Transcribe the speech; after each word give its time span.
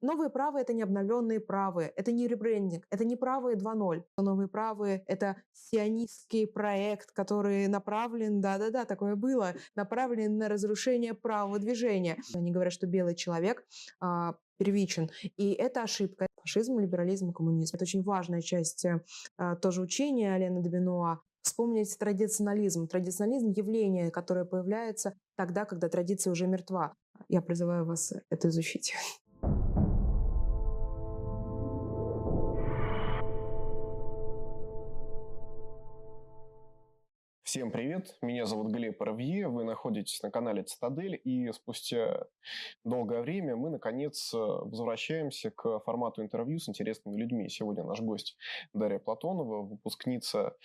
новые 0.00 0.30
правые— 0.30 0.62
это 0.64 0.72
не 0.72 0.82
обновленные 0.82 1.40
правые, 1.40 1.88
это 1.96 2.12
не 2.12 2.28
ребрендинг, 2.28 2.84
это 2.90 3.04
не 3.04 3.16
правые 3.16 3.56
2.0. 3.56 4.02
Новые 4.18 4.48
правые— 4.48 5.02
это 5.06 5.36
сионистский 5.52 6.46
проект, 6.46 7.12
который 7.12 7.66
направлен, 7.68 8.40
да-да-да, 8.40 8.84
такое 8.84 9.16
было, 9.16 9.54
направлен 9.74 10.38
на 10.38 10.48
разрушение 10.48 11.14
правого 11.14 11.58
движения. 11.58 12.18
Они 12.34 12.50
говорят, 12.50 12.72
что 12.72 12.86
белый 12.86 13.14
человек 13.14 13.64
а, 14.00 14.36
первичен. 14.58 15.10
И 15.36 15.52
это 15.52 15.82
ошибка. 15.82 16.26
Фашизм, 16.42 16.78
либерализм, 16.78 17.32
коммунизм. 17.32 17.76
Это 17.76 17.84
очень 17.84 18.02
важная 18.02 18.40
часть 18.40 18.86
а, 19.36 19.56
тоже 19.56 19.82
учения 19.82 20.34
Алена 20.34 20.60
Добинуа. 20.60 21.20
Вспомнить 21.42 21.96
традиционализм. 21.98 22.88
Традиционализм— 22.88 23.50
явление, 23.56 24.10
которое 24.10 24.44
появляется 24.44 25.14
тогда, 25.36 25.64
когда 25.64 25.88
традиция 25.88 26.30
уже 26.30 26.46
мертва. 26.46 26.94
Я 27.28 27.42
призываю 27.42 27.84
вас 27.84 28.12
это 28.30 28.48
изучить. 28.48 28.94
Всем 37.48 37.70
привет, 37.70 38.14
меня 38.20 38.44
зовут 38.44 38.70
Глеб 38.70 39.00
Равье, 39.00 39.48
вы 39.48 39.64
находитесь 39.64 40.22
на 40.22 40.30
канале 40.30 40.64
Цитадель, 40.64 41.18
и 41.24 41.50
спустя 41.52 42.26
долгое 42.84 43.22
время 43.22 43.56
мы, 43.56 43.70
наконец, 43.70 44.34
возвращаемся 44.34 45.50
к 45.50 45.80
формату 45.80 46.20
интервью 46.20 46.58
с 46.58 46.68
интересными 46.68 47.18
людьми. 47.18 47.48
Сегодня 47.48 47.84
наш 47.84 48.02
гость 48.02 48.36
Дарья 48.74 48.98
Платонова, 48.98 49.62
выпускница 49.62 50.58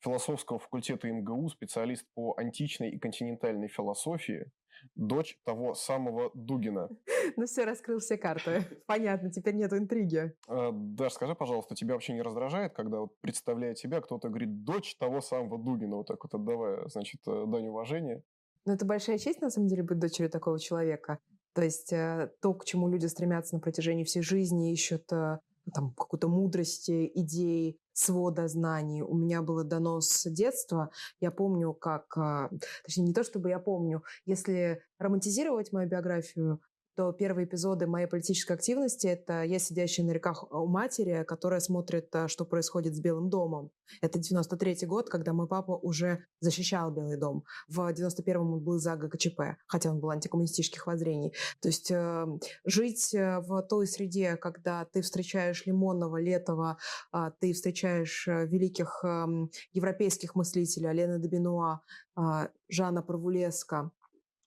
философского 0.00 0.58
факультета 0.58 1.06
МГУ, 1.08 1.48
специалист 1.48 2.04
по 2.14 2.34
античной 2.36 2.90
и 2.90 2.98
континентальной 2.98 3.68
философии, 3.68 4.50
дочь 4.94 5.38
того 5.44 5.74
самого 5.74 6.30
Дугина. 6.34 6.88
Ну 7.36 7.46
все, 7.46 7.64
раскрыл 7.64 7.98
все 8.00 8.16
карты. 8.16 8.64
Понятно, 8.86 9.30
теперь 9.30 9.54
нету 9.54 9.76
интриги. 9.76 10.34
А, 10.48 10.70
Даш, 10.72 11.12
скажи, 11.12 11.34
пожалуйста, 11.34 11.74
тебя 11.74 11.94
вообще 11.94 12.12
не 12.14 12.22
раздражает, 12.22 12.72
когда 12.72 13.00
вот 13.00 13.12
представляя 13.20 13.74
тебя, 13.74 14.00
кто-то 14.00 14.28
говорит 14.28 14.64
«дочь 14.64 14.96
того 14.96 15.20
самого 15.20 15.58
Дугина», 15.58 15.96
вот 15.96 16.08
так 16.08 16.22
вот 16.22 16.34
отдавая, 16.34 16.88
значит, 16.88 17.20
э, 17.26 17.44
дань 17.46 17.68
уважения? 17.68 18.22
Ну 18.66 18.72
это 18.72 18.84
большая 18.84 19.18
честь, 19.18 19.40
на 19.40 19.50
самом 19.50 19.68
деле, 19.68 19.82
быть 19.82 19.98
дочерью 19.98 20.30
такого 20.30 20.58
человека. 20.58 21.18
То 21.54 21.62
есть 21.62 21.92
э, 21.92 22.30
то, 22.40 22.54
к 22.54 22.64
чему 22.64 22.88
люди 22.88 23.06
стремятся 23.06 23.54
на 23.54 23.60
протяжении 23.60 24.04
всей 24.04 24.22
жизни, 24.22 24.72
ищут 24.72 25.12
э, 25.12 25.38
там 25.74 25.92
какой-то 25.94 26.28
мудрости, 26.28 27.10
идей, 27.14 27.78
свода 28.00 28.48
знаний 28.48 29.02
у 29.02 29.14
меня 29.14 29.42
было 29.42 29.64
дано 29.64 30.00
с 30.00 30.28
детства. 30.30 30.90
Я 31.20 31.30
помню, 31.30 31.72
как... 31.72 32.16
А, 32.16 32.50
точнее, 32.84 33.08
не 33.08 33.14
то 33.14 33.22
чтобы 33.22 33.50
я 33.50 33.58
помню. 33.58 34.02
Если 34.24 34.82
романтизировать 34.98 35.72
мою 35.72 35.88
биографию, 35.88 36.60
то 37.00 37.12
первые 37.12 37.46
эпизоды 37.46 37.86
моей 37.86 38.06
политической 38.06 38.52
активности— 38.52 39.06
это 39.08 39.42
я, 39.42 39.58
сидящая 39.58 40.04
на 40.04 40.10
реках 40.10 40.44
у 40.52 40.66
матери, 40.66 41.24
которая 41.26 41.60
смотрит, 41.60 42.14
а, 42.14 42.28
что 42.28 42.44
происходит 42.44 42.94
с 42.94 43.00
Белым 43.00 43.30
домом. 43.30 43.70
Это 44.02 44.18
93 44.18 44.86
год, 44.86 45.08
когда 45.08 45.32
мой 45.32 45.48
папа 45.48 45.72
уже 45.72 46.26
защищал 46.40 46.90
Белый 46.90 47.16
дом. 47.16 47.44
В 47.68 47.80
91-м 47.90 48.52
он 48.52 48.62
был 48.62 48.78
за 48.78 48.96
ГКЧП, 48.96 49.56
хотя 49.66 49.90
он 49.90 50.00
был 50.00 50.10
антикоммунистических 50.10 50.86
воззрений. 50.86 51.32
То 51.62 51.68
есть 51.68 51.90
э, 51.90 52.26
жить 52.66 53.14
э, 53.14 53.40
в 53.40 53.62
той 53.62 53.86
среде, 53.86 54.36
когда 54.36 54.84
ты 54.84 55.00
встречаешь 55.00 55.64
Лимонова, 55.64 56.20
Летова, 56.20 56.76
э, 57.14 57.30
ты 57.40 57.54
встречаешь 57.54 58.28
э, 58.28 58.44
великих 58.44 59.00
э, 59.04 59.26
европейских 59.72 60.34
мыслителей, 60.34 60.90
Алена 60.90 61.16
Добинуа, 61.16 61.80
э, 62.18 62.48
Жана 62.68 63.00
Парвулеска, 63.00 63.90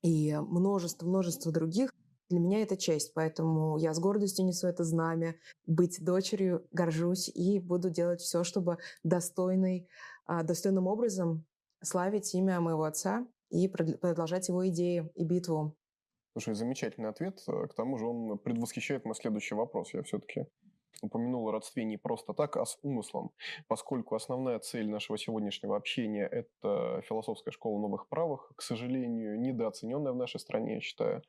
и 0.04 0.36
множество-множество 0.36 1.52
других, 1.52 1.90
для 2.30 2.40
меня 2.40 2.62
это 2.62 2.78
честь, 2.78 3.14
поэтому 3.14 3.78
я 3.78 3.94
с 3.94 4.00
гордостью 4.00 4.46
несу 4.46 4.68
это 4.68 4.84
знамя. 4.84 5.36
Быть 5.66 6.04
дочерью 6.04 6.66
горжусь 6.72 7.30
и 7.30 7.60
буду 7.60 7.90
делать 7.90 8.22
все, 8.22 8.44
чтобы 8.44 8.78
достойный, 9.04 9.88
а, 10.26 10.44
достойным 10.44 10.88
образом 10.88 11.46
славить 11.82 12.34
имя 12.34 12.59
моего 12.59 12.84
отца 12.84 13.28
и 13.50 13.68
продолжать 13.68 14.47
его 14.47 14.68
идеи 14.70 15.12
и 15.16 15.24
битву. 15.24 15.75
Слушай, 16.34 16.56
замечательный 16.56 17.09
ответ. 17.09 17.44
К 17.46 17.74
тому 17.75 17.97
же 17.97 18.08
он 18.08 18.40
предвосхищает 18.40 19.06
мой 19.06 19.14
следующий 19.14 19.53
вопрос. 19.53 19.94
Я 19.94 20.02
все-таки 20.02 20.47
упомянул 21.02 21.47
о 21.47 21.52
родстве 21.52 21.84
не 21.84 21.97
просто 21.97 22.34
так, 22.34 22.58
а 22.58 22.66
с 22.66 22.80
умыслом, 22.81 23.31
поскольку 23.68 24.16
основная 24.16 24.59
цель 24.59 24.90
нашего 24.90 25.18
сегодняшнего 25.18 25.76
общения– 25.76 26.26
это 26.31 27.02
философская 27.08 27.52
школа 27.52 27.80
новых 27.80 28.08
правых, 28.08 28.52
к 28.56 28.62
сожалению, 28.62 29.40
недооцененная 29.40 30.14
в 30.14 30.16
нашей 30.16 30.40
стране, 30.40 30.76
я 30.76 30.81
считаю 30.81 31.22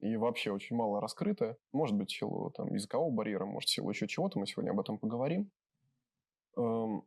и 0.00 0.16
вообще 0.16 0.52
очень 0.52 0.76
мало 0.76 1.00
раскрыто. 1.00 1.56
Может 1.72 1.96
быть, 1.96 2.10
в 2.10 2.16
силу 2.16 2.50
там, 2.50 2.72
языкового 2.72 3.10
барьера, 3.10 3.44
может, 3.44 3.68
в 3.68 3.72
силу 3.72 3.90
еще 3.90 4.06
чего-то, 4.06 4.38
мы 4.38 4.46
сегодня 4.46 4.70
об 4.70 4.80
этом 4.80 4.98
поговорим. 4.98 5.50
Эм, 6.56 7.04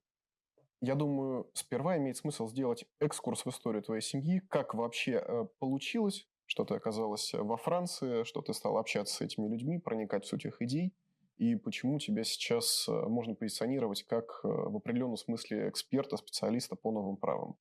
я 0.81 0.95
думаю, 0.95 1.49
сперва 1.53 1.97
имеет 1.97 2.17
смысл 2.17 2.47
сделать 2.47 2.85
экскурс 2.99 3.45
в 3.45 3.49
историю 3.49 3.83
твоей 3.83 4.01
семьи, 4.01 4.41
как 4.49 4.73
вообще 4.73 5.23
э, 5.25 5.45
получилось, 5.59 6.27
что 6.45 6.65
ты 6.65 6.73
оказалась 6.75 7.33
во 7.33 7.55
Франции, 7.55 8.23
что 8.23 8.41
ты 8.41 8.53
стал 8.53 8.77
общаться 8.77 9.15
с 9.15 9.21
этими 9.21 9.47
людьми, 9.47 9.79
проникать 9.79 10.25
в 10.25 10.27
суть 10.27 10.45
их 10.45 10.61
идей, 10.61 10.93
и 11.37 11.55
почему 11.55 11.97
тебя 11.99 12.23
сейчас 12.23 12.87
э, 12.89 12.91
можно 12.91 13.35
позиционировать 13.35 14.03
как 14.03 14.41
э, 14.43 14.47
в 14.47 14.75
определенном 14.75 15.17
смысле 15.17 15.69
эксперта, 15.69 16.17
специалиста 16.17 16.75
по 16.75 16.91
новым 16.91 17.15
правам. 17.15 17.57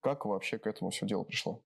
Как 0.00 0.24
вообще 0.24 0.58
к 0.58 0.66
этому 0.66 0.90
все 0.90 1.06
дело 1.06 1.24
пришло? 1.24 1.62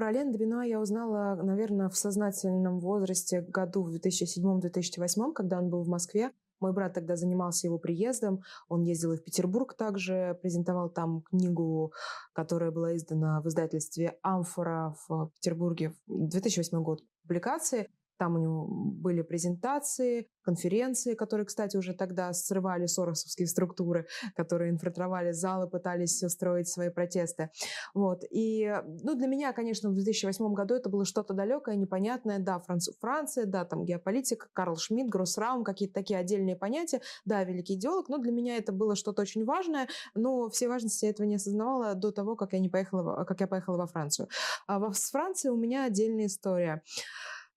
Про 0.00 0.06
Ален 0.06 0.32
Двина 0.32 0.62
я 0.62 0.80
узнала, 0.80 1.34
наверное, 1.42 1.90
в 1.90 1.94
сознательном 1.94 2.80
возрасте 2.80 3.42
году 3.42 3.82
в 3.82 3.94
2007-2008, 3.94 5.34
когда 5.34 5.58
он 5.58 5.68
был 5.68 5.82
в 5.82 5.88
Москве. 5.88 6.30
Мой 6.58 6.72
брат 6.72 6.94
тогда 6.94 7.16
занимался 7.16 7.66
его 7.66 7.78
приездом. 7.78 8.40
Он 8.70 8.82
ездил 8.82 9.12
и 9.12 9.18
в 9.18 9.22
Петербург 9.22 9.74
также, 9.74 10.38
презентовал 10.40 10.88
там 10.88 11.20
книгу, 11.20 11.92
которая 12.32 12.70
была 12.70 12.96
издана 12.96 13.42
в 13.42 13.48
издательстве 13.48 14.16
«Амфора» 14.22 14.96
в 15.06 15.32
Петербурге. 15.34 15.92
2008 16.06 16.82
год 16.82 17.02
публикации. 17.20 17.90
Там 18.20 18.34
у 18.34 18.38
него 18.38 18.66
были 18.68 19.22
презентации, 19.22 20.28
конференции, 20.42 21.14
которые, 21.14 21.46
кстати, 21.46 21.78
уже 21.78 21.94
тогда 21.94 22.30
срывали 22.34 22.84
соросовские 22.84 23.48
структуры, 23.48 24.08
которые 24.36 24.70
инфильтровали 24.70 25.32
залы, 25.32 25.70
пытались 25.70 26.22
устроить 26.22 26.68
свои 26.68 26.90
протесты. 26.90 27.48
Вот. 27.94 28.24
И 28.30 28.70
ну, 29.02 29.14
для 29.14 29.26
меня, 29.26 29.54
конечно, 29.54 29.88
в 29.88 29.94
2008 29.94 30.52
году 30.52 30.74
это 30.74 30.90
было 30.90 31.06
что-то 31.06 31.32
далекое, 31.32 31.76
непонятное. 31.76 32.38
Да, 32.38 32.60
Франц... 32.60 32.90
Франция, 33.00 33.46
да, 33.46 33.64
там 33.64 33.86
геополитика, 33.86 34.48
Карл 34.52 34.76
Шмидт, 34.76 35.08
Гроссраум, 35.08 35.64
какие-то 35.64 35.94
такие 35.94 36.18
отдельные 36.18 36.56
понятия. 36.56 37.00
Да, 37.24 37.42
великий 37.44 37.76
идеолог, 37.76 38.10
но 38.10 38.18
для 38.18 38.32
меня 38.32 38.58
это 38.58 38.70
было 38.70 38.96
что-то 38.96 39.22
очень 39.22 39.46
важное, 39.46 39.88
но 40.14 40.50
все 40.50 40.68
важности 40.68 41.06
я 41.06 41.12
этого 41.12 41.26
не 41.26 41.36
осознавала 41.36 41.94
до 41.94 42.12
того, 42.12 42.36
как 42.36 42.52
я, 42.52 42.58
не 42.58 42.68
поехала, 42.68 43.24
как 43.24 43.40
я 43.40 43.46
поехала 43.46 43.78
во 43.78 43.86
Францию. 43.86 44.28
А 44.66 44.92
с 44.92 45.10
Францией 45.10 45.54
у 45.54 45.56
меня 45.56 45.86
отдельная 45.86 46.26
история. 46.26 46.82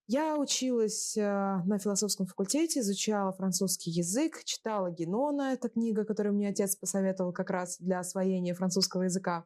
Я 0.07 0.37
училась 0.37 1.15
э, 1.15 1.21
на 1.21 1.79
философском 1.79 2.25
факультете, 2.25 2.81
изучала 2.81 3.31
французский 3.31 3.89
язык, 3.89 4.43
читала 4.43 4.91
Генона, 4.91 5.53
это 5.53 5.69
книга, 5.69 6.03
которую 6.03 6.35
мне 6.35 6.49
отец 6.49 6.75
посоветовал 6.75 7.31
как 7.31 7.49
раз 7.49 7.77
для 7.79 7.99
освоения 7.99 8.53
французского 8.53 9.03
языка. 9.03 9.45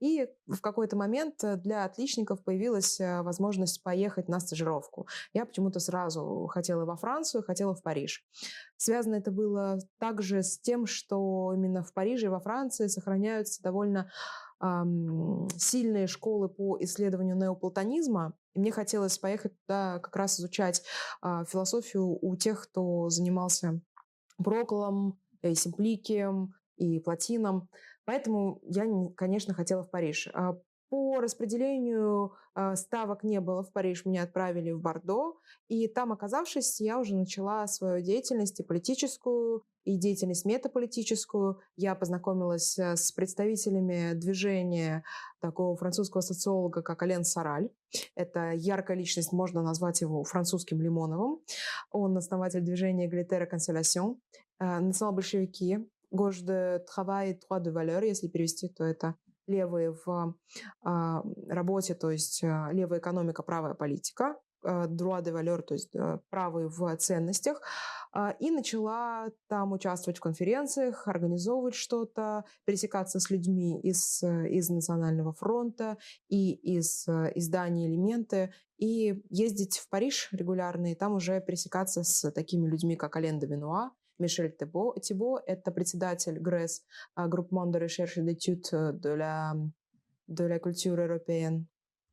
И 0.00 0.26
в 0.46 0.62
какой-то 0.62 0.96
момент 0.96 1.44
э, 1.44 1.56
для 1.56 1.84
отличников 1.84 2.42
появилась 2.42 2.98
э, 2.98 3.20
возможность 3.20 3.82
поехать 3.82 4.28
на 4.28 4.40
стажировку. 4.40 5.06
Я 5.34 5.44
почему-то 5.44 5.78
сразу 5.78 6.48
хотела 6.50 6.86
во 6.86 6.96
Францию, 6.96 7.42
хотела 7.42 7.74
в 7.74 7.82
Париж. 7.82 8.24
Связано 8.78 9.16
это 9.16 9.30
было 9.30 9.78
также 9.98 10.42
с 10.42 10.58
тем, 10.58 10.86
что 10.86 11.52
именно 11.54 11.82
в 11.82 11.92
Париже 11.92 12.26
и 12.26 12.30
во 12.30 12.40
Франции 12.40 12.86
сохраняются 12.86 13.62
довольно 13.62 14.10
сильные 15.56 16.08
школы 16.08 16.48
по 16.48 16.76
исследованию 16.80 17.36
неоплатонизма, 17.36 18.34
мне 18.58 18.72
хотелось 18.72 19.18
поехать 19.18 19.52
туда 19.66 19.98
как 20.00 20.14
раз 20.16 20.38
изучать 20.38 20.82
э, 21.22 21.44
философию 21.48 22.18
у 22.20 22.36
тех, 22.36 22.62
кто 22.68 23.08
занимался 23.08 23.80
Проклом, 24.36 25.18
и 25.42 25.54
Симпликием, 25.54 26.54
и 26.76 27.00
Платином. 27.00 27.68
Поэтому 28.04 28.60
я, 28.62 28.86
конечно, 29.16 29.54
хотела 29.54 29.84
в 29.84 29.90
Париж. 29.90 30.28
А 30.32 30.56
по 30.90 31.20
распределению 31.20 32.32
э, 32.54 32.74
ставок 32.76 33.24
не 33.24 33.40
было 33.40 33.62
в 33.62 33.72
Париж, 33.72 34.04
меня 34.04 34.22
отправили 34.22 34.70
в 34.72 34.80
Бордо, 34.80 35.38
и 35.68 35.86
там, 35.88 36.12
оказавшись, 36.12 36.80
я 36.80 36.98
уже 36.98 37.14
начала 37.14 37.66
свою 37.66 38.02
деятельность 38.02 38.60
и 38.60 38.62
политическую, 38.62 39.64
и 39.84 39.96
деятельность 39.96 40.44
метаполитическую. 40.44 41.60
Я 41.76 41.94
познакомилась 41.94 42.78
э, 42.78 42.96
с 42.96 43.12
представителями 43.12 44.12
движения 44.14 45.02
такого 45.40 45.76
французского 45.76 46.20
социолога, 46.20 46.82
как 46.82 47.02
Ален 47.02 47.24
Сараль. 47.24 47.70
Это 48.14 48.52
яркая 48.52 48.96
личность, 48.96 49.32
можно 49.32 49.62
назвать 49.62 50.00
его 50.00 50.24
французским 50.24 50.80
Лимоновым. 50.80 51.40
Он 51.90 52.16
основатель 52.16 52.60
движения 52.60 53.06
Эгалитера 53.06 53.46
Консолясьон, 53.46 54.20
э, 54.60 54.80
национал-большевики, 54.80 55.78
Gauche 56.10 56.42
de 56.42 56.82
travail, 56.86 57.38
droit 57.38 57.60
de 57.60 57.70
valeur, 57.70 58.02
если 58.02 58.28
перевести, 58.28 58.68
то 58.68 58.82
это 58.82 59.14
левые 59.48 59.92
в 60.04 60.34
а, 60.82 61.22
работе, 61.48 61.94
то 61.94 62.10
есть 62.10 62.42
а, 62.44 62.70
левая 62.72 63.00
экономика, 63.00 63.42
правая 63.42 63.74
политика. 63.74 64.36
droit 64.64 65.22
de 65.22 65.30
valeur, 65.30 65.62
то 65.62 65.74
есть 65.74 65.94
правы 66.30 66.68
в 66.68 66.96
ценностях, 66.96 67.62
и 68.40 68.50
начала 68.50 69.28
там 69.48 69.72
участвовать 69.72 70.18
в 70.18 70.20
конференциях, 70.20 71.06
организовывать 71.06 71.76
что-то, 71.76 72.44
пересекаться 72.64 73.20
с 73.20 73.30
людьми 73.30 73.80
из, 73.80 74.20
из 74.20 74.68
Национального 74.68 75.32
фронта 75.32 75.96
и 76.28 76.54
из 76.54 77.06
издания 77.36 77.86
«Элементы», 77.86 78.52
и 78.78 79.22
ездить 79.30 79.78
в 79.78 79.88
Париж 79.88 80.28
регулярно, 80.32 80.92
и 80.92 80.94
там 80.94 81.14
уже 81.14 81.40
пересекаться 81.40 82.02
с 82.02 82.30
такими 82.32 82.66
людьми, 82.66 82.96
как 82.96 83.16
Ален 83.16 83.38
де 83.38 83.46
Винуа, 83.46 83.92
Мишель 84.18 84.54
Тибо. 84.56 84.94
Тибо– 85.00 85.42
это 85.46 85.70
председатель 85.70 86.38
ГРЭС, 86.38 86.82
Groupement 87.16 87.70
de 87.70 87.78
recherche 87.78 88.20
d'études 88.20 88.70
de 88.72 89.14
la, 89.14 89.54
de 90.26 90.46
la 90.46 90.58
européenne. 90.58 91.66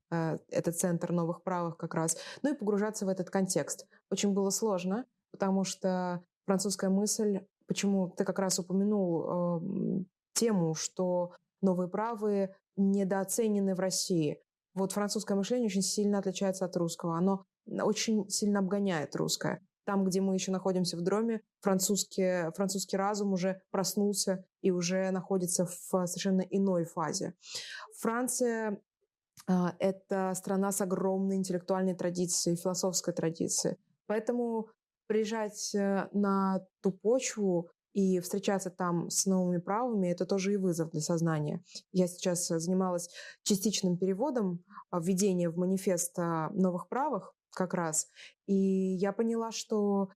Это 0.09 0.71
центр 0.71 1.11
новых 1.11 1.43
правых 1.43 1.77
как 1.77 1.95
раз. 1.95 2.17
Ну 2.43 2.53
и 2.53 2.57
погружаться 2.57 3.05
в 3.05 3.09
этот 3.09 3.29
контекст. 3.29 3.87
Очень 4.09 4.33
было 4.33 4.49
сложно, 4.51 5.05
потому 5.31 5.63
что 5.63 6.23
французская 6.45 6.89
мысль, 6.89 7.39
почему 7.67 8.09
ты 8.09 8.23
как 8.23 8.39
раз 8.39 8.59
упомянул 8.59 9.23
э, 9.23 10.03
тему, 10.33 10.75
что 10.75 11.33
новые 11.61 11.89
правые 11.89 12.55
недооценены 12.77 13.73
в 13.73 13.79
России. 13.79 14.39
Вот 14.73 14.91
французское 14.91 15.35
мышление 15.35 15.67
очень 15.67 15.81
сильно 15.81 16.19
отличается 16.19 16.65
от 16.65 16.77
русского. 16.77 17.17
Оно 17.17 17.45
очень 17.65 18.29
сильно 18.29 18.59
обгоняет 18.59 19.15
русское. 19.15 19.61
Там, 19.85 20.03
где 20.03 20.19
мы 20.19 20.33
еще 20.33 20.51
находимся 20.51 20.97
в 20.97 21.01
дроме, 21.01 21.41
французский, 21.61 22.51
французский 22.55 22.97
разум 22.97 23.33
уже 23.33 23.61
проснулся 23.69 24.43
и 24.61 24.71
уже 24.71 25.11
находится 25.11 25.65
в 25.65 26.07
совершенно 26.07 26.41
иной 26.41 26.85
фазе. 26.85 27.35
Франция 27.99 28.79
а, 29.47 29.75
это 29.79 30.33
страна 30.35 30.71
с 30.71 30.81
огромной 30.81 31.35
интеллектуальной 31.35 31.95
традицией, 31.95 32.57
философской 32.57 33.13
традицией. 33.13 33.77
Поэтому 34.07 34.69
приезжать 35.07 35.73
э, 35.75 36.09
на 36.13 36.65
ту 36.81 36.91
почву 36.91 37.69
и 37.93 38.19
встречаться 38.19 38.69
там 38.71 39.09
с 39.09 39.25
новыми 39.25 39.59
правами– 39.59 40.07
это 40.11 40.25
тоже 40.25 40.53
и 40.53 40.57
вызов 40.57 40.91
для 40.91 41.01
сознания. 41.01 41.63
Я 41.91 42.07
сейчас 42.07 42.47
занималась 42.47 43.09
частичным 43.43 43.97
переводом 43.97 44.63
а, 44.89 44.99
введения 44.99 45.49
в 45.49 45.57
манифест 45.57 46.17
новых 46.17 46.89
правах, 46.89 47.33
как 47.55 47.73
раз. 47.73 48.07
И 48.45 48.53
я 48.53 49.11
поняла, 49.11 49.51
что 49.51 50.09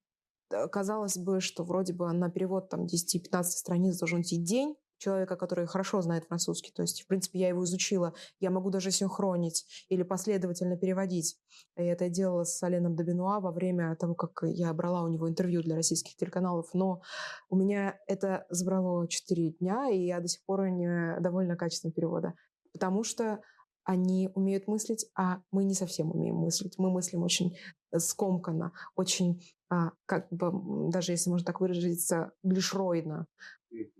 э, 0.51 0.67
казалось 0.67 1.17
бы, 1.17 1.41
что 1.41 1.63
вроде 1.63 1.93
бы 1.93 2.11
на 2.13 2.29
перевод 2.29 2.69
там 2.69 2.85
10-15 2.85 3.43
страниц 3.43 3.97
должен 3.97 4.21
идти 4.21 4.37
день, 4.37 4.75
человека, 4.99 5.35
который 5.35 5.65
хорошо 5.65 6.01
знает 6.01 6.25
французский. 6.25 6.71
То 6.71 6.83
есть, 6.83 7.01
в 7.01 7.07
принципе, 7.07 7.39
я 7.39 7.47
его 7.47 7.63
изучила. 7.63 8.13
Я 8.39 8.51
могу 8.51 8.69
даже 8.69 8.91
синхронить 8.91 9.65
или 9.87 10.03
последовательно 10.03 10.77
переводить. 10.77 11.37
И 11.77 11.83
это 11.83 12.05
я 12.05 12.09
делала 12.09 12.43
с 12.43 12.61
Аленом 12.61 12.95
Добинуа 12.95 13.39
во 13.39 13.51
время 13.51 13.95
того, 13.95 14.13
как 14.13 14.41
я 14.43 14.71
брала 14.73 15.03
у 15.03 15.07
него 15.07 15.27
интервью 15.27 15.61
для 15.61 15.75
российских 15.75 16.15
телеканалов. 16.15 16.67
Но 16.73 17.01
у 17.49 17.55
меня 17.55 17.97
это 18.07 18.45
забрало 18.49 19.07
4 19.07 19.51
дня, 19.59 19.89
и 19.89 20.05
я 20.05 20.19
до 20.19 20.27
сих 20.27 20.43
пор 20.45 20.69
не 20.69 21.19
довольна 21.19 21.55
качеством 21.55 21.91
перевода. 21.91 22.33
Потому 22.73 23.03
что 23.03 23.39
они 23.83 24.29
умеют 24.35 24.67
мыслить, 24.67 25.05
а 25.15 25.41
мы 25.51 25.63
не 25.63 25.73
совсем 25.73 26.11
умеем 26.11 26.35
мыслить. 26.35 26.77
Мы 26.77 26.91
мыслим 26.91 27.23
очень 27.23 27.57
э, 27.91 27.99
скомканно, 27.99 28.73
очень, 28.95 29.41
а, 29.69 29.91
как 30.05 30.27
бы, 30.31 30.89
даже 30.91 31.13
если 31.13 31.29
можно 31.29 31.45
так 31.45 31.61
выразиться, 31.61 32.31
глишроидно. 32.43 33.27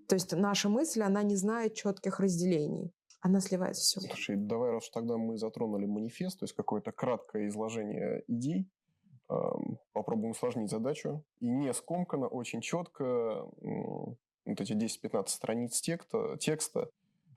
То 0.07 0.15
есть 0.15 0.33
наша 0.33 0.69
мысль, 0.69 1.01
она 1.01 1.23
не 1.23 1.35
знает 1.35 1.75
четких 1.75 2.19
разделений. 2.19 2.91
Она 3.21 3.39
сливается 3.41 3.83
все. 3.83 3.99
Слушай, 4.07 4.37
давай, 4.37 4.71
раз 4.71 4.89
тогда 4.89 5.17
мы 5.17 5.37
затронули 5.37 5.85
манифест, 5.85 6.39
то 6.39 6.45
есть 6.45 6.55
какое-то 6.55 6.91
краткое 6.91 7.47
изложение 7.47 8.23
идей, 8.27 8.69
попробуем 9.91 10.31
усложнить 10.31 10.71
задачу. 10.71 11.23
И 11.39 11.47
не 11.49 11.73
скомканно, 11.73 12.27
очень 12.27 12.61
четко, 12.61 13.45
вот 13.61 14.61
эти 14.61 14.73
10-15 14.73 15.27
страниц 15.27 15.81
текста, 15.81 16.37
текста 16.39 16.89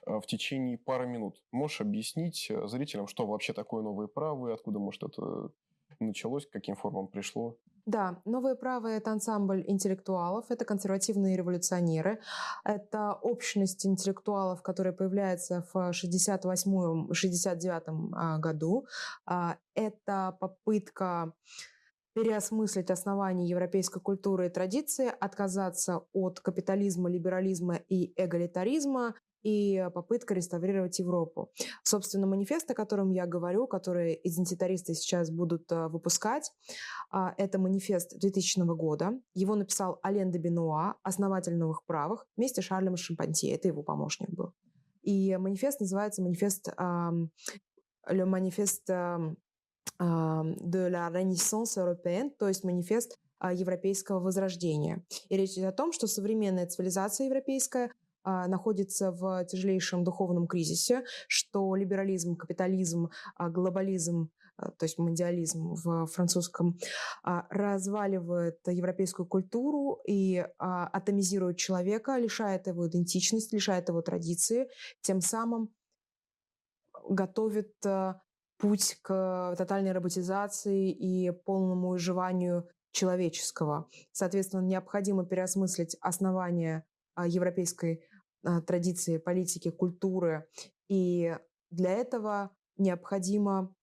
в 0.06 0.22
течение 0.26 0.78
пары 0.78 1.06
минут. 1.06 1.43
Можешь 1.52 1.81
объяснить 1.81 2.50
э, 2.50 2.66
зрителям, 2.66 3.06
что 3.06 3.26
вообще 3.26 3.52
такое 3.52 3.82
новые 3.82 4.08
правые, 4.08 4.54
откуда, 4.54 4.78
может, 4.78 5.02
это 5.02 5.50
началось, 6.00 6.46
к 6.46 6.50
каким 6.50 6.76
формам 6.76 7.08
пришло? 7.08 7.56
Да, 7.84 8.22
новые 8.25 8.54
правые– 8.54 8.96
это 8.99 9.10
ансамбль 9.10 9.64
интеллектуалов, 9.66 10.50
это 10.50 10.64
консервативные 10.64 11.37
революционеры, 11.37 12.20
это 12.64 13.12
общность 13.12 13.84
интеллектуалов, 13.84 14.62
которая 14.62 14.93
появляется 14.93 15.66
в 15.72 15.90
68-69 15.90 18.10
а, 18.12 18.38
году. 18.38 18.87
А, 19.26 19.56
это 19.75 20.37
попытка 20.38 21.32
переосмыслить 22.14 22.90
основания 22.90 23.49
европейской 23.49 24.00
культуры 24.00 24.46
и 24.46 24.50
традиции, 24.50 25.10
отказаться 25.19 26.04
от 26.12 26.38
капитализма, 26.38 27.10
либерализма 27.10 27.81
и 27.88 28.12
эгалитаризма, 28.16 29.14
и 29.42 29.88
попытка 29.94 30.34
реставрировать 30.34 30.98
Европу. 30.98 31.50
Собственно, 31.82 32.26
манифест, 32.26 32.70
о 32.70 32.74
котором 32.74 33.10
я 33.10 33.26
говорю, 33.26 33.66
который 33.66 34.20
идентитаристы 34.22 34.94
сейчас 34.94 35.30
будут 35.30 35.70
э, 35.72 35.88
выпускать, 35.88 36.52
а, 37.10 37.34
это 37.36 37.58
манифест 37.58 38.18
2000 38.18 38.60
года. 38.74 39.12
Его 39.34 39.54
написал 39.54 39.98
Ален 40.04 40.30
де 40.30 40.38
Бенуа, 40.38 40.94
основатель 41.02 41.56
новых 41.56 41.84
правых, 41.84 42.26
вместе 42.36 42.62
с 42.62 42.64
Шарлем 42.64 42.96
Шампантье. 42.96 43.54
Это 43.54 43.68
его 43.68 43.82
помощник 43.82 44.30
был. 44.30 44.52
И 45.02 45.36
манифест 45.36 45.80
называется 45.80 46.22
манифест 46.22 46.68
Le 48.08 48.24
Manifeste 48.24 49.36
de 49.98 50.88
la 50.88 51.08
Renaissance 51.10 51.76
européenne, 51.76 52.30
то 52.36 52.48
есть 52.48 52.64
манифест 52.64 53.16
европейского 53.50 54.20
возрождения. 54.20 55.04
И 55.28 55.36
речь 55.36 55.52
идет 55.52 55.66
о 55.66 55.72
том, 55.72 55.92
что 55.92 56.06
современная 56.06 56.66
цивилизация 56.66 57.26
европейская 57.26 57.90
находится 58.24 59.10
в 59.10 59.44
тяжелейшем 59.44 60.04
духовном 60.04 60.46
кризисе, 60.46 61.04
что 61.28 61.74
либерализм, 61.74 62.36
капитализм, 62.36 63.10
а, 63.36 63.48
глобализм 63.48 64.30
а, 64.56 64.70
то 64.70 64.84
есть 64.84 64.98
мундиализм 64.98 65.74
в 65.74 66.06
французском, 66.06 66.78
разваливает 67.22 68.58
европейскую 68.66 69.26
культуру 69.26 70.00
и 70.06 70.44
атомизирует 70.58 71.56
человека, 71.56 72.19
лишает 72.19 72.66
его 72.66 72.86
идентичности, 72.86 73.54
лишает 73.54 73.88
его 73.88 74.02
традиции, 74.02 74.68
тем 75.00 75.20
самым 75.20 75.70
готовит 77.08 77.75
путь 78.58 78.98
к 79.02 79.54
тотальной 79.56 79.92
роботизации 79.92 80.92
и 80.92 81.30
полному 81.30 81.96
изживанию 81.96 82.68
человеческого. 82.92 83.88
Соответственно, 84.12 84.60
необходимо 84.60 85.25
переосмыслить 85.25 85.97
основания 86.00 86.87
европейской 87.26 87.94
а, 87.94 88.12
традиции, 88.66 89.18
политики, 89.18 89.70
культуры. 89.70 90.46
И 90.88 91.37
для 91.70 91.90
этого 91.90 92.50
необходимо 92.76 93.75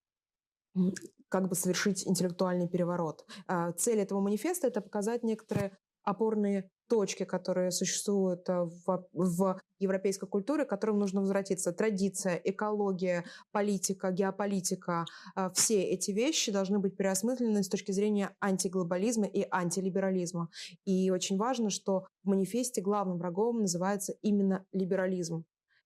как 1.28 1.48
бы 1.48 1.54
совершить 1.54 2.06
интеллектуальный 2.06 2.68
переворот. 2.68 3.24
А, 3.46 3.72
цель 3.72 4.00
этого 4.00 4.20
манифеста– 4.20 4.66
это 4.68 4.80
показать 4.80 5.22
некоторые 5.22 5.76
опорные 6.02 6.70
точки, 6.90 7.24
которые 7.24 7.70
существуют 7.70 8.48
э, 8.48 8.64
в, 8.84 9.06
в 9.12 9.60
европейской 9.78 10.26
культуре, 10.26 10.64
к 10.64 10.68
которым 10.68 10.98
нужно 10.98 11.20
возвратиться. 11.20 11.72
Традиция, 11.72 12.34
экология, 12.44 13.24
политика, 13.52 14.10
геополитика. 14.10 15.06
Э, 15.36 15.50
все 15.54 15.82
эти 15.82 16.10
вещи 16.10 16.50
должны 16.50 16.80
быть 16.80 16.96
переосмыслены 16.96 17.62
с 17.62 17.68
точки 17.68 17.92
зрения 17.92 18.36
антиглобализма 18.40 19.26
и 19.26 19.46
антилиберализма. 19.50 20.48
И 20.84 21.10
очень 21.10 21.38
важно, 21.38 21.70
что 21.70 22.06
в 22.24 22.28
манифесте 22.28 22.82
главным 22.82 23.18
врагом 23.18 23.60
называется 23.60 24.12
именно 24.20 24.66
либерализм. 24.72 25.44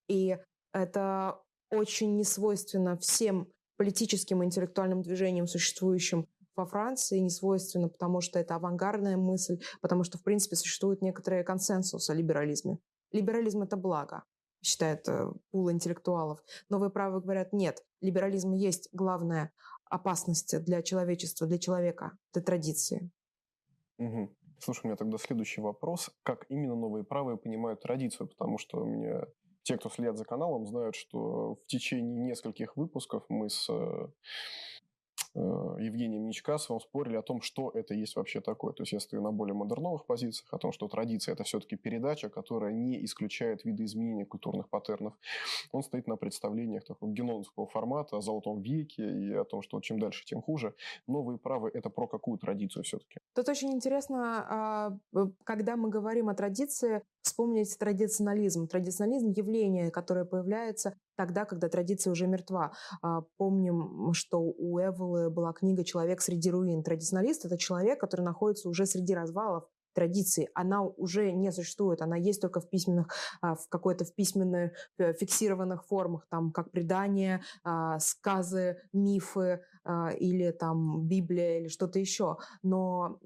И 0.08 0.38
это 0.72 1.38
очень 1.70 2.16
несвойственно 2.16 2.96
всем 2.96 3.48
политическим 3.76 4.42
и 4.42 4.46
интеллектуальным 4.46 5.02
движениям, 5.02 5.46
существующим 5.46 6.26
во 6.56 6.66
Франции 6.66 7.18
не 7.18 7.30
свойственно, 7.30 7.88
потому 7.88 8.20
что 8.20 8.38
это 8.38 8.56
авангардная 8.56 9.16
мысль, 9.16 9.60
потому 9.80 10.04
что, 10.04 10.18
в 10.18 10.22
принципе, 10.22 10.56
существует 10.56 11.02
некоторый 11.02 11.44
консенсус 11.44 12.10
о 12.10 12.14
либерализме. 12.14 12.78
Либерализм– 13.12 13.62
это 13.64 13.76
благо, 13.76 14.24
считает 14.62 15.08
э, 15.08 15.30
пул 15.50 15.70
интеллектуалов. 15.70 16.42
Новые 16.68 16.90
правые 16.90 17.22
говорят, 17.22 17.52
нет, 17.52 17.84
либерализм 18.00 18.52
есть 18.52 18.88
главная 18.92 19.52
опасность 19.84 20.62
для 20.64 20.82
человечества, 20.82 21.46
для 21.46 21.58
человека, 21.58 22.18
для 22.32 22.42
традиции. 22.42 23.10
Угу. 23.98 24.34
Слушай, 24.58 24.80
у 24.84 24.86
меня 24.88 24.96
тогда 24.96 25.18
следующий 25.18 25.60
вопрос. 25.60 26.10
Как 26.22 26.46
именно 26.48 26.74
новые 26.74 27.04
правые 27.04 27.36
понимают 27.36 27.82
традицию? 27.82 28.28
Потому 28.28 28.58
что 28.58 28.80
у 28.80 28.86
меня 28.86 29.26
те, 29.62 29.76
кто 29.76 29.88
следят 29.88 30.16
за 30.16 30.24
каналом, 30.24 30.66
знают, 30.66 30.94
что 30.94 31.56
в 31.56 31.66
течение 31.66 32.26
нескольких 32.26 32.76
выпусков 32.76 33.24
мы 33.28 33.50
с 33.50 33.68
э, 33.70 34.08
Евгением 35.34 36.26
Ничкасовым 36.26 36.80
спорили 36.80 37.16
о 37.16 37.22
том, 37.22 37.40
что 37.40 37.70
это 37.74 37.94
есть 37.94 38.14
вообще 38.16 38.40
такое. 38.40 38.72
То 38.72 38.82
есть 38.82 38.92
я 38.92 39.00
стою 39.00 39.22
на 39.22 39.32
более 39.32 39.54
модерновых 39.54 40.06
позициях, 40.06 40.52
о 40.52 40.58
том, 40.58 40.72
что 40.72 40.88
традиция– 40.88 41.32
это 41.34 41.42
все-таки 41.42 41.76
передача, 41.76 42.28
которая 42.28 42.72
не 42.72 43.04
исключает 43.04 43.64
видоизменения 43.64 44.26
культурных 44.26 44.68
паттернов. 44.68 45.14
Он 45.72 45.82
стоит 45.82 46.06
на 46.06 46.16
представлениях 46.16 46.84
такого 46.84 47.10
геноновского 47.10 47.66
формата, 47.66 48.16
о 48.16 48.20
золотом 48.20 48.60
веке 48.60 49.02
и 49.02 49.32
о 49.34 49.44
том, 49.44 49.62
что 49.62 49.80
чем 49.80 49.98
дальше, 49.98 50.24
тем 50.24 50.40
хуже. 50.40 50.74
Новые 51.08 51.38
правы– 51.38 51.70
это 51.74 51.90
про 51.90 52.06
какую 52.06 52.38
традицию 52.38 52.84
все-таки? 52.84 53.18
Тут 53.34 53.48
очень 53.48 53.72
интересно, 53.72 54.46
а, 54.48 55.26
когда 55.44 55.76
мы 55.76 55.88
говорим 55.88 56.28
о 56.28 56.34
традиции, 56.34 57.02
вспомнить 57.22 57.76
традиционализм. 57.78 58.68
Традиционализм– 58.68 59.30
явление, 59.36 59.90
которое 59.90 60.24
появляется 60.24 60.96
тогда, 61.16 61.44
когда 61.44 61.68
традиция 61.68 62.10
уже 62.10 62.26
мертва. 62.26 62.72
А, 63.02 63.22
помним, 63.36 64.12
что 64.12 64.40
у 64.40 64.78
Эвелы 64.78 65.30
была 65.30 65.52
книга 65.52 65.84
«Человек 65.84 66.20
среди 66.20 66.50
руин». 66.50 66.82
Традиционалист– 66.82 67.44
это 67.46 67.58
человек, 67.58 68.00
который 68.00 68.22
находится 68.22 68.68
уже 68.68 68.86
среди 68.86 69.14
развалов, 69.14 69.64
традиции, 69.94 70.50
она 70.54 70.82
уже 70.82 71.32
не 71.32 71.50
существует, 71.52 72.02
она 72.02 72.16
есть 72.16 72.40
только 72.40 72.60
в 72.60 72.68
письменных, 72.68 73.08
а, 73.40 73.54
в 73.54 73.68
какой-то 73.68 74.04
в 74.04 74.14
письменных 74.14 74.72
э, 74.98 75.12
фиксированных 75.14 75.86
формах, 75.86 76.26
там 76.28 76.50
как 76.50 76.70
предания, 76.70 77.42
а, 77.62 77.98
сказы, 78.00 78.78
мифы 78.92 79.62
или 80.18 80.50
там 80.50 81.06
Библия 81.06 81.58
или 81.58 81.68
что-то 81.68 81.98
еще. 81.98 82.38
Но 82.62 83.18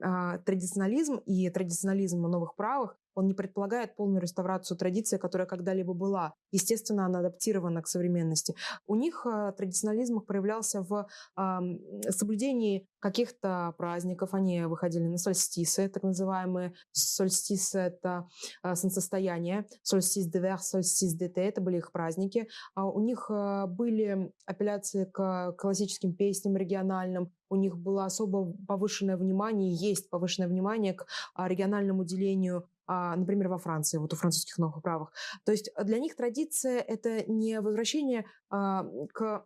традиционализм 0.45 1.19
и 1.19 1.49
традиционализм 1.51 2.27
о 2.27 2.29
новых 2.29 2.57
правах 2.57 2.99
он 3.19 3.27
не 3.27 3.35
предполагает 3.35 3.97
полную 3.97 4.23
реставрацию 4.23 4.77
традиции, 4.77 5.19
которая 5.19 5.47
когда-либо 5.47 5.93
была. 5.93 6.35
Естественно, 6.53 7.07
она 7.07 7.19
адаптирована 7.19 7.83
к 7.83 7.89
современности. 7.89 8.55
У 8.87 8.95
них 8.95 9.27
э, 9.27 9.53
традиционализм 9.57 10.21
проявлялся 10.21 10.83
в 10.83 11.09
соблюдении 12.11 12.87
каких-то 13.01 13.75
праздников. 13.77 14.35
Они 14.35 14.63
выходили 14.63 15.07
на 15.07 15.19
сольстисы, 15.19 15.89
так 15.89 16.03
называемые. 16.03 16.75
Сольстис— 16.93 17.75
это 17.75 18.29
э, 18.63 18.75
солнцестояние. 18.75 19.67
Сольстис 19.83 20.27
де 20.27 20.39
вер, 20.39 20.59
сольстис 20.59 21.15
де 21.15 21.29
те— 21.29 21.41
это 21.49 21.61
были 21.61 21.79
их 21.79 21.91
праздники. 21.91 22.49
А 22.75 22.87
у 22.87 23.01
них 23.01 23.31
э, 23.31 23.67
были 23.67 24.33
апелляции 24.47 25.05
к 25.05 25.55
классическим 25.59 26.15
песням 26.15 26.57
региональным, 26.57 27.33
у 27.51 27.57
них 27.57 27.77
было 27.77 28.05
особо 28.05 28.53
повышенное 28.67 29.17
внимание, 29.17 29.75
есть 29.75 30.11
повышенное 30.11 30.49
внимание 30.49 30.95
к 30.95 31.07
а, 31.35 31.49
региональному 31.49 32.05
делению 32.05 32.69
например, 32.89 33.49
во 33.49 33.59
Франции, 33.59 33.99
вот 33.99 34.13
у 34.13 34.17
французских 34.17 34.59
новых 34.59 34.83
правых. 34.83 35.13
То 35.45 35.53
есть 35.53 35.71
для 35.83 35.99
них 35.99 36.17
традиция– 36.17 36.81
это 36.89 37.31
не 37.31 37.61
возвращение 37.61 38.25
а, 38.51 38.85
к 39.13 39.45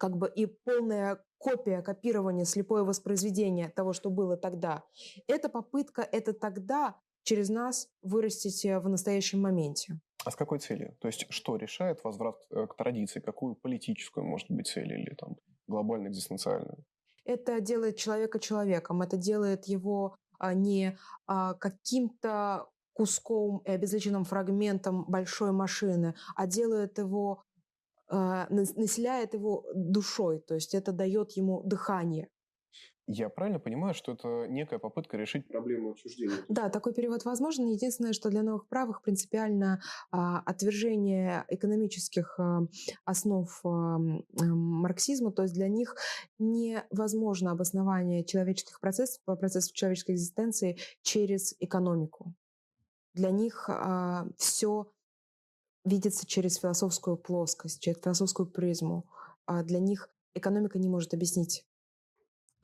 как 0.00 0.16
бы 0.16 0.32
и 0.34 0.46
полная 0.46 1.22
копия, 1.38 1.82
копирование, 1.82 2.46
слепое 2.46 2.84
воспроизведение 2.84 3.68
того, 3.68 3.92
что 3.92 4.10
было 4.10 4.36
тогда. 4.36 4.82
Это 5.26 5.48
попытка, 5.50 6.02
это 6.02 6.32
тогда 6.32 6.96
через 7.22 7.50
нас 7.50 7.88
вырастить 8.02 8.64
э, 8.64 8.78
в 8.80 8.88
настоящем 8.88 9.40
моменте. 9.40 10.00
А 10.24 10.30
с 10.30 10.36
какой 10.36 10.58
целью? 10.58 10.96
То 11.00 11.08
есть 11.08 11.26
что 11.30 11.56
решает 11.56 12.02
возврат 12.02 12.36
э, 12.50 12.66
к 12.66 12.76
традиции? 12.76 13.20
Какую 13.20 13.56
политическую, 13.56 14.24
может 14.26 14.50
быть, 14.50 14.68
цель 14.68 14.92
или 14.92 15.14
там 15.14 15.36
глобально-экзистенциальную? 15.66 16.84
Это 17.24 17.60
делает 17.60 17.96
человека 17.96 18.38
человеком, 18.38 19.02
это 19.02 19.16
делает 19.16 19.66
его 19.66 20.16
а, 20.16 20.19
не 20.54 20.98
а, 21.26 21.54
каким-то 21.54 22.68
куском 22.92 23.62
и 23.64 23.70
обезличенным 23.70 24.24
фрагментом 24.24 25.04
большой 25.08 25.52
машины, 25.52 26.14
а 26.36 26.46
делает 26.46 26.98
его, 26.98 27.44
а, 28.08 28.46
населяет 28.50 29.34
его 29.34 29.64
душой, 29.74 30.40
то 30.40 30.54
есть 30.54 30.74
это 30.74 30.92
дает 30.92 31.32
ему 31.32 31.62
дыхание. 31.62 32.28
Я 33.12 33.28
правильно 33.28 33.58
понимаю, 33.58 33.92
что 33.92 34.12
это 34.12 34.46
некая 34.46 34.78
попытка 34.78 35.16
решить 35.16 35.48
проблему 35.48 35.90
отчуждения? 35.90 36.36
Да, 36.48 36.68
такой 36.68 36.94
перевод 36.94 37.24
возможен. 37.24 37.66
Единственное, 37.66 38.12
что 38.12 38.30
для 38.30 38.44
новых 38.44 38.68
правых 38.68 39.02
принципиально 39.02 39.82
а, 40.12 40.38
отвержение 40.46 41.44
экономических 41.48 42.38
а, 42.38 42.60
основ 43.04 43.50
а, 43.64 43.98
марксизма, 44.38 45.32
то 45.32 45.42
есть 45.42 45.54
для 45.54 45.66
них 45.66 45.96
невозможно 46.38 47.50
обоснование 47.50 48.22
человеческих 48.22 48.78
процессов, 48.78 49.20
процессов 49.24 49.72
человеческой 49.72 50.12
экзистенции 50.12 50.78
через 51.02 51.56
экономику. 51.58 52.32
Для 53.14 53.32
них 53.32 53.68
а, 53.68 54.28
все 54.36 54.86
видится 55.84 56.26
через 56.26 56.58
философскую 56.58 57.16
плоскость, 57.16 57.82
через 57.82 57.98
философскую 57.98 58.46
призму. 58.46 59.04
А 59.46 59.64
для 59.64 59.80
них 59.80 60.10
экономика 60.34 60.78
не 60.78 60.88
может 60.88 61.12
объяснить 61.12 61.64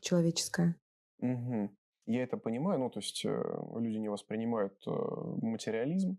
человеческое. 0.07 0.77
Угу. 1.21 1.71
Я 2.07 2.23
это 2.23 2.37
понимаю, 2.37 2.79
ну, 2.79 2.91
то 2.91 3.01
есть 3.01 3.25
э, 3.25 3.29
люди 3.77 3.97
не 3.97 4.09
воспринимают 4.09 4.75
э, 4.87 4.91
материализм, 5.43 6.19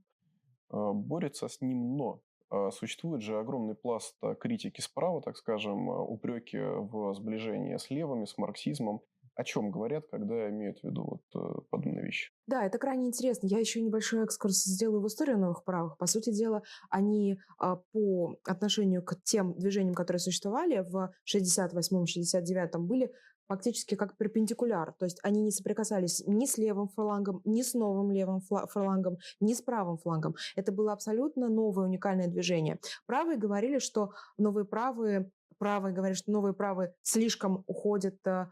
э, 0.71 0.91
борются 0.93 1.47
с 1.47 1.61
ним, 1.61 1.95
но 1.95 2.21
э, 2.51 2.69
существует 2.71 3.21
же 3.21 3.39
огромный 3.39 3.75
пласт 3.75 4.15
э, 4.21 4.35
критики 4.35 4.81
справа, 4.81 5.21
так 5.21 5.37
скажем, 5.37 5.87
упреки 5.87 6.57
в 6.59 7.13
сближении 7.13 7.77
с 7.77 7.89
левыми, 7.89 8.25
с 8.25 8.37
марксизмом. 8.37 9.01
О 9.35 9.43
чем 9.43 9.69
говорят, 9.69 10.03
когда 10.09 10.49
имеют 10.49 10.79
в 10.79 10.83
виду 10.83 11.03
вот 11.03 11.21
э, 11.35 11.61
подобные 11.69 12.03
вещи? 12.03 12.31
Да, 12.47 12.65
это 12.65 12.79
крайне 12.79 13.07
интересно. 13.07 13.45
Я 13.45 13.59
еще 13.59 13.79
небольшой 13.81 14.23
экскурс 14.23 14.63
сделаю 14.63 14.99
в 15.01 15.07
историю 15.07 15.37
новых 15.37 15.63
правых. 15.63 15.97
По 15.99 16.07
сути 16.07 16.33
дела, 16.33 16.63
они 16.89 17.37
а, 17.59 17.75
по 17.93 18.35
отношению 18.43 19.03
к 19.03 19.15
тем 19.23 19.53
движениям, 19.53 19.93
которые 19.93 20.19
существовали 20.19 20.79
в 20.79 21.13
68-69, 21.31 22.79
были 22.79 23.11
фактически 23.47 23.95
как 23.95 24.17
перпендикуляр. 24.17 24.93
То 24.93 25.05
есть 25.05 25.19
они 25.23 25.41
не 25.41 25.51
соприкасались 25.51 26.23
ни 26.25 26.45
с 26.45 26.57
левым 26.57 26.89
флангом, 26.89 27.41
ни 27.45 27.61
с 27.61 27.73
новым 27.73 28.11
левым 28.11 28.41
флангом, 28.41 29.17
ни 29.39 29.53
с 29.53 29.61
правым 29.61 29.97
флангом. 29.97 30.35
Это 30.55 30.71
было 30.71 30.93
абсолютно 30.93 31.49
новое 31.49 31.85
уникальное 31.85 32.27
движение. 32.27 32.79
Правые 33.05 33.37
говорили, 33.37 33.79
что 33.79 34.11
новые 34.37 34.65
правые 34.65 35.31
правые 35.57 35.93
говорят, 35.93 36.17
что 36.17 36.31
новые 36.31 36.53
правые 36.53 36.93
слишком 37.01 37.63
уходят 37.67 38.15
э, 38.25 38.47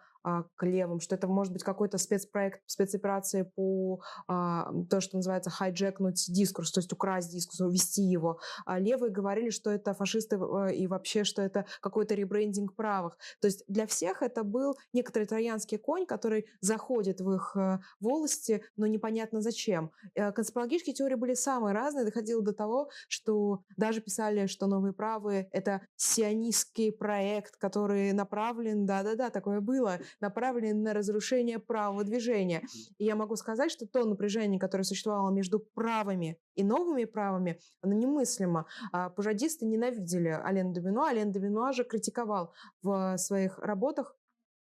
к 0.56 0.66
левым, 0.66 1.00
что 1.00 1.16
это 1.16 1.28
может 1.28 1.54
быть 1.54 1.64
какой-то 1.64 1.98
спецпроект, 1.98 2.62
спецоперации 2.66 3.44
по 3.44 4.02
а, 4.28 4.72
то, 4.90 5.00
что 5.02 5.18
называется 5.18 5.50
хайджекнуть 5.50 6.26
дискурс, 6.30 6.72
то 6.72 6.80
есть 6.80 6.92
украсть 6.92 7.32
дискурс, 7.32 7.62
увести 7.62 8.02
его. 8.02 8.40
А 8.66 8.80
левые 8.80 9.12
говорили, 9.12 9.50
что 9.50 9.70
это 9.70 9.94
фашисты 9.94 10.38
э, 10.38 10.74
и 10.74 10.88
вообще, 10.88 11.24
что 11.24 11.42
это 11.42 11.66
какой-то 11.82 12.16
ребрендинг 12.16 12.76
правых. 12.76 13.18
То 13.40 13.48
есть 13.48 13.64
для 13.68 13.86
всех 13.86 14.22
это 14.22 14.44
был 14.44 14.76
некоторый 14.94 15.26
троянский 15.26 15.78
конь, 15.78 16.06
который 16.06 16.46
заходит 16.62 17.22
в 17.22 17.32
их 17.32 17.56
э, 17.56 17.80
волости, 18.00 18.64
но 18.76 18.88
непонятно 18.88 19.42
зачем. 19.42 19.92
Э, 20.16 20.32
конспирологические 20.32 20.96
теории 20.96 21.16
были 21.16 21.34
самые 21.36 21.74
разные, 21.74 22.06
доходило 22.06 22.42
до 22.42 22.54
того, 22.54 22.90
что 23.08 23.60
даже 23.78 24.02
писали, 24.02 24.48
что 24.48 24.68
новые 24.68 24.94
правые— 24.94 25.50
это 25.52 25.82
сионистский 25.96 26.92
проект, 26.92 27.56
который 27.58 28.12
направлен, 28.14 28.86
да-да-да, 28.86 29.30
такое 29.30 29.62
было, 29.62 30.00
направлены 30.20 30.74
на 30.74 30.94
разрушение 30.94 31.60
правого 31.60 32.04
движения. 32.04 32.64
И 32.98 33.06
я 33.06 33.16
могу 33.16 33.36
сказать, 33.36 33.72
что 33.72 33.88
то 33.88 34.06
напряжение, 34.06 34.60
которое 34.60 34.84
существовало 34.84 35.32
между 35.32 35.60
правыми 35.60 36.38
и 36.56 36.64
новыми 36.64 37.06
правами, 37.06 37.60
оно 37.82 37.94
немыслимо. 37.94 38.66
А 38.92 39.10
пужадисты 39.10 39.66
ненавидели 39.66 40.30
Ален 40.30 40.74
Домино, 40.74 41.04
Ален 41.04 41.32
Домино 41.32 41.72
же 41.72 41.84
критиковал 41.84 42.54
в 42.82 43.18
своих 43.18 43.60
работах 43.60 44.16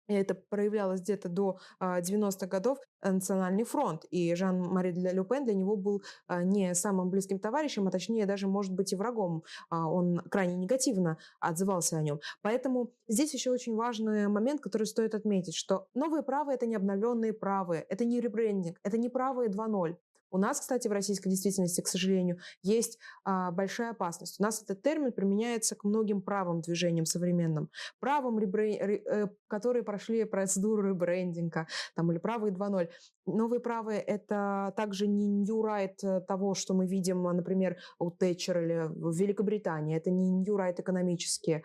это 0.07 0.35
проявлялось 0.35 1.01
где-то 1.01 1.29
до 1.29 1.57
90-х 1.81 2.45
а, 2.45 2.47
годов, 2.47 2.77
э, 3.01 3.11
Национальный 3.11 3.63
фронт. 3.63 4.05
И 4.11 4.35
Жан-Мари 4.35 4.91
Люпен 4.91 5.45
для 5.45 5.53
него 5.53 5.75
был 5.75 6.03
а, 6.27 6.43
не 6.43 6.73
самым 6.75 7.09
близким 7.09 7.39
товарищем, 7.39 7.87
а 7.87 7.91
точнее 7.91 8.25
даже, 8.25 8.47
может 8.47 8.73
быть, 8.73 8.93
и 8.93 8.95
врагом. 8.95 9.43
А, 9.69 9.87
он 9.89 10.19
крайне 10.29 10.55
негативно 10.55 11.17
отзывался 11.39 11.97
о 11.97 12.01
нем. 12.01 12.19
Поэтому 12.41 12.91
здесь 13.07 13.33
еще 13.33 13.51
очень 13.51 13.75
важный 13.75 14.27
момент, 14.27 14.61
который 14.61 14.87
стоит 14.87 15.15
отметить, 15.15 15.55
что 15.55 15.87
новые 15.93 16.23
правые– 16.23 16.55
это 16.57 16.65
не 16.65 16.75
обновленные 16.75 17.33
правые, 17.33 17.81
это 17.81 18.05
не 18.05 18.19
ребрендинг, 18.19 18.77
это 18.83 18.97
не 18.97 19.09
правые 19.09 19.49
2.0. 19.49 19.97
У 20.31 20.37
нас, 20.37 20.59
кстати, 20.59 20.87
в 20.87 20.91
российской 20.91 21.29
действительности, 21.29 21.81
к 21.81 21.87
сожалению, 21.87 22.39
есть 22.61 22.99
а, 23.23 23.51
большая 23.51 23.91
опасность. 23.91 24.39
У 24.39 24.43
нас 24.43 24.61
этот 24.61 24.81
термин 24.81 25.11
применяется 25.11 25.75
к 25.75 25.83
многим 25.83 26.21
правым 26.21 26.61
движениям 26.61 27.05
современным. 27.05 27.69
Правым, 27.99 28.39
ребре... 28.39 28.75
э, 28.75 29.27
которые 29.47 29.83
прошли 29.83 30.23
процедуру 30.25 30.89
ребрендинга, 30.89 31.67
там, 31.95 32.11
или 32.11 32.19
правые 32.19 32.53
2.0. 32.53 32.89
Новые 33.25 33.59
правые— 33.59 34.01
это 34.01 34.73
также 34.75 35.07
не 35.07 35.27
new 35.27 35.63
right 35.63 36.21
того, 36.27 36.53
что 36.53 36.73
мы 36.73 36.87
видим, 36.87 37.23
например, 37.23 37.77
у 37.99 38.11
Тэтчер 38.11 38.59
или 38.59 38.87
в 38.87 39.15
Великобритании. 39.15 39.97
Это 39.97 40.11
не 40.11 40.31
new 40.31 40.57
right 40.57 40.79
экономические. 40.79 41.63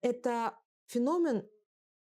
Это 0.00 0.54
феномен 0.86 1.44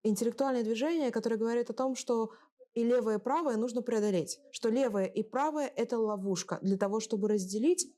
интеллектуальное 0.03 0.63
движение, 0.63 1.11
которое 1.11 1.37
говорит 1.37 1.69
о 1.69 1.73
том, 1.73 1.95
что 1.95 2.31
и 2.73 2.83
левое 2.83 3.17
и 3.17 3.21
правое 3.21 3.57
нужно 3.57 3.81
преодолеть. 3.81 4.39
Что 4.51 4.69
левое 4.69 5.05
и 5.05 5.23
правое– 5.23 5.71
это 5.75 5.97
ловушка 5.97 6.59
для 6.61 6.77
того, 6.77 6.99
чтобы 6.99 7.27
разделить 7.27 7.91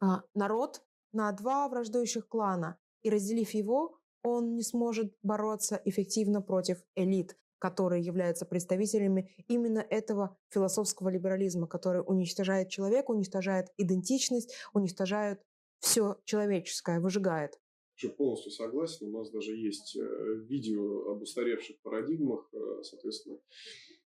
а, 0.00 0.22
народ 0.34 0.82
на 1.12 1.30
два 1.32 1.68
враждующих 1.68 2.26
клана. 2.28 2.78
И 3.02 3.10
разделив 3.10 3.50
его, 3.50 3.98
он 4.22 4.54
не 4.54 4.62
сможет 4.62 5.14
бороться 5.22 5.80
эффективно 5.84 6.42
против 6.42 6.82
элит, 6.94 7.36
которые 7.58 8.02
являются 8.02 8.46
представителями 8.46 9.34
именно 9.46 9.78
этого 9.78 10.36
философского 10.48 11.08
либерализма, 11.10 11.66
который 11.66 12.02
уничтожает 12.04 12.70
человека, 12.70 13.10
уничтожает 13.10 13.68
идентичность, 13.76 14.54
уничтожает 14.72 15.42
все 15.78 16.16
человеческое, 16.24 17.00
выжигает. 17.00 17.59
Я 18.02 18.08
полностью 18.10 18.50
согласен. 18.50 19.08
У 19.08 19.18
нас 19.18 19.30
даже 19.30 19.56
есть 19.56 19.96
э, 19.96 20.34
видео 20.48 21.10
об 21.10 21.22
устаревших 21.22 21.78
парадигмах, 21.80 22.48
э, 22.52 22.82
соответственно, 22.82 23.38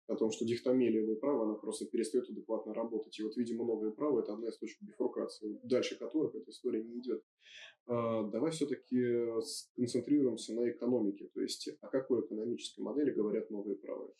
о 0.06 0.16
том, 0.16 0.30
что 0.30 0.44
дихотомия 0.44 0.90
левое 0.90 1.16
право, 1.16 1.44
она 1.44 1.54
просто 1.54 1.86
перестает 1.86 2.28
адекватно 2.28 2.74
работать. 2.74 3.18
И 3.18 3.22
вот, 3.22 3.36
видимо, 3.36 3.64
новое 3.64 3.90
право– 3.90 4.20
это 4.22 4.34
одна 4.34 4.48
из 4.48 4.58
точек 4.58 4.82
бифуркации, 4.82 5.58
дальше 5.62 5.98
которых 5.98 6.34
эта 6.34 6.50
история 6.50 6.82
не 6.82 6.98
идет. 6.98 7.22
А, 7.86 8.22
давай 8.24 8.50
все-таки 8.50 8.98
сконцентрируемся 9.42 10.54
на 10.54 10.70
экономике. 10.70 11.28
То 11.34 11.40
есть 11.40 11.68
о 11.80 11.88
какой 11.88 12.20
экономической 12.20 12.80
модели 12.80 13.10
говорят 13.10 13.50
новые 13.50 13.76
правые? 13.76 14.10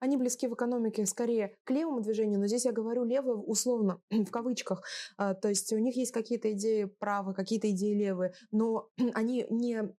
Они 0.00 0.16
близки 0.16 0.48
в 0.48 0.54
экономике 0.54 1.06
скорее 1.06 1.56
к 1.64 1.70
левому 1.70 2.00
движению, 2.00 2.40
но 2.40 2.46
здесь 2.46 2.64
я 2.64 2.72
говорю 2.72 3.04
левое 3.04 3.36
условно, 3.36 4.02
в 4.10 4.30
кавычках. 4.30 4.84
А, 5.16 5.34
то 5.34 5.48
есть 5.48 5.72
у 5.72 5.78
них 5.78 5.96
есть 5.96 6.12
какие-то 6.12 6.52
идеи 6.52 6.84
правые, 6.98 7.34
какие-то 7.34 7.70
идеи 7.70 7.94
левые, 7.94 8.32
но 8.50 8.90
они 9.14 9.46
не 9.50 9.94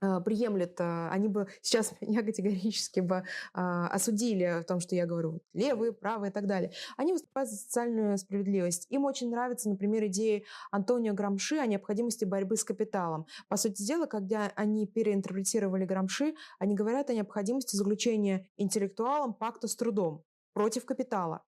приемлет, 0.00 0.80
а, 0.80 1.10
они 1.10 1.28
бы 1.28 1.48
сейчас 1.62 1.92
меня 2.00 2.22
категорически 2.22 3.00
бы 3.00 3.24
а, 3.54 3.88
осудили 3.88 4.60
в 4.62 4.64
том, 4.64 4.80
что 4.80 4.94
я 4.94 5.06
говорю 5.06 5.40
левые, 5.52 5.92
правые 5.92 6.30
и 6.30 6.32
так 6.32 6.46
далее. 6.46 6.72
Они 6.96 7.12
выступают 7.12 7.50
за 7.50 7.56
социальную 7.56 8.18
справедливость. 8.18 8.86
Им 8.90 9.04
очень 9.04 9.30
нравится, 9.30 9.68
например, 9.68 10.06
идеи 10.06 10.44
Антонио 10.70 11.14
Грамши 11.14 11.56
о 11.56 11.66
необходимости 11.66 12.24
борьбы 12.24 12.56
с 12.56 12.64
капиталом. 12.64 13.26
По 13.48 13.56
сути 13.56 13.82
дела, 13.82 14.06
когда 14.06 14.52
они 14.54 14.86
переинтерпретировали 14.86 15.84
Грамши, 15.84 16.34
они 16.58 16.74
говорят 16.74 17.10
о 17.10 17.14
необходимости 17.14 17.76
заключения 17.76 18.48
интеллектуалом 18.56 19.34
пакта 19.34 19.68
с 19.68 19.76
трудом 19.76 20.24
против 20.52 20.86
капитала. 20.86 21.42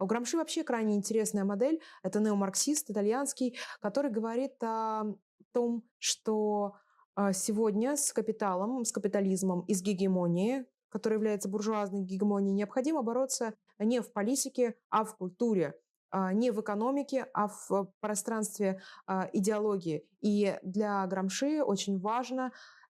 У 0.00 0.06
Грамши 0.06 0.36
вообще 0.36 0.64
крайне 0.64 0.96
интересная 0.96 1.44
модель. 1.44 1.80
Это 2.02 2.18
неомарксист 2.20 2.90
итальянский, 2.90 3.56
который 3.80 4.10
говорит 4.10 4.52
о 4.62 5.04
том, 5.52 5.84
что 5.98 6.74
а, 6.74 6.87
сегодня 7.32 7.96
с 7.96 8.12
капиталом, 8.12 8.84
с 8.84 8.92
капитализмом 8.92 9.62
и 9.62 9.74
с 9.74 9.82
гегемонией, 9.82 10.66
которая 10.88 11.18
является 11.18 11.48
буржуазной 11.48 12.02
гегемонией, 12.02 12.54
необходимо 12.54 13.02
бороться 13.02 13.54
не 13.78 14.00
в 14.00 14.12
политике, 14.12 14.74
а 14.90 15.04
в 15.04 15.16
культуре, 15.16 15.74
а, 16.10 16.32
не 16.32 16.50
в 16.50 16.60
экономике, 16.60 17.26
а 17.34 17.48
в 17.48 17.92
пространстве 18.00 18.80
а, 19.06 19.28
идеологии. 19.32 20.06
И 20.20 20.58
для 20.62 21.06
Грамши 21.06 21.62
очень 21.62 21.98
важно 22.00 22.52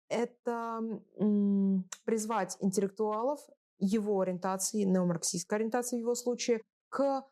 это 0.10 0.82
призвать 2.04 2.58
интеллектуалов 2.60 3.40
его 3.80 4.22
ориентации, 4.22 4.84
неомарксистской 4.84 5.58
ориентации 5.58 5.98
в 5.98 6.02
его 6.02 6.16
случае, 6.16 6.62
к 6.90 7.24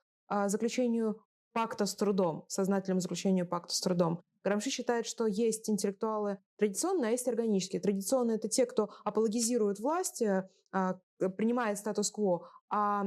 заключению 0.48 1.22
пакта 1.54 1.86
с 1.86 1.94
трудом, 1.94 2.46
сознательному 2.48 3.00
заключению 3.00 3.48
пакта 3.48 3.76
с 3.76 3.80
трудом. 3.80 4.24
Грамши 4.44 4.70
считает, 4.70 5.06
что 5.06 5.26
есть 5.26 5.70
интеллектуалы 5.70 6.38
традиционные, 6.58 7.10
а 7.10 7.12
есть 7.12 7.28
органические. 7.28 7.82
Традиционные– 7.82 8.36
это 8.38 8.50
те, 8.50 8.66
кто 8.66 8.90
апологизирует 9.06 9.80
власть, 9.80 10.22
э, 10.22 10.50
а, 10.72 11.00
принимает 11.38 11.78
статус-кво, 11.78 12.50
а 12.70 13.06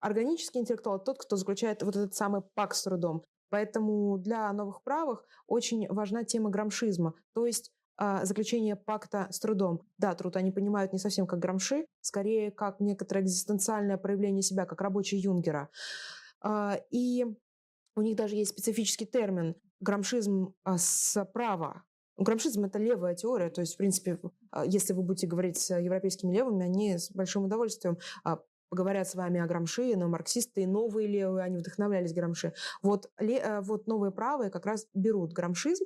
органический 0.00 0.60
интеллектуал– 0.60 0.98
тот, 1.04 1.18
кто 1.18 1.36
заключает 1.36 1.82
вот 1.82 1.96
этот 1.96 2.14
самый 2.14 2.42
пакт 2.54 2.76
с 2.76 2.82
трудом. 2.82 3.22
Поэтому 3.50 4.18
для 4.18 4.52
новых 4.52 4.82
правых 4.82 5.24
очень 5.46 5.86
важна 5.88 6.24
тема 6.24 6.50
грамшизма, 6.50 7.14
то 7.32 7.46
есть 7.46 7.70
а, 7.98 8.24
заключение 8.24 8.76
пакта 8.76 9.28
с 9.30 9.38
трудом. 9.38 9.82
Да, 9.98 10.14
труд 10.14 10.36
они 10.36 10.52
понимают 10.52 10.92
не 10.92 10.98
совсем 10.98 11.26
как 11.26 11.38
грамши, 11.38 11.86
скорее 12.00 12.50
как 12.50 12.80
некоторое 12.80 13.20
экзистенциальное 13.20 13.98
проявление 13.98 14.42
себя, 14.42 14.64
как 14.64 14.80
рабочий 14.80 15.18
Юнгера. 15.18 15.70
И 16.90 17.24
у 17.94 18.02
них 18.02 18.16
даже 18.16 18.36
есть 18.36 18.50
специфический 18.52 19.06
термин 19.06 19.56
грамшизм 19.80 20.54
а, 20.64 20.78
справа. 20.78 21.82
Грамшизм– 22.18 22.64
это 22.66 22.78
левая 22.78 23.14
теория, 23.14 23.50
то 23.50 23.60
есть, 23.60 23.74
в 23.74 23.76
принципе, 23.76 24.18
а, 24.50 24.64
если 24.64 24.94
вы 24.94 25.02
будете 25.02 25.26
говорить 25.26 25.58
с 25.58 25.78
европейскими 25.78 26.32
левыми, 26.32 26.64
они 26.64 26.96
с 26.96 27.10
большим 27.10 27.44
удовольствием 27.44 27.98
а, 28.24 28.38
поговорят 28.70 29.06
с 29.06 29.14
вами 29.14 29.38
о 29.38 29.46
Грамши, 29.46 29.94
но 29.96 30.08
марксисты 30.08 30.62
и 30.62 30.66
новые 30.66 31.06
левые, 31.06 31.44
они 31.44 31.58
вдохновлялись 31.58 32.14
Грамши. 32.14 32.52
Вот, 32.82 33.10
ле, 33.18 33.60
вот 33.60 33.86
новые 33.86 34.12
правые 34.12 34.50
как 34.50 34.66
раз 34.66 34.88
берут 34.94 35.32
грамшизм 35.32 35.84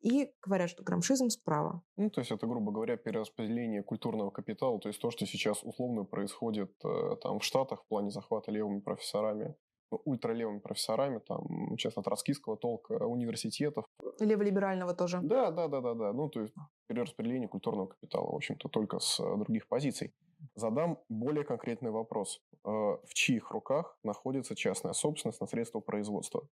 и 0.00 0.30
говорят, 0.42 0.70
что 0.70 0.82
грамшизм 0.84 1.28
справа. 1.28 1.82
Ну, 1.96 2.08
то 2.08 2.20
есть 2.20 2.30
это, 2.30 2.46
грубо 2.46 2.72
говоря, 2.72 2.96
перераспределение 2.96 3.82
культурного 3.82 4.30
капитала, 4.30 4.78
то 4.78 4.88
есть 4.88 5.00
то, 5.00 5.10
что 5.10 5.26
сейчас 5.26 5.62
условно 5.62 6.04
происходит 6.04 6.72
э, 6.84 7.16
там 7.22 7.40
в 7.40 7.44
Штатах 7.44 7.82
в 7.82 7.88
плане 7.88 8.10
захвата 8.10 8.50
левыми 8.50 8.80
профессорами 8.80 9.56
ультралевыми 9.90 10.58
профессорами, 10.58 11.18
там, 11.18 11.76
честно, 11.76 12.02
троцкистского 12.02 12.56
толка 12.56 12.92
университетов. 12.92 13.84
Леволиберального 14.20 14.94
тоже. 14.94 15.20
Да, 15.22 15.50
да, 15.50 15.68
да, 15.68 15.80
да, 15.80 15.94
да. 15.94 16.12
Ну, 16.12 16.28
то 16.28 16.40
есть 16.40 16.54
перераспределение 16.86 17.48
культурного 17.48 17.86
капитала, 17.86 18.30
в 18.30 18.34
общем-то, 18.34 18.68
только 18.68 18.98
с 18.98 19.20
э, 19.20 19.36
других 19.36 19.68
позиций. 19.68 20.14
Задам 20.54 20.98
более 21.08 21.44
конкретный 21.44 21.90
вопрос. 21.90 22.42
Э, 22.64 22.68
в 22.68 23.14
чьих 23.14 23.50
руках 23.50 23.98
находится 24.02 24.54
частная 24.54 24.92
собственность 24.92 25.40
на 25.40 25.46
средства 25.46 25.80
производства? 25.80 26.48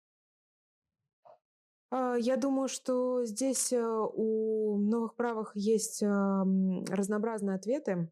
Я 1.89 2.35
думаю, 2.35 2.67
что 2.67 3.23
здесь 3.23 3.71
э, 3.71 3.81
у 3.81 4.77
новых 4.77 5.15
правых 5.15 5.53
есть 5.55 6.03
разнообразные 6.03 7.55
ответы. 7.55 8.11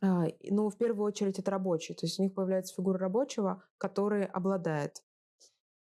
А, 0.00 0.26
ну, 0.42 0.70
в 0.70 0.76
первую 0.76 1.06
очередь, 1.06 1.38
это 1.38 1.50
рабочий. 1.50 1.94
То 1.94 2.06
есть 2.06 2.18
у 2.20 2.22
них 2.22 2.34
появляется 2.34 2.74
фигура 2.74 2.98
рабочего, 2.98 3.62
который 3.78 4.24
обладает. 4.26 5.02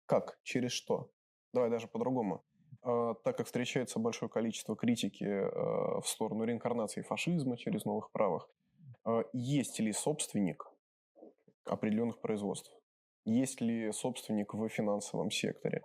Как? 0.06 0.38
Через 0.42 0.72
что? 0.72 1.10
Давай 1.52 1.70
даже 1.70 1.86
по-другому. 1.86 2.44
А, 2.82 3.14
так 3.14 3.36
как 3.36 3.46
встречается 3.46 3.98
большое 3.98 4.30
количество 4.30 4.76
критики 4.76 5.24
а, 5.24 6.00
в 6.00 6.08
сторону 6.08 6.44
реинкарнации 6.44 7.02
фашизма 7.02 7.56
через 7.56 7.84
новых 7.84 8.10
правых, 8.10 8.48
есть 9.32 9.78
ли 9.78 9.92
собственник 9.92 10.66
определенных 11.64 12.20
производств? 12.20 12.72
Есть 13.24 13.60
ли 13.60 13.92
собственник 13.92 14.54
в 14.54 14.68
финансовом 14.68 15.30
секторе? 15.30 15.82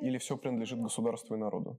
Или 0.00 0.18
все 0.18 0.36
принадлежит 0.36 0.80
государству 0.80 1.34
и 1.34 1.38
народу? 1.38 1.78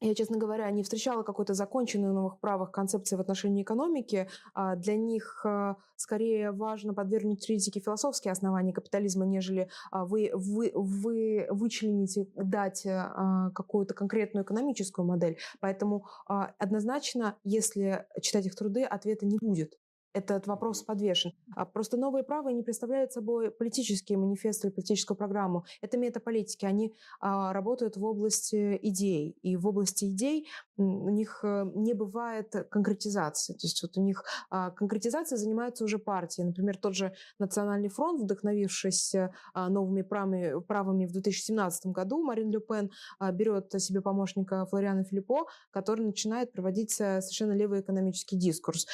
Я, 0.00 0.14
честно 0.14 0.36
говоря, 0.36 0.70
не 0.70 0.82
встречала 0.82 1.22
какой-то 1.22 1.54
законченной 1.54 2.12
новых 2.12 2.38
правых 2.38 2.70
концепции 2.70 3.16
в 3.16 3.20
отношении 3.20 3.62
экономики. 3.62 4.28
А 4.54 4.76
для 4.76 4.96
них 4.96 5.40
а, 5.44 5.76
скорее 5.96 6.52
важно 6.52 6.92
подвергнуть 6.92 7.44
критике 7.46 7.80
философские 7.80 8.32
основания 8.32 8.72
капитализма, 8.72 9.24
нежели 9.24 9.70
а, 9.90 10.04
вы, 10.04 10.30
вы, 10.34 10.70
вы 10.74 11.46
вычленить 11.50 12.18
дать 12.34 12.86
а, 12.86 13.50
какую-то 13.54 13.94
конкретную 13.94 14.44
экономическую 14.44 15.06
модель. 15.06 15.38
Поэтому 15.60 16.06
однозначно, 16.26 17.36
если 17.44 18.06
читать 18.20 18.46
их 18.46 18.54
труды, 18.54 18.84
ответа 18.84 19.26
не 19.26 19.38
будет 19.40 19.78
этот 20.16 20.46
вопрос 20.46 20.82
подвешен. 20.82 21.32
А 21.54 21.66
просто 21.66 21.96
новые 21.96 22.24
правые 22.24 22.54
не 22.54 22.62
представляют 22.62 23.12
собой 23.12 23.50
политические 23.50 24.18
манифесты 24.18 24.68
или 24.68 24.74
политическую 24.74 25.16
программу. 25.16 25.64
Это 25.82 25.98
метаполитики. 25.98 26.64
Они 26.64 26.94
а, 27.20 27.52
работают 27.52 27.96
в 27.96 28.04
области 28.04 28.78
идей. 28.82 29.36
И 29.42 29.56
в 29.56 29.66
области 29.66 30.06
идей 30.06 30.48
у 30.78 31.10
них 31.10 31.40
э, 31.42 31.64
не 31.74 31.94
бывает 31.94 32.54
конкретизации. 32.70 33.52
То 33.54 33.66
есть 33.66 33.82
вот 33.82 33.96
у 33.98 34.02
них 34.02 34.24
а, 34.50 34.70
конкретизацией 34.70 35.38
занимаются 35.38 35.84
уже 35.84 35.98
партии. 35.98 36.42
Например, 36.42 36.76
тот 36.76 36.94
же 36.94 37.12
Национальный 37.38 37.88
фронт, 37.88 38.20
вдохновившись 38.22 39.14
новыми 39.54 40.02
правами, 40.02 40.60
правами 40.60 41.06
в 41.06 41.12
2017 41.12 41.86
году, 41.86 42.22
Марин 42.22 42.50
Ле 42.50 42.60
Пен 42.60 42.90
а, 43.18 43.32
берет 43.32 43.72
себе 43.78 44.00
помощника 44.00 44.64
Флориана 44.66 45.04
Филиппо, 45.04 45.46
который 45.70 46.06
начинает 46.06 46.52
проводить 46.52 46.98
э, 47.00 47.20
совершенно 47.20 47.52
левый 47.52 47.80
экономический 47.80 48.36
дискурс. 48.36 48.86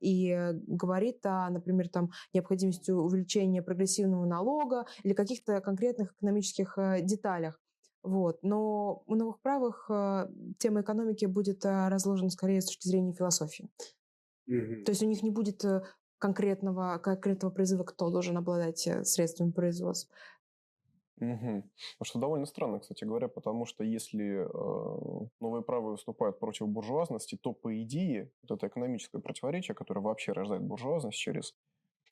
И 0.00 0.53
говорит 0.66 1.24
о, 1.26 1.48
например, 1.50 1.88
там, 1.88 2.10
необходимости 2.32 2.90
увеличения 2.90 3.62
прогрессивного 3.62 4.24
налога 4.24 4.86
или 5.02 5.12
каких-то 5.12 5.60
конкретных 5.60 6.12
экономических 6.12 6.78
э, 6.78 7.00
деталях. 7.02 7.60
Вот. 8.02 8.42
Но 8.42 9.02
у 9.06 9.14
новых 9.14 9.40
правых 9.40 9.86
э, 9.88 10.28
тема 10.58 10.82
экономики 10.82 11.26
будет 11.26 11.64
э, 11.64 11.88
разложена 11.88 12.30
скорее 12.30 12.60
с 12.60 12.66
точки 12.66 12.88
зрения 12.88 13.12
философии. 13.12 13.68
Mm-hmm. 14.48 14.84
То 14.84 14.90
есть 14.90 15.02
у 15.02 15.06
них 15.06 15.22
не 15.22 15.30
будет 15.30 15.64
конкретного, 16.18 16.98
конкретного 16.98 17.52
призыва, 17.52 17.84
кто 17.84 18.10
должен 18.10 18.36
обладать 18.36 18.88
средствами 19.04 19.50
производства. 19.50 20.14
Угу. 21.20 21.62
Что 22.02 22.18
довольно 22.18 22.46
странно, 22.46 22.80
кстати 22.80 23.04
говоря, 23.04 23.28
потому 23.28 23.66
что 23.66 23.84
если 23.84 24.46
э, 24.46 25.26
новые 25.40 25.62
правые 25.62 25.92
выступают 25.92 26.40
против 26.40 26.68
буржуазности, 26.68 27.38
то, 27.40 27.52
по 27.52 27.80
идее, 27.82 28.30
вот 28.42 28.56
это 28.56 28.66
экономическое 28.66 29.20
противоречие, 29.20 29.74
которое 29.74 30.00
вообще 30.00 30.32
рождает 30.32 30.62
буржуазность 30.62 31.16
через 31.16 31.54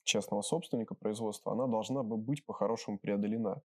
частного 0.04 0.42
собственника 0.42 0.94
производства, 0.94 1.52
она 1.52 1.66
должна 1.66 2.02
бы 2.02 2.16
быть 2.16 2.44
по-хорошему 2.44 2.98
преодолена. 2.98 3.62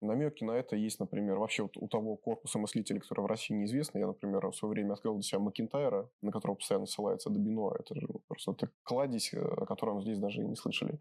Намеки 0.00 0.44
на 0.44 0.52
это 0.52 0.76
есть, 0.76 0.98
например, 0.98 1.38
вообще 1.38 1.64
вот 1.64 1.76
у 1.76 1.88
того 1.88 2.16
корпуса 2.16 2.58
мыслителей, 2.58 3.00
который 3.00 3.20
в 3.20 3.26
России 3.26 3.54
неизвестно. 3.54 3.98
Я, 3.98 4.06
например, 4.06 4.46
в 4.46 4.56
свое 4.56 4.72
время 4.72 4.94
открыл 4.94 5.14
для 5.14 5.22
себя 5.22 5.40
Макинтайра, 5.40 6.08
на 6.22 6.32
которого 6.32 6.56
постоянно 6.56 6.86
ссылается 6.86 7.30
Добино. 7.30 7.74
Это 7.78 7.94
же 7.94 8.06
просто 8.28 8.52
это 8.52 8.70
кладезь, 8.82 9.32
э, 9.34 9.40
о 9.40 9.66
котором 9.66 10.00
здесь 10.00 10.18
даже 10.18 10.42
и 10.42 10.46
не 10.46 10.56
слышали 10.56 10.98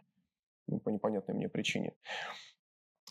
ну, 0.67 0.79
по 0.79 0.89
непонятной 0.89 1.35
мне 1.35 1.49
причине. 1.49 1.93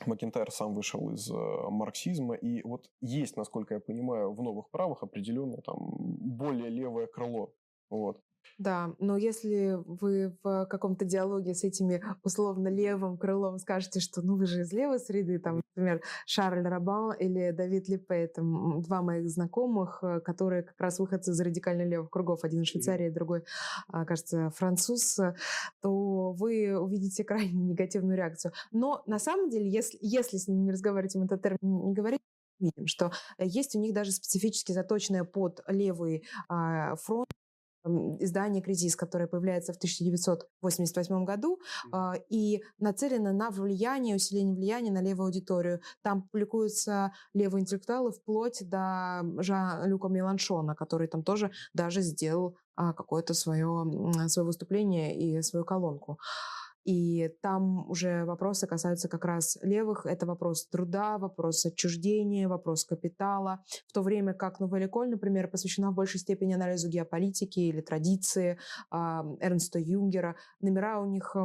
Макентайр 0.06 0.50
сам 0.50 0.74
вышел 0.74 1.10
из 1.10 1.30
э, 1.30 1.34
марксизма, 1.70 2.34
и 2.34 2.62
вот 2.62 2.90
есть, 3.00 3.36
насколько 3.36 3.74
я 3.74 3.80
понимаю, 3.80 4.32
в 4.32 4.42
новых 4.42 4.70
правах 4.70 5.02
определенное 5.02 5.60
там 5.60 5.76
более 5.78 6.70
левое 6.70 7.06
крыло. 7.06 7.54
Вот. 7.90 8.20
Да, 8.58 8.94
но 8.98 9.16
если 9.16 9.78
вы 9.86 10.36
в 10.42 10.66
каком-то 10.66 11.04
диалоге 11.04 11.54
с 11.54 11.64
этими 11.64 12.02
условно 12.22 12.68
левым 12.68 13.16
крылом 13.16 13.58
скажете, 13.58 14.00
что 14.00 14.22
ну 14.22 14.36
вы 14.36 14.46
же 14.46 14.62
из 14.62 14.72
левой 14.72 14.98
среды, 14.98 15.38
там, 15.38 15.60
например, 15.76 16.02
Шарль 16.26 16.66
Рабан 16.66 17.12
или 17.14 17.50
Давид 17.50 17.88
Липе, 17.88 18.26
там 18.28 18.82
два 18.82 19.02
моих 19.02 19.28
знакомых, 19.28 20.00
э, 20.02 20.20
которые 20.20 20.62
как 20.62 20.80
раз 20.80 20.98
выходцы 20.98 21.30
из 21.30 21.40
радикально 21.40 21.82
левых 21.82 22.10
кругов, 22.10 22.44
один 22.44 22.62
из 22.62 22.68
Швейцарии, 22.68 23.10
другой, 23.10 23.44
а, 23.88 24.04
кажется, 24.04 24.50
француз, 24.50 25.18
то 25.80 26.32
вы 26.32 26.78
увидите 26.78 27.24
крайне 27.24 27.62
негативную 27.62 28.16
реакцию. 28.16 28.52
Но 28.72 29.02
на 29.06 29.18
самом 29.18 29.50
деле, 29.50 29.68
если, 29.68 29.98
если 30.00 30.36
с 30.36 30.48
ними 30.48 30.62
не 30.62 30.72
разговаривать, 30.72 31.14
им 31.14 31.22
этот 31.22 31.42
термин 31.42 31.58
не 31.86 31.92
говорить, 31.92 32.20
видим, 32.60 32.86
что 32.86 33.12
есть 33.38 33.76
у 33.76 33.80
них 33.80 33.94
даже 33.94 34.12
специфически 34.12 34.72
заточенная 34.72 35.24
под 35.24 35.62
левый 35.68 36.24
а, 36.48 36.96
фронт 36.96 37.28
издание 37.84 38.62
«Кризис», 38.62 38.96
которое 38.96 39.26
появляется 39.26 39.72
в 39.72 39.76
1988 39.76 41.24
году 41.24 41.60
а, 41.92 42.14
и 42.28 42.62
нацелено 42.78 43.32
на 43.32 43.50
влияние, 43.50 44.16
усиление 44.16 44.54
влияния 44.54 44.90
на 44.90 45.02
левую 45.02 45.26
аудиторию. 45.26 45.80
Там 46.02 46.22
публикуются 46.22 47.12
левые 47.34 47.62
интеллектуалы 47.62 48.12
вплоть 48.12 48.62
до 48.68 49.22
Жан-Люка 49.38 50.08
Меланшона, 50.08 50.74
который 50.74 51.08
там 51.08 51.22
тоже 51.22 51.50
даже 51.72 52.00
сделал 52.02 52.56
а, 52.76 52.92
какое-то 52.92 53.34
свое, 53.34 53.84
свое 54.28 54.46
выступление 54.46 55.16
и 55.18 55.42
свою 55.42 55.64
колонку. 55.64 56.18
И 56.84 57.28
там 57.42 57.88
уже 57.90 58.24
вопросы 58.24 58.66
касаются 58.66 59.08
как 59.08 59.24
раз 59.24 59.58
левых. 59.62 60.06
Это 60.06 60.26
вопрос 60.26 60.66
труда, 60.66 61.18
вопрос 61.18 61.66
отчуждения, 61.66 62.48
вопрос 62.48 62.84
капитала. 62.84 63.62
В 63.86 63.92
то 63.92 64.02
время 64.02 64.32
как 64.32 64.60
Новель 64.60 64.88
Коль, 64.88 65.10
например, 65.10 65.48
посвящена 65.48 65.90
в 65.90 65.94
большей 65.94 66.20
степени 66.20 66.54
анализу 66.54 66.88
геополитики 66.88 67.60
или 67.60 67.80
традиции 67.80 68.58
Эрнста 68.90 69.78
Юнгера. 69.78 70.36
Номера 70.60 71.00
у 71.00 71.06
них 71.06 71.36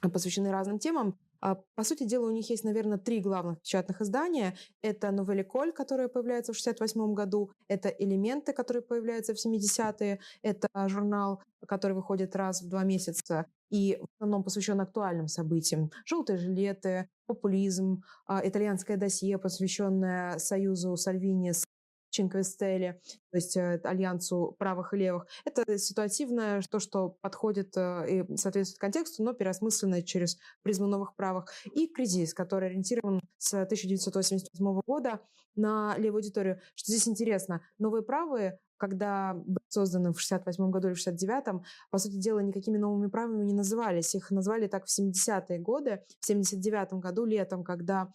посвящены 0.00 0.50
разным 0.52 0.78
темам. 0.78 1.18
А, 1.40 1.56
по 1.74 1.84
сути 1.84 2.04
дела, 2.04 2.26
у 2.26 2.30
них 2.30 2.50
есть, 2.50 2.64
наверное, 2.64 2.98
три 2.98 3.20
главных 3.20 3.60
печатных 3.60 4.00
издания. 4.00 4.56
Это 4.82 5.10
«Новель 5.10 5.44
Коль», 5.44 5.72
которая 5.72 6.08
появляется 6.08 6.52
в 6.52 6.58
1968 6.58 7.14
году, 7.14 7.50
это 7.68 7.88
«Элементы», 7.88 8.52
которые 8.52 8.82
появляются 8.82 9.34
в 9.34 9.38
70-е, 9.38 10.20
это 10.42 10.68
журнал, 10.88 11.42
который 11.66 11.92
выходит 11.92 12.36
раз 12.36 12.62
в 12.62 12.68
два 12.68 12.84
месяца, 12.84 13.46
и 13.70 13.98
в 14.00 14.06
основном 14.16 14.42
посвящен 14.42 14.80
актуальным 14.80 15.28
событиям. 15.28 15.90
Желтые 16.04 16.38
жилеты, 16.38 17.08
популизм, 17.26 18.02
а, 18.26 18.40
итальянское 18.44 18.96
досье, 18.96 19.38
посвященное 19.38 20.38
союзу 20.38 20.96
Сальвини 20.96 21.52
с 21.52 21.64
Чинквестеле, 22.10 23.00
то 23.30 23.36
есть 23.36 23.56
э, 23.56 23.80
альянсу 23.84 24.54
правых 24.58 24.92
и 24.92 24.98
левых. 24.98 25.26
Это 25.44 25.78
ситуативное, 25.78 26.62
то, 26.62 26.78
что 26.78 27.16
подходит 27.20 27.76
э, 27.76 28.06
и 28.08 28.36
соответствует 28.36 28.80
контексту, 28.80 29.22
но 29.22 29.32
переосмысленное 29.32 30.02
через 30.02 30.38
призму 30.62 30.86
новых 30.86 31.14
правых. 31.14 31.46
И 31.74 31.86
кризис, 31.86 32.34
который 32.34 32.68
ориентирован 32.68 33.20
с 33.38 33.54
1988 33.54 34.80
года 34.86 35.20
на 35.56 35.96
левую 35.96 36.20
аудиторию. 36.20 36.60
Что 36.74 36.92
здесь 36.92 37.08
интересно, 37.08 37.62
новые 37.78 38.02
правые 38.02 38.58
когда 38.80 39.34
были 39.34 39.58
созданы 39.68 40.12
в 40.12 40.18
68 40.18 40.70
году 40.70 40.88
или 40.88 40.94
в 40.94 41.06
69-м, 41.06 41.62
по 41.90 41.98
сути 41.98 42.16
дела, 42.16 42.40
никакими 42.40 42.78
новыми 42.78 43.08
правами 43.08 43.44
не 43.44 43.52
назывались. 43.52 44.14
Их 44.14 44.30
назвали 44.30 44.68
так 44.68 44.86
в 44.86 44.88
70-е 44.88 45.58
годы. 45.58 46.02
В 46.20 46.26
79 46.26 46.94
году, 46.94 47.26
летом, 47.26 47.62
когда 47.62 48.10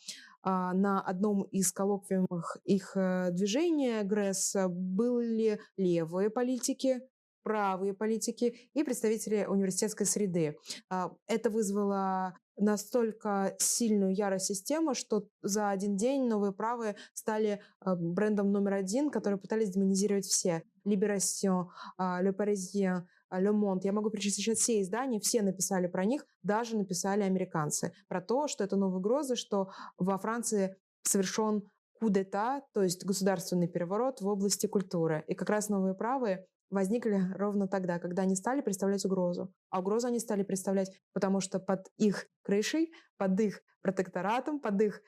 на 0.46 1.02
одном 1.02 1.44
из 1.44 1.72
коллоквиумов 1.72 2.58
их 2.64 2.92
э, 2.96 3.30
движения 3.32 4.04
ГРЭС 4.04 4.56
были 4.70 5.60
левые 5.76 6.30
политики, 6.30 7.02
правые 7.46 7.94
политики 7.94 8.70
и 8.74 8.84
представители 8.84 9.46
университетской 9.46 10.06
среды. 10.06 10.58
А, 10.90 11.12
это 11.28 11.50
вызвало 11.52 12.38
настолько 12.58 13.56
сильную 13.60 14.16
ярость 14.16 14.48
системы, 14.48 14.96
что 14.96 15.28
за 15.44 15.70
один 15.70 15.96
день 15.96 16.28
новые 16.28 16.54
правые 16.54 16.96
стали 17.14 17.62
а, 17.80 17.96
брендом 17.96 18.52
номер 18.52 18.74
один, 18.74 19.12
который 19.12 19.38
пытались 19.38 19.70
демонизировать 19.70 20.26
все. 20.26 20.64
Libération, 20.86 21.68
Le 22.00 22.32
Parisien, 22.32 23.08
Le 23.42 23.52
Monde. 23.52 23.82
Я 23.84 23.92
могу 23.92 24.10
перечислить 24.10 24.58
все 24.58 24.82
издания, 24.82 25.20
все 25.20 25.42
написали 25.42 25.88
про 25.88 26.06
них, 26.06 26.26
даже 26.44 26.78
написали 26.78 27.24
американцы. 27.24 27.94
Про 28.08 28.22
то, 28.22 28.48
что 28.48 28.64
это 28.64 28.76
новые 28.76 28.98
угрозы, 28.98 29.36
что 29.36 29.72
во 29.98 30.18
Франции 30.18 30.76
совершен 31.04 31.64
кудета, 32.00 32.62
то 32.74 32.84
есть 32.84 33.06
государственный 33.06 33.68
переворот 33.68 34.22
в 34.22 34.28
области 34.28 34.68
культуры. 34.68 35.24
И 35.28 35.34
как 35.34 35.50
раз 35.50 35.70
новые 35.70 35.96
правые 35.96 36.46
возникли 36.70 37.22
ровно 37.36 37.68
тогда, 37.68 38.00
когда 38.00 38.24
они 38.24 38.36
стали 38.36 38.62
представлять 38.62 39.06
угрозу. 39.06 39.54
А 39.70 39.80
угрозу 39.80 40.08
они 40.08 40.20
стали 40.20 40.44
представлять, 40.44 40.92
потому 41.14 41.40
что 41.40 41.60
под 41.60 41.88
их 41.98 42.28
крышей, 42.42 42.92
под 43.18 43.40
их 43.40 43.62
протекторатом, 43.82 44.60
под 44.60 44.82
их 44.82 45.02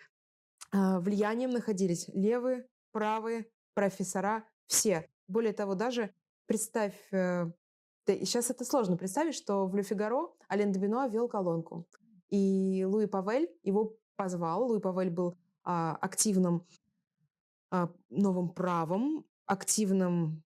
э, 0.73 0.99
влиянием 0.99 1.51
находились 1.51 2.07
левые, 2.13 2.67
правые, 2.91 3.47
профессора, 3.73 4.45
все. 4.67 5.09
Более 5.27 5.53
того, 5.53 5.75
даже 5.75 6.11
представь, 6.45 6.95
э, 7.11 7.51
сейчас 8.25 8.49
это 8.49 8.65
сложно 8.65 8.97
представить, 8.97 9.35
что 9.35 9.67
в 9.67 9.75
«Ле 9.75 9.83
Фигаро» 9.83 10.29
Ален 10.51 10.71
де 10.71 10.79
Бино 10.79 11.07
вел 11.07 11.27
колонку. 11.27 11.85
И 12.29 12.85
Луи 12.85 13.07
Павель 13.07 13.49
его 13.63 13.95
позвал. 14.15 14.67
Луи 14.67 14.79
Павель 14.79 15.09
был 15.09 15.37
а, 15.63 15.95
активным 16.01 16.65
а, 17.71 17.89
новым 18.09 18.49
правом, 18.49 19.25
активным 19.45 20.43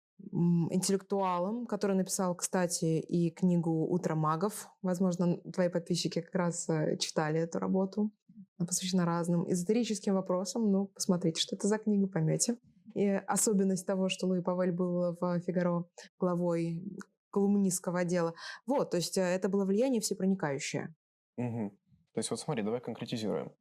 интеллектуалом, 0.70 1.66
который 1.66 1.96
написал, 1.96 2.36
кстати, 2.36 3.00
и 3.00 3.32
книгу 3.32 3.88
«Утро 3.90 4.16
магов». 4.16 4.68
Возможно, 4.82 5.38
твои 5.54 5.70
подписчики 5.70 6.22
как 6.22 6.36
раз 6.36 6.68
э, 6.70 6.98
читали 6.98 7.40
эту 7.40 7.60
работу. 7.60 8.12
Она 8.58 8.68
посвящена 8.68 9.06
разным 9.06 9.50
эзотерическим 9.50 10.16
вопросам. 10.16 10.72
Ну, 10.72 10.88
посмотрите, 10.88 11.42
что 11.42 11.56
это 11.56 11.68
за 11.68 11.78
книга, 11.78 12.08
поймете. 12.08 12.58
И 12.96 13.08
особенность 13.08 13.88
того, 13.88 14.10
что 14.10 14.28
Луи 14.28 14.42
Павель 14.42 14.72
был 14.72 15.16
в 15.20 15.40
«Фигаро» 15.40 15.86
главой 16.20 16.84
колумнистского 17.32 18.00
отдела. 18.00 18.34
Вот, 18.66 18.92
то 18.92 18.98
есть 18.98 19.18
э, 19.18 19.22
это 19.22 19.50
было 19.50 19.66
влияние 19.66 20.02
всепроникающее. 20.02 20.94
Угу. 21.38 21.70
То 22.14 22.18
есть 22.20 22.30
вот 22.30 22.40
смотри, 22.40 22.64
давай 22.64 22.82
конкретизируем. 22.82 23.54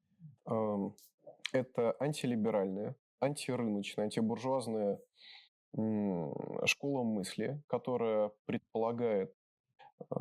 Это 1.53 1.97
антилиберальная, 2.01 2.97
антирыночная, 3.21 4.07
антибуржуазная 4.07 4.99
школа 6.65 7.03
мысли, 7.05 7.63
которая 7.67 8.33
предполагает 8.47 9.35
а, 10.11 10.17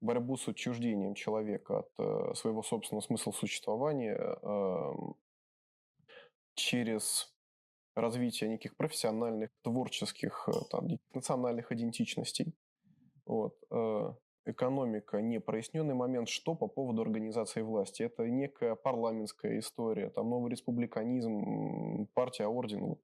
борьбу 0.00 0.36
с 0.36 0.48
отчуждением 0.48 1.14
человека 1.14 1.80
от 1.80 1.88
э, 1.98 2.34
своего 2.34 2.62
собственного 2.62 3.02
смысла 3.02 3.30
существования 3.30 4.18
через 6.54 7.34
развитие 7.94 8.50
неких 8.50 8.76
профессиональных, 8.76 9.50
творческих, 9.62 10.48
э, 10.48 10.52
там, 10.70 10.88
национальных 11.12 11.70
идентичностей. 11.72 12.52
Вот. 13.26 13.56
Э, 13.70 14.12
экономика 14.46 15.20
не 15.20 15.40
проясненный 15.40 15.94
момент, 15.94 16.28
что 16.28 16.54
по 16.54 16.66
поводу 16.66 17.02
организации 17.02 17.62
власти. 17.62 18.02
Это 18.02 18.28
некая 18.28 18.74
парламентская 18.74 19.58
история, 19.58 20.10
там 20.10 20.30
новый 20.30 20.50
республиканизм, 20.50 22.06
партия, 22.14 22.46
орден, 22.46 22.96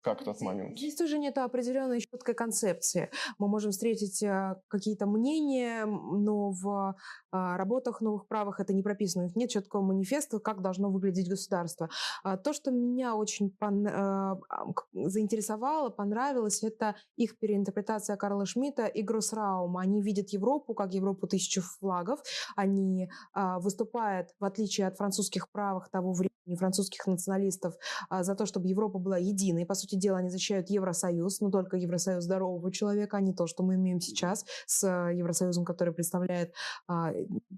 как 0.00 0.22
этот 0.22 0.40
момент. 0.40 0.78
Здесь 0.78 0.96
тоже 0.96 1.18
нет 1.18 1.38
определенной 1.38 2.00
четкой 2.00 2.34
концепции. 2.34 3.10
Мы 3.38 3.48
можем 3.48 3.70
встретить 3.70 4.22
э, 4.22 4.56
какие-то 4.68 5.06
мнения, 5.06 5.86
но 5.86 6.50
в 6.50 6.96
а, 7.32 7.56
работах 7.56 8.00
новых 8.00 8.26
правых 8.26 8.60
это 8.60 8.72
не 8.72 8.82
прописано. 8.82 9.30
Нет 9.34 9.50
четкого 9.50 9.82
манифеста, 9.82 10.38
как 10.38 10.62
должно 10.62 10.90
выглядеть 10.90 11.28
государство. 11.28 11.88
А 12.22 12.36
то, 12.36 12.52
что 12.52 12.70
меня 12.70 13.14
очень 13.14 13.50
пон... 13.50 13.86
Э, 13.86 14.36
заинтересовало, 14.92 15.90
понравилось, 15.90 16.62
это 16.62 16.96
их 17.16 17.38
переинтерпретация 17.38 18.16
Карла 18.16 18.46
Шмидта 18.46 18.86
и 18.86 19.02
Гроссраума. 19.02 19.82
Они 19.82 20.02
видят 20.02 20.30
Европу 20.30 20.74
как 20.74 20.92
Европу 20.92 21.26
тысячу 21.26 21.62
флагов. 21.62 22.20
Они 22.56 23.08
а, 23.32 23.58
выступают, 23.58 24.28
в 24.38 24.44
отличие 24.44 24.86
от 24.86 24.96
французских 24.96 25.50
правых 25.50 25.90
того 25.90 26.12
времени, 26.12 26.29
не 26.50 26.56
французских 26.56 27.06
националистов, 27.06 27.74
а 28.08 28.24
за 28.24 28.34
то, 28.34 28.44
чтобы 28.44 28.68
Европа 28.68 28.98
была 28.98 29.16
единой. 29.16 29.64
По 29.64 29.74
сути 29.74 29.94
дела, 29.94 30.18
они 30.18 30.30
защищают 30.30 30.68
Евросоюз, 30.68 31.40
но 31.40 31.50
только 31.50 31.76
Евросоюз 31.76 32.24
здорового 32.24 32.70
человека, 32.72 33.16
а 33.16 33.20
не 33.20 33.32
то, 33.32 33.46
что 33.46 33.62
мы 33.62 33.76
имеем 33.76 34.00
сейчас 34.00 34.44
с 34.66 34.86
Евросоюзом, 34.86 35.64
который 35.64 35.94
представляет 35.94 36.52
а, 36.86 37.12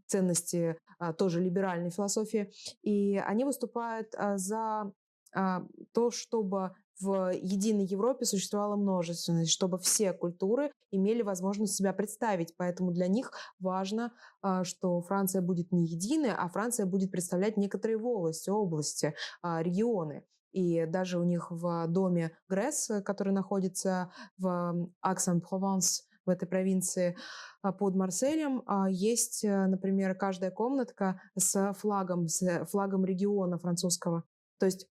ценности 0.07 0.76
а, 0.98 1.12
тоже 1.12 1.40
либеральной 1.40 1.90
философии. 1.90 2.52
И 2.83 3.18
они 3.18 3.44
выступают 3.44 4.14
а, 4.16 4.37
за 4.38 4.62
а, 4.62 4.92
то, 5.35 6.11
чтобы 6.11 6.75
в 7.03 7.33
единой 7.35 7.85
Европе 7.85 8.25
существовала 8.25 8.77
множественность, 8.77 9.51
чтобы 9.51 9.79
все 9.79 10.12
культуры 10.12 10.73
имели 10.90 11.23
возможность 11.23 11.75
себя 11.75 11.92
представить. 11.92 12.55
Поэтому 12.57 12.92
для 12.92 13.09
них 13.09 13.33
важно, 13.59 14.12
а, 14.40 14.64
что 14.64 15.01
Франция 15.01 15.42
будет 15.42 15.73
не 15.73 15.85
единая, 15.85 16.35
а 16.35 16.49
Франция 16.49 16.87
будет 16.87 17.11
представлять 17.11 17.57
некоторые 17.57 17.99
волости, 17.99 18.51
области, 18.51 19.14
а, 19.42 19.62
регионы. 19.62 20.25
И 20.53 20.85
даже 20.87 21.18
у 21.18 21.25
них 21.25 21.51
в 21.51 21.87
доме 21.88 22.37
Гресс, 22.49 22.90
который 23.05 23.33
находится 23.33 24.12
в 24.37 24.90
Аксан-Прованс, 25.01 26.09
в 26.25 26.31
этой 26.31 26.47
провинции 26.47 27.16
а, 27.62 27.73
под 27.73 27.97
Марселем, 27.97 28.62
есть, 28.88 29.42
э, 29.42 29.66
например, 29.66 30.14
каждая 30.14 30.53
комнатка 30.53 31.21
с 31.37 31.75
флагом, 31.75 32.29
с 32.29 32.64
флагом 32.66 33.05
региона 33.05 33.59
французского. 33.59 34.23
То 34.61 34.66
есть 34.66 34.87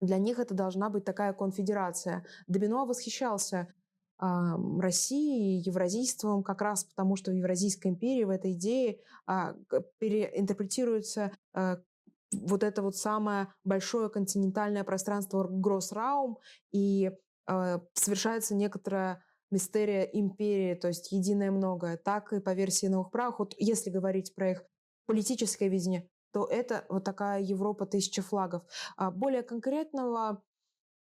для 0.00 0.18
них 0.18 0.38
это 0.38 0.54
должна 0.54 0.90
быть 0.90 1.04
такая 1.04 1.32
конфедерация. 1.32 2.24
Добино 2.46 2.84
восхищался 2.84 3.68
э, 4.20 4.26
Россией, 4.78 5.62
евразийством, 5.62 6.42
как 6.42 6.62
раз 6.62 6.84
потому, 6.84 7.16
что 7.16 7.30
в 7.30 7.34
Евразийской 7.34 7.90
империи 7.90 8.24
в 8.24 8.30
этой 8.30 8.52
идее 8.52 9.00
э, 9.28 9.54
переинтерпретируется 9.98 11.32
э, 11.54 11.76
вот 12.32 12.62
это 12.62 12.82
вот 12.82 12.96
самое 12.96 13.48
большое 13.64 14.10
континентальное 14.10 14.84
пространство 14.84 15.46
Гроссраум, 15.48 16.38
и 16.72 17.10
э, 17.48 17.78
совершается 17.94 18.54
некоторая 18.54 19.22
мистерия 19.50 20.02
империи, 20.02 20.74
то 20.74 20.88
есть 20.88 21.12
единое 21.12 21.50
многое. 21.50 21.96
Так 21.96 22.32
и 22.32 22.40
по 22.40 22.52
версии 22.52 22.86
новых 22.86 23.10
правых, 23.10 23.38
вот 23.38 23.54
если 23.58 23.90
говорить 23.90 24.34
про 24.34 24.50
их 24.50 24.64
политическое 25.06 25.68
видение, 25.68 26.08
то 26.36 26.44
это 26.44 26.84
вот 26.90 27.02
такая 27.02 27.40
Европа 27.40 27.86
тысячи 27.86 28.20
флагов. 28.20 28.62
А 28.98 29.10
более 29.10 29.42
конкретного 29.42 30.42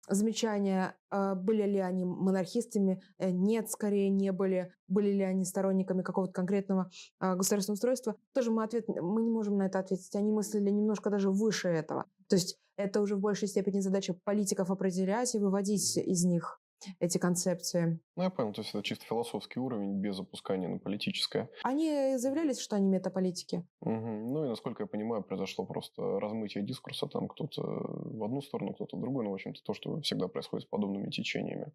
замечания, 0.09 0.97
а, 1.11 1.35
были 1.35 1.65
ли 1.65 1.79
они 1.79 2.07
монархистами, 2.07 3.03
э, 3.19 3.31
нет, 3.31 3.69
скорее 3.71 4.09
не 4.09 4.33
были, 4.33 4.73
были 4.89 5.13
ли 5.13 5.23
они 5.23 5.45
сторонниками 5.45 6.01
какого-то 6.01 6.33
конкретного 6.33 6.91
а, 7.19 7.37
государственного 7.37 7.75
устройства, 7.75 8.17
тоже 8.33 8.51
мы, 8.51 8.65
ответ, 8.65 8.89
мы 8.89 9.21
не 9.21 9.31
можем 9.31 9.59
на 9.59 9.67
это 9.67 9.81
ответить. 9.81 10.17
Они 10.17 10.33
мыслили 10.33 10.71
немножко 10.71 11.11
даже 11.11 11.31
выше 11.31 11.69
этого. 11.69 12.07
То 12.27 12.37
есть 12.37 12.59
это 12.77 13.03
уже 13.03 13.15
в 13.17 13.21
большей 13.21 13.49
степени 13.49 13.81
задача 13.81 14.15
политиков 14.25 14.71
определять 14.71 15.35
и 15.35 15.39
выводить 15.39 15.99
из 15.99 16.25
них 16.25 16.60
эти 16.99 17.19
концепции. 17.19 18.01
Ну, 18.17 18.23
я 18.23 18.31
понял, 18.31 18.53
то 18.53 18.61
есть 18.61 18.75
это 18.75 18.83
чисто 18.83 19.05
философский 19.05 19.61
уровень 19.61 20.01
без 20.01 20.19
опускания 20.19 20.69
на 20.69 20.79
политическое. 20.79 21.49
Они 21.63 22.17
заявляли, 22.17 22.53
что 22.55 22.77
они 22.77 22.89
метаполитики. 22.89 23.65
Угу. 23.81 23.93
Ну 23.93 24.45
и, 24.45 24.49
насколько 24.49 24.83
я 24.83 24.87
понимаю, 24.87 25.23
произошло 25.23 25.65
просто 25.67 26.21
размытие 26.21 26.65
дискурса, 26.65 27.07
там 27.07 27.29
кто-то 27.29 27.63
в 27.63 28.25
одну 28.25 28.43
сторону, 28.43 28.75
кто-то 28.75 28.97
в 28.97 29.01
другую, 29.01 29.25
ну, 29.25 29.31
в 29.31 29.35
общем-то, 29.35 29.63
то, 29.63 29.75
что 29.75 30.01
всегда 30.01 30.29
происходит 30.29 30.67
с 30.67 30.71
подобными 30.71 31.11
течениями. 31.11 31.73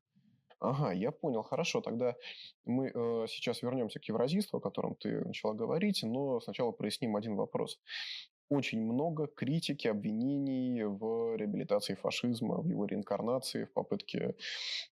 Ага, 0.59 0.91
я 0.93 1.11
понял, 1.11 1.43
хорошо. 1.43 1.81
Тогда 1.81 2.15
мы 2.63 2.87
э, 2.87 3.25
сейчас 3.27 3.61
вернемся 3.61 3.99
к 3.99 4.05
евразийству, 4.05 4.57
о 4.57 4.61
котором 4.61 4.95
ты 4.95 5.23
начала 5.25 5.53
говорить, 5.53 6.01
но 6.03 6.39
сначала 6.39 6.71
проясним 6.71 7.15
один 7.15 7.35
вопрос 7.35 7.79
очень 8.49 8.81
много 8.81 9.27
критики, 9.27 9.88
обвинений 9.88 10.84
в 10.84 11.36
реабилитации 11.36 11.95
фашизма, 11.95 12.62
в 12.62 12.67
его 12.67 12.86
реинкарнации, 12.86 13.65
в 13.65 13.73
попытке 13.73 14.36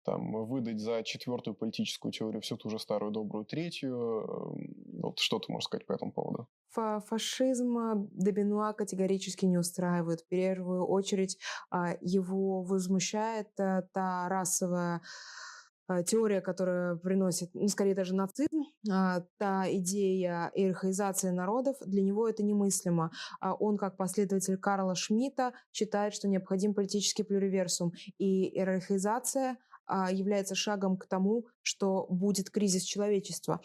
там, 0.04 0.32
выдать 0.46 0.80
за 0.80 1.02
четвертую 1.02 1.54
политическую 1.54 2.12
теорию 2.12 2.40
всю 2.40 2.56
ту 2.56 2.70
же 2.70 2.78
старую 2.78 3.12
добрую 3.12 3.44
третью. 3.44 3.96
Эм, 3.96 5.00
вот 5.02 5.18
что 5.18 5.38
ты 5.38 5.52
можешь 5.52 5.66
сказать 5.66 5.86
по 5.86 5.92
этому 5.92 6.12
поводу? 6.12 6.48
Фашизм 6.72 8.08
Дебенуа 8.12 8.72
категорически 8.72 9.44
не 9.44 9.58
устраивает. 9.58 10.20
В 10.20 10.28
первую 10.28 10.86
очередь 10.86 11.36
а, 11.70 11.96
его 12.00 12.62
возмущает 12.62 13.48
э, 13.58 13.82
та 13.92 14.28
расовая 14.28 15.02
теория, 16.06 16.40
которая 16.40 16.96
приносит, 16.96 17.50
ну, 17.54 17.68
скорее 17.68 17.94
даже 17.94 18.14
нацизм, 18.14 18.64
а, 18.90 19.24
та 19.38 19.70
идея 19.72 20.50
иерархизации 20.54 21.30
народов, 21.30 21.76
для 21.84 22.02
него 22.02 22.28
это 22.28 22.42
немыслимо. 22.42 23.10
А 23.40 23.54
он, 23.54 23.76
как 23.76 23.96
последователь 23.96 24.56
Карла 24.56 24.94
Шмидта, 24.94 25.52
считает, 25.72 26.14
что 26.14 26.28
необходим 26.28 26.74
политический 26.74 27.22
плюриверсум. 27.22 27.92
И 28.18 28.48
иерархизация 28.48 29.58
является 30.12 30.54
шагом 30.54 30.96
к 30.96 31.06
тому, 31.06 31.46
что 31.62 32.06
будет 32.08 32.50
кризис 32.50 32.84
человечества 32.84 33.60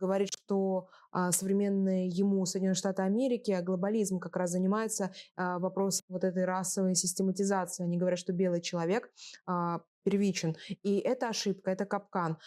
говорит, 0.00 0.30
что 0.32 0.88
а, 1.12 1.30
современные 1.30 2.08
ему 2.08 2.44
Соединенные 2.46 2.74
Штаты 2.74 3.02
Америки, 3.02 3.50
а 3.52 3.62
глобализм 3.62 4.18
как 4.18 4.36
раз 4.36 4.50
занимается 4.50 5.12
а, 5.36 5.58
вопросом 5.58 6.06
вот 6.08 6.24
этой 6.24 6.44
расовой 6.44 6.94
систематизации. 6.94 7.84
Они 7.84 7.98
говорят, 7.98 8.18
что 8.18 8.32
белый 8.32 8.62
человек 8.62 9.10
а, 9.46 9.82
первичен. 10.02 10.56
И 10.82 10.98
это 10.98 11.28
ошибка, 11.28 11.70
это 11.70 11.84
капкан. 11.84 12.38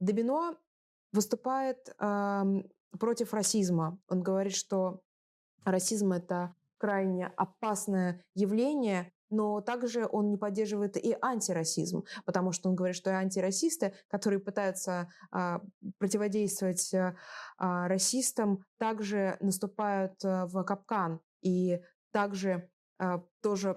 Дебино 0.00 0.56
выступает 1.12 1.94
э, 1.98 2.44
против 2.98 3.34
расизма. 3.34 3.98
Он 4.08 4.22
говорит, 4.22 4.54
что 4.54 5.02
расизм 5.64 6.12
это 6.12 6.54
крайне 6.78 7.26
опасное 7.36 8.24
явлее, 8.34 9.12
но 9.28 9.60
также 9.60 10.08
он 10.10 10.30
не 10.30 10.36
поддерживает 10.36 10.96
и 10.96 11.16
антирасизм, 11.20 12.04
потому 12.24 12.52
что 12.52 12.68
он 12.68 12.74
говорит, 12.74 12.96
что 12.96 13.10
и 13.10 13.14
антирасисты, 13.14 13.94
которые 14.08 14.40
пытаются 14.40 15.08
а, 15.30 15.62
противодействовать 15.98 16.92
а, 16.92 17.86
расистам, 17.86 18.64
также 18.78 19.36
наступают 19.40 20.14
а, 20.24 20.46
в 20.46 20.64
капкан 20.64 21.20
и 21.42 21.80
также 22.10 22.68
а, 22.98 23.22
тоже 23.40 23.76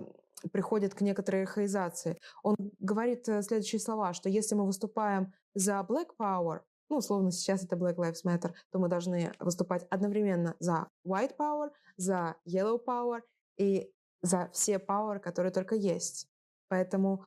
приходит 0.52 0.94
к 0.94 1.02
некоторой 1.02 1.44
архаизации. 1.44 2.20
Он 2.44 2.56
говорит 2.80 3.28
э, 3.30 3.42
следующие 3.42 3.80
слова, 3.80 4.14
что 4.14 4.30
если 4.30 4.56
мы 4.56 4.66
выступаем 4.66 5.34
за 5.54 5.86
Black 5.88 6.10
Power, 6.20 6.62
ну, 6.90 6.98
условно, 6.98 7.32
сейчас 7.32 7.64
это 7.64 7.76
Black 7.76 7.96
Lives 7.96 8.24
Matter, 8.26 8.54
то 8.72 8.80
мы 8.80 8.88
должны 8.88 9.32
выступать 9.40 9.86
одновременно 9.90 10.56
за 10.60 10.88
White 11.08 11.36
Power, 11.38 11.70
за 11.98 12.36
Yellow 12.48 12.80
Power 12.84 13.22
и 13.58 13.92
за 14.22 14.50
все 14.54 14.78
Power, 14.78 15.20
которые 15.20 15.52
только 15.52 15.76
есть. 15.76 16.28
Поэтому 16.68 17.26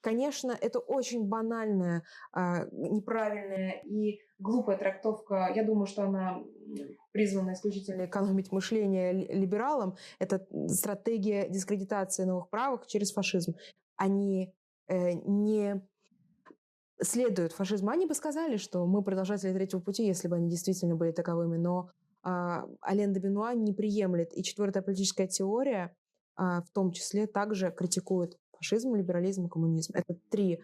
конечно, 0.00 0.56
это 0.58 0.78
очень 0.78 1.28
банальная, 1.28 2.02
а, 2.32 2.64
неправильная 2.72 3.82
и 3.84 4.20
глупая 4.38 4.78
трактовка. 4.78 5.52
Я 5.54 5.64
думаю, 5.64 5.86
что 5.86 6.04
она 6.04 6.42
призвана 7.12 7.52
исключительно 7.52 8.06
экономить 8.06 8.52
мышление 8.52 9.12
либералам. 9.12 9.96
Это 10.18 10.46
стратегия 10.68 11.48
дискредитации 11.48 12.24
новых 12.24 12.48
правых 12.48 12.86
через 12.86 13.12
фашизм. 13.12 13.54
Они 13.96 14.52
э, 14.88 15.12
не 15.12 15.86
следуют 17.00 17.52
фашизму. 17.52 17.90
Они 17.90 18.06
бы 18.06 18.14
сказали, 18.14 18.56
что 18.56 18.86
мы 18.86 19.02
продолжатели 19.02 19.52
третьего 19.52 19.80
пути, 19.80 20.06
если 20.06 20.26
бы 20.26 20.36
они 20.36 20.48
действительно 20.48 20.96
были 20.96 21.12
таковыми. 21.12 21.58
Но 21.58 21.90
а, 22.22 22.66
Ален 22.82 23.12
де 23.12 23.20
Бенуа 23.20 23.54
не 23.54 23.74
приемлет. 23.74 24.32
И 24.36 24.42
четвертая 24.42 24.82
политическая 24.82 25.28
теория 25.28 25.94
в 26.36 26.66
том 26.72 26.90
числе 26.90 27.28
также 27.28 27.70
критикует 27.70 28.36
фашизм, 28.64 28.94
либерализм 28.94 29.46
и 29.46 29.48
коммунизм. 29.48 29.92
Это 29.94 30.14
три, 30.30 30.62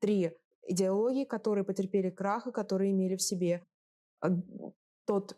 три 0.00 0.32
идеологии, 0.66 1.24
которые 1.24 1.64
потерпели 1.64 2.10
крах 2.10 2.46
и 2.46 2.52
которые 2.52 2.90
имели 2.90 3.16
в 3.16 3.22
себе 3.22 3.64
а, 4.20 4.28
тот 5.06 5.36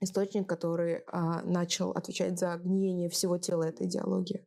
источник, 0.00 0.48
который 0.48 1.02
а, 1.06 1.42
начал 1.42 1.90
отвечать 1.92 2.38
за 2.38 2.56
гниение 2.56 3.08
всего 3.08 3.38
тела 3.38 3.64
этой 3.64 3.86
идеологии. 3.86 4.44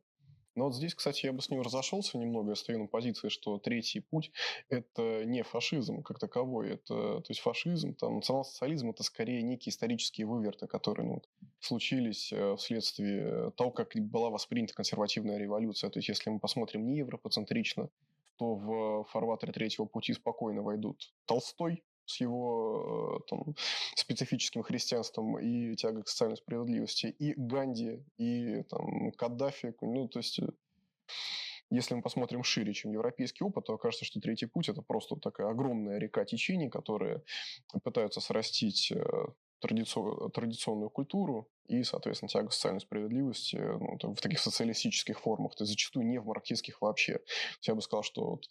Но 0.60 0.66
вот 0.66 0.74
здесь, 0.74 0.94
кстати, 0.94 1.24
я 1.24 1.32
бы 1.32 1.40
с 1.40 1.48
ним 1.48 1.62
разошелся 1.62 2.18
немного, 2.18 2.50
я 2.50 2.54
стою 2.54 2.80
на 2.80 2.86
позиции, 2.86 3.30
что 3.30 3.56
третий 3.56 4.00
путь– 4.00 4.30
это 4.68 5.24
не 5.24 5.42
фашизм 5.42 6.02
как 6.02 6.18
таковой. 6.18 6.72
Это, 6.72 7.20
то 7.20 7.24
есть 7.28 7.40
фашизм, 7.40 7.94
там, 7.94 8.16
национал-социализм– 8.16 8.90
это 8.90 9.02
скорее 9.02 9.40
некие 9.40 9.70
исторические 9.70 10.26
выверты, 10.26 10.66
которые 10.66 11.06
ну, 11.06 11.22
случились 11.60 12.30
э, 12.30 12.56
вследствие 12.56 13.52
того, 13.52 13.70
как 13.70 13.92
была 13.94 14.28
воспринята 14.28 14.74
консервативная 14.74 15.38
революция. 15.38 15.88
То 15.88 15.98
есть 15.98 16.10
если 16.10 16.28
мы 16.28 16.38
посмотрим 16.38 16.84
не 16.84 16.98
европоцентрично, 16.98 17.88
то 18.36 18.54
в 18.54 19.04
фарватере 19.12 19.54
третьего 19.54 19.86
пути 19.86 20.12
спокойно 20.12 20.60
войдут 20.60 21.10
Толстой, 21.24 21.82
с 22.10 22.20
его 22.20 23.20
э, 23.20 23.28
там, 23.28 23.54
специфическим 23.94 24.62
христианством 24.62 25.38
и 25.38 25.74
тягой 25.76 26.02
к 26.02 26.08
социальной 26.08 26.36
справедливости, 26.36 27.06
и 27.06 27.34
Ганди, 27.36 28.04
и 28.18 28.62
там, 28.64 29.12
Каддафи. 29.12 29.74
Ну, 29.80 30.08
то 30.08 30.18
есть, 30.18 30.38
э, 30.40 30.48
если 31.70 31.94
мы 31.94 32.02
посмотрим 32.02 32.42
шире, 32.42 32.74
чем 32.74 32.92
европейский 32.92 33.44
опыт, 33.44 33.66
то 33.66 33.74
окажется, 33.74 34.04
что 34.04 34.20
третий 34.20 34.46
путь– 34.46 34.68
это 34.70 34.82
просто 34.82 35.16
такая 35.16 35.48
огромная 35.48 35.98
река 35.98 36.24
течений, 36.24 36.68
которые 36.68 37.22
пытаются 37.84 38.20
срастить 38.20 38.90
э, 38.90 39.00
традици- 39.60 40.30
традиционную 40.32 40.90
культуру 40.90 41.48
и, 41.68 41.84
соответственно, 41.84 42.28
тягу 42.28 42.48
к 42.48 42.52
социальной 42.52 42.80
справедливости 42.80 43.56
ну, 43.56 44.14
в 44.14 44.20
таких 44.20 44.40
социалистических 44.40 45.20
формах, 45.20 45.54
то 45.54 45.62
есть 45.62 45.72
зачастую 45.72 46.06
не 46.06 46.18
в 46.18 46.26
марксистских 46.26 46.80
вообще. 46.82 47.20
Я 47.62 47.74
бы 47.74 47.82
сказал, 47.82 48.02
что 48.02 48.30
вот 48.30 48.48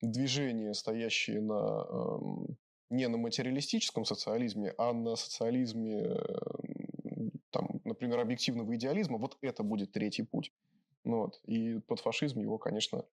движения, 0.00 0.74
стоящие 0.74 1.40
на 1.40 1.86
эм, 1.88 2.56
не 2.90 3.08
на 3.08 3.16
материалистическом 3.18 4.04
социализме, 4.04 4.74
а 4.78 4.92
на 4.92 5.16
социализме, 5.16 6.16
там, 7.50 7.80
например, 7.84 8.20
объективного 8.20 8.74
идеализма, 8.76 9.18
вот 9.18 9.36
это 9.40 9.62
будет 9.62 9.92
третий 9.92 10.22
путь. 10.22 10.52
Ну, 11.04 11.18
вот. 11.18 11.40
И 11.44 11.78
под 11.86 12.00
фашизм 12.00 12.40
его, 12.40 12.58
конечно, 12.58 13.04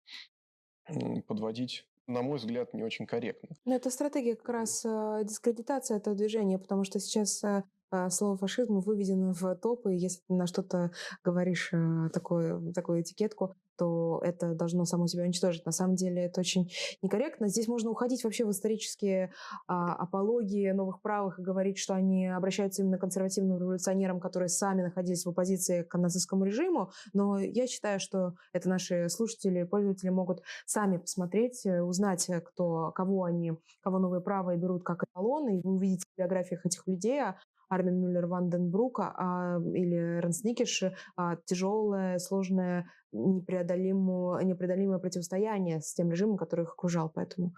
подводить 1.27 1.87
на 2.09 2.23
мой 2.23 2.39
взгляд, 2.39 2.75
не 2.75 2.83
очень 2.83 3.07
корректно. 3.07 3.51
Но 3.65 3.75
это 3.77 3.91
стратегия 3.91 4.35
как 4.35 4.49
раз 4.49 4.85
э, 4.85 5.21
дискредитация 5.25 5.99
этого 5.99 6.17
движения, 6.17 6.59
потому 6.59 6.85
что 6.85 6.99
сейчас 6.99 7.43
э, 7.45 7.63
а, 7.91 8.11
слово 8.11 8.37
фашизм 8.37 8.81
выведено 8.81 9.33
в 9.33 9.55
топы, 9.57 9.93
если 9.93 10.21
ты 10.27 10.35
на 10.35 10.47
что-то 10.47 10.91
говоришь 11.23 11.73
такое, 12.13 12.73
такую 12.73 13.03
этикетку, 13.03 13.55
то 13.77 14.21
это 14.25 14.55
должно 14.55 14.85
само 14.85 15.07
себя 15.07 15.25
уничтожить. 15.25 15.65
На 15.67 15.73
самом 15.73 15.97
деле 15.97 16.25
это 16.25 16.41
очень 16.41 16.71
некорректно. 17.03 17.49
Здесь 17.49 17.69
можно 17.69 17.91
уходить 17.91 18.25
вообще 18.25 18.45
в 18.45 18.51
исторические 18.51 19.33
а, 19.67 19.95
апологии 19.95 20.71
новых 20.71 21.01
правых 21.01 21.39
и 21.39 21.43
говорить, 21.43 21.79
что 21.79 21.95
они 21.95 22.29
обращаются 22.29 22.83
именно 22.83 22.99
к 22.99 23.01
консервативным 23.01 23.59
революционерам, 23.59 24.21
которые 24.21 24.49
сами 24.49 24.83
находились 24.83 25.25
в 25.25 25.29
оппозиции 25.29 25.83
к 25.83 25.97
нацистскому 25.97 26.45
режиму. 26.45 26.91
Но 27.13 27.39
я 27.39 27.67
считаю, 27.67 28.01
что 28.01 28.35
это 28.53 28.69
наши 28.69 29.09
слушатели, 29.09 29.65
пользователи 29.65 30.11
могут 30.11 30.43
сами 30.67 30.99
посмотреть, 30.99 31.65
э, 31.67 31.83
узнать, 31.83 32.29
э, 32.29 32.41
кто, 32.41 32.93
кого 32.93 33.25
они, 33.25 33.53
кого 33.83 33.99
новые 33.99 34.21
правые 34.21 34.59
берут 34.59 34.83
как 34.83 35.05
эталоны, 35.05 35.59
и 35.59 35.61
вы 35.63 35.73
увидите 35.73 36.05
в 36.13 36.19
биографиях 36.19 36.65
этих 36.67 36.87
людей, 36.87 37.21
а 37.21 37.37
Армин 37.73 38.01
Мюллер 38.01 38.27
Ванденбрука 38.27 39.15
а, 39.17 39.59
или 39.75 39.97
Эрнст 40.19 40.45
Никиш 40.45 40.85
а, 41.17 41.37
тяжелое, 41.47 42.19
сложное, 42.19 42.87
непреодолимое, 43.13 44.45
непреодолимое 44.45 44.99
противостояние 44.99 45.81
с 45.81 45.95
тем 45.95 46.11
режимом, 46.11 46.37
который 46.37 46.65
их 46.65 46.73
окружал. 46.73 47.09
Поэтому 47.09 47.55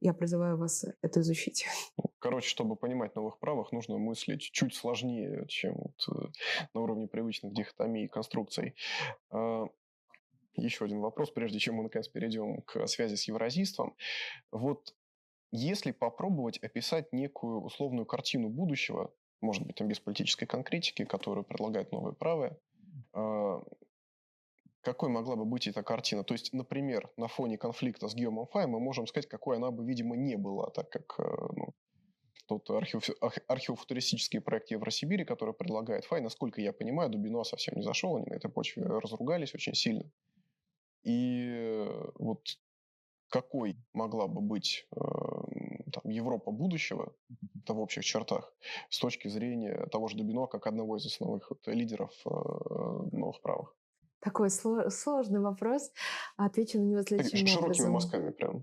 я 0.00 0.14
призываю 0.14 0.56
вас 0.56 0.86
это 1.02 1.20
изучить. 1.20 1.66
Короче, 2.20 2.48
чтобы 2.48 2.74
понимать 2.74 3.14
новых 3.16 3.38
правых, 3.38 3.70
нужно 3.70 3.98
мыслить 3.98 4.40
чуть 4.40 4.74
сложнее, 4.74 5.44
чем 5.48 5.74
вот 5.74 6.08
э, 6.08 6.28
на 6.72 6.80
уровне 6.80 7.06
привычных 7.06 7.52
дихотомий 7.52 8.04
и 8.04 8.08
конструкций. 8.08 8.74
А, 9.30 9.66
еще 10.56 10.86
один 10.86 11.00
вопрос, 11.00 11.30
прежде 11.30 11.58
чем 11.58 11.74
мы 11.74 11.82
наконец 11.82 12.08
перейдем 12.08 12.62
к 12.62 12.86
связи 12.86 13.16
с 13.16 13.24
евразийством. 13.24 13.94
Вот 14.52 14.94
если 15.52 15.90
попробовать 15.90 16.58
описать 16.58 17.12
некую 17.12 17.60
условную 17.60 18.06
картину 18.06 18.48
будущего, 18.48 19.12
может 19.40 19.66
быть, 19.66 19.76
там 19.76 19.88
без 19.88 20.00
политической 20.00 20.46
конкретики, 20.46 21.04
которую 21.04 21.44
предлагают 21.44 21.92
новые 21.92 22.14
правые, 22.14 22.58
а, 23.12 23.62
какой 24.82 25.10
могла 25.10 25.36
бы 25.36 25.44
быть 25.44 25.66
эта 25.66 25.82
картина? 25.82 26.24
То 26.24 26.34
есть, 26.34 26.52
например, 26.52 27.10
на 27.16 27.28
фоне 27.28 27.58
конфликта 27.58 28.08
с 28.08 28.14
Геомом 28.14 28.46
Фай 28.46 28.66
мы 28.66 28.80
можем 28.80 29.06
сказать, 29.06 29.28
какой 29.28 29.56
она 29.56 29.70
бы, 29.70 29.84
видимо, 29.84 30.16
не 30.16 30.36
была, 30.36 30.70
так 30.70 30.88
как 30.88 31.16
э, 31.18 31.22
ну, 31.56 31.74
тот 32.46 32.70
архив, 32.70 33.08
археофутуристический 33.46 34.40
проект 34.40 34.70
Евросибири, 34.70 35.24
который 35.24 35.54
предлагает 35.54 36.06
Фай, 36.06 36.20
насколько 36.20 36.60
я 36.60 36.72
понимаю, 36.72 37.10
Дубино 37.10 37.44
совсем 37.44 37.74
не 37.76 37.82
зашел, 37.82 38.16
они 38.16 38.26
на 38.26 38.34
этой 38.34 38.50
почве 38.50 38.84
разругались 38.84 39.54
очень 39.54 39.74
сильно. 39.74 40.10
И 41.02 41.46
э, 41.50 42.10
вот 42.14 42.42
какой 43.28 43.76
могла 43.92 44.28
бы 44.28 44.40
быть 44.40 44.86
э, 44.96 45.00
там, 45.90 46.10
Европа 46.10 46.50
будущего, 46.50 47.12
это 47.62 47.74
в 47.74 47.80
общих 47.80 48.04
чертах, 48.04 48.52
с 48.88 48.98
точки 48.98 49.28
зрения 49.28 49.86
того 49.90 50.08
же 50.08 50.16
Дубино, 50.16 50.46
как 50.46 50.66
одного 50.66 50.96
из 50.96 51.06
основных 51.06 51.50
вот, 51.50 51.66
лидеров 51.66 52.12
э, 52.24 52.30
новых 53.12 53.40
правых? 53.42 53.74
Такой 54.20 54.50
сложный 54.50 55.40
вопрос. 55.40 55.90
Отвечу 56.36 56.78
на 56.78 56.84
него 56.84 57.02
следующим 57.02 57.46
Широкими 57.46 57.86
образом. 57.86 57.92
мазками 57.92 58.30
прям. 58.30 58.62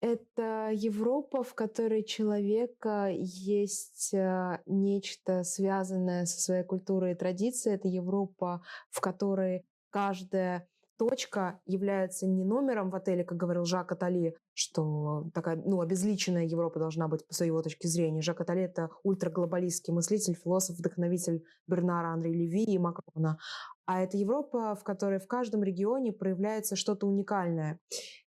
Это 0.00 0.70
Европа, 0.72 1.42
в 1.42 1.54
которой 1.54 2.02
человека 2.02 3.10
есть 3.12 4.14
э, 4.14 4.58
нечто 4.64 5.44
связанное 5.44 6.24
со 6.24 6.40
своей 6.40 6.64
культурой 6.64 7.12
и 7.12 7.14
традицией. 7.14 7.74
Это 7.74 7.88
Европа, 7.88 8.62
в 8.88 9.00
которой 9.00 9.66
каждая 9.90 10.66
точка 11.00 11.62
является 11.64 12.26
не 12.26 12.44
номером 12.44 12.90
в 12.90 12.94
отеле, 12.94 13.24
как 13.24 13.38
говорил 13.38 13.64
Жак 13.64 13.90
Атали, 13.90 14.36
что 14.52 15.30
такая, 15.32 15.56
ну, 15.56 15.80
обезличенная 15.80 16.44
Европа 16.44 16.78
должна 16.78 17.08
быть 17.08 17.26
по 17.26 17.42
его 17.42 17.62
точке 17.62 17.88
зрения. 17.88 18.20
Жак 18.20 18.42
Атали— 18.42 18.60
это 18.64 18.90
ультраглобалистский 19.02 19.94
мыслитель, 19.94 20.34
философ, 20.34 20.76
вдохновитель 20.76 21.42
Бернара 21.66 22.08
Андре 22.08 22.34
Леви 22.34 22.64
и 22.64 22.76
Макрона. 22.76 23.38
А 23.86 24.02
это 24.02 24.18
Европа, 24.18 24.74
в 24.74 24.84
которой 24.84 25.20
в 25.20 25.26
каждом 25.26 25.62
регионе 25.62 26.12
проявляется 26.12 26.76
что-то 26.76 27.06
уникальное. 27.06 27.80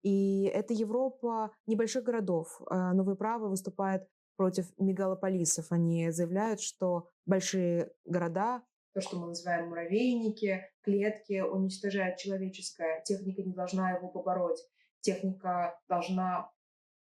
И 0.02 0.46
это 0.46 0.74
Европа 0.74 1.52
небольших 1.68 2.02
городов. 2.02 2.60
А 2.68 2.94
новые 2.94 3.16
правы 3.16 3.48
выступают 3.48 4.02
против 4.36 4.66
мегалополисов. 4.76 5.66
Они 5.70 6.10
заявляют, 6.10 6.60
что 6.60 7.10
большие 7.26 7.92
города 8.04 8.64
то, 8.96 9.02
что 9.02 9.18
мы 9.18 9.26
называем 9.26 9.68
муравейники, 9.68 10.64
клетки, 10.80 11.42
уничтожают 11.42 12.16
человеческое. 12.16 13.02
Техника 13.04 13.42
не 13.42 13.52
должна 13.52 13.90
его 13.90 14.08
побороть. 14.08 14.58
Техника 15.02 15.78
должна 15.86 16.50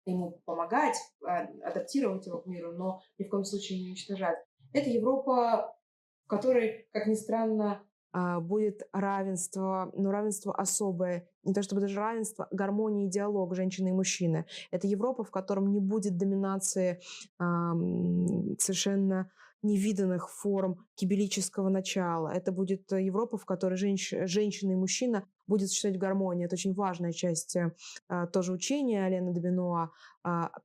ему 0.06 0.42
помогать, 0.44 0.98
а, 1.24 1.44
адаптировать 1.64 2.26
его 2.26 2.40
к 2.40 2.48
миру, 2.48 2.72
но 2.72 3.00
ни 3.20 3.26
в 3.26 3.30
коем 3.30 3.46
случае 3.46 3.80
не 3.80 3.90
уничтожать. 3.90 4.40
Это 4.74 4.90
Европа, 4.90 5.78
в 6.26 6.28
которой, 6.28 6.88
как 6.94 7.06
ни 7.06 7.14
странно, 7.14 7.84
а, 8.12 8.40
будет 8.40 8.82
равенство, 8.92 9.92
но 9.94 10.10
равенство 10.10 10.52
особое. 10.56 11.30
Не 11.44 11.54
то 11.54 11.62
чтобы 11.62 11.82
даже 11.82 12.00
равенство, 12.00 12.48
гармония 12.50 13.06
и 13.06 13.12
диалог 13.12 13.54
женщины 13.54 13.90
и 13.90 13.94
мужчины. 13.94 14.48
Это 14.72 14.88
Европа, 14.88 15.24
в 15.24 15.30
котором 15.30 15.72
не 15.72 15.80
будет 15.80 16.18
доминации 16.18 17.00
совершенно 17.38 19.30
невиданных 19.64 20.30
форм 20.30 20.86
кибелического 20.96 21.70
начала. 21.70 22.30
Это 22.30 22.52
будет 22.52 22.92
э, 22.92 23.04
Европа, 23.04 23.38
в 23.38 23.46
которой 23.46 23.76
женщ... 23.76 24.14
женщина 24.26 24.74
и 24.74 24.76
мужчина 24.76 25.26
будет 25.48 25.70
существовать 25.70 25.98
в 25.98 26.02
гармонии. 26.02 26.46
Это 26.46 26.56
очень 26.56 26.74
важная 26.74 27.12
часть 27.12 27.56
э, 27.56 27.74
а, 28.08 28.28
тоже 28.28 28.52
учения 28.54 29.06
Алена 29.06 29.32
Добинуа, 29.32 29.92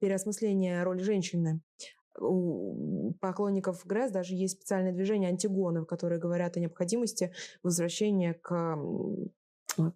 переосмысление 0.01 0.83
роли 0.83 1.03
женщины. 1.03 1.61
У 2.21 3.15
поклонников 3.21 3.85
Гресс 3.87 4.11
даже 4.11 4.35
есть 4.35 4.57
специальное 4.57 4.93
движение 4.93 5.31
антигоны, 5.31 5.85
которые 5.85 6.19
говорят 6.19 6.57
о 6.57 6.61
необходимости 6.61 7.33
возвращения 7.63 8.35
к 8.35 8.77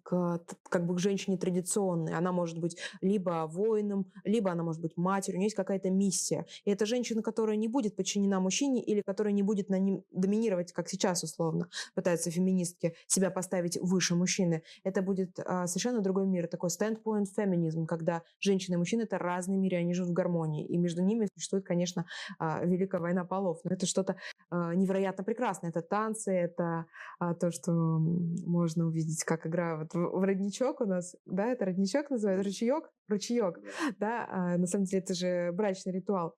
к, 0.03 0.41
как 0.69 0.85
бы 0.85 0.95
к 0.95 0.99
женщине 0.99 1.37
традиционной. 1.37 2.13
Она 2.13 2.31
может 2.31 2.59
быть 2.59 2.77
либо 3.01 3.45
воином, 3.47 4.11
либо 4.23 4.51
она 4.51 4.63
может 4.63 4.81
быть 4.81 4.97
матерью, 4.97 5.37
у 5.37 5.39
нее 5.39 5.47
есть 5.47 5.55
какая-то 5.55 5.89
миссия. 5.89 6.45
И 6.65 6.71
это 6.71 6.85
женщина, 6.85 7.21
которая 7.21 7.55
не 7.55 7.67
будет 7.67 7.95
подчинена 7.95 8.39
мужчине 8.39 8.81
или 8.83 9.01
которая 9.01 9.33
не 9.33 9.43
будет 9.43 9.69
на 9.69 9.79
ним 9.79 10.03
доминировать, 10.11 10.71
как 10.71 10.89
сейчас 10.89 11.23
условно 11.23 11.69
пытаются 11.95 12.31
феминистки 12.31 12.95
себя 13.07 13.29
поставить 13.31 13.77
выше 13.81 14.15
мужчины. 14.15 14.63
Это 14.83 15.01
будет 15.01 15.39
а, 15.39 15.67
совершенно 15.67 16.01
другой 16.01 16.25
мир, 16.27 16.47
такой 16.47 16.69
standpoint 16.69 17.25
феминизм, 17.35 17.85
когда 17.85 18.23
женщина 18.39 18.75
и 18.75 18.77
мужчина— 18.77 19.01
это 19.03 19.17
разные 19.17 19.57
миры, 19.57 19.77
они 19.77 19.93
живут 19.93 20.11
в 20.11 20.13
гармонии. 20.13 20.65
И 20.65 20.77
между 20.77 21.01
ними 21.01 21.27
существует, 21.35 21.65
конечно, 21.65 22.05
а, 22.39 22.63
великая 22.63 23.01
война 23.01 23.25
полов. 23.25 23.59
Но 23.63 23.71
это 23.71 23.85
что-то 23.85 24.15
а, 24.49 24.73
невероятно 24.73 25.23
прекрасное. 25.23 25.69
Это 25.69 25.81
танцы, 25.81 26.31
это 26.31 26.85
а, 27.19 27.33
то, 27.33 27.51
что 27.51 27.71
можно 27.71 28.85
увидеть, 28.85 29.23
как 29.23 29.45
игра 29.47 29.72
вот 29.77 29.93
в, 29.93 30.23
родничок 30.23 30.81
у 30.81 30.85
нас, 30.85 31.15
да, 31.25 31.47
это 31.47 31.65
родничок 31.65 32.09
называется, 32.09 32.43
ручеек, 32.43 32.89
ручеек, 33.07 33.59
да, 33.99 34.27
а, 34.29 34.57
на 34.57 34.67
самом 34.67 34.85
деле 34.85 35.01
это 35.01 35.13
же 35.13 35.51
брачный 35.51 35.93
ритуал. 35.93 36.35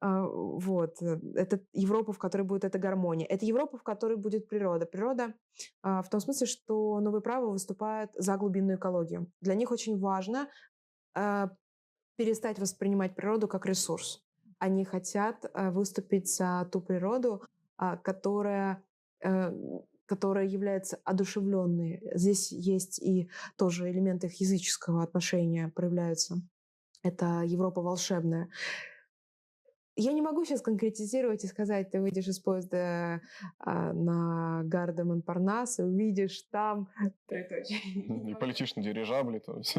А, 0.00 0.24
вот, 0.26 1.00
э, 1.02 1.18
это 1.34 1.60
Европа, 1.72 2.12
в 2.12 2.18
которой 2.18 2.42
будет 2.42 2.64
эта 2.64 2.78
гармония. 2.78 3.26
Это 3.26 3.46
Европа, 3.46 3.78
в 3.78 3.82
которой 3.82 4.16
будет 4.16 4.48
природа. 4.48 4.86
Природа 4.86 5.34
а, 5.82 6.02
в 6.02 6.08
том 6.08 6.20
смысле, 6.20 6.46
что 6.46 7.00
новые 7.00 7.22
правы 7.22 7.50
выступают 7.50 8.10
за 8.14 8.36
глубинную 8.36 8.78
экологию. 8.78 9.30
Для 9.40 9.54
них 9.54 9.70
очень 9.70 9.98
важно 9.98 10.48
а, 11.14 11.50
перестать 12.16 12.58
воспринимать 12.58 13.14
природу 13.14 13.48
как 13.48 13.66
ресурс. 13.66 14.24
Они 14.58 14.84
хотят 14.84 15.44
а, 15.52 15.70
выступить 15.70 16.28
за 16.28 16.68
ту 16.70 16.80
природу, 16.80 17.42
а, 17.76 17.96
которая 17.96 18.82
э, 19.24 19.52
которая 20.08 20.46
является 20.46 20.98
одушевленной. 21.04 22.00
Здесь 22.14 22.50
есть 22.50 22.98
и 23.00 23.28
тоже 23.56 23.90
элементы 23.90 24.26
их 24.26 24.40
языческого 24.40 25.02
отношения 25.02 25.70
проявляются. 25.74 26.40
Это 27.02 27.42
Европа 27.44 27.82
волшебная. 27.82 28.48
я 29.96 30.12
не 30.12 30.22
могу 30.22 30.44
сейчас 30.44 30.62
конкретизировать 30.62 31.44
и 31.44 31.48
сказать, 31.48 31.90
ты 31.90 32.00
выйдешь 32.00 32.28
из 32.28 32.40
поезда 32.40 33.20
а, 33.58 33.92
на 33.92 34.62
Гарда 34.64 35.04
Монпарнас 35.04 35.78
и 35.78 35.82
увидишь 35.82 36.42
там... 36.50 36.88
И 37.30 38.34
полетишь 38.40 38.76
на 38.76 38.82
дирижабле. 38.82 39.40
То 39.40 39.58
есть. 39.58 39.76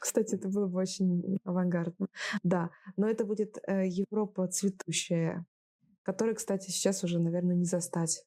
Кстати, 0.00 0.36
это 0.36 0.48
было 0.48 0.66
бы 0.66 0.78
очень 0.78 1.38
авангардно. 1.44 2.06
Да, 2.42 2.70
но 2.96 3.08
это 3.08 3.24
будет 3.24 3.58
э, 3.66 3.86
Европа 3.86 4.48
цветущая, 4.48 5.44
которой, 6.02 6.34
кстати, 6.34 6.70
сейчас 6.70 7.04
уже, 7.04 7.20
наверное, 7.20 7.56
не 7.56 7.64
застать. 7.64 8.24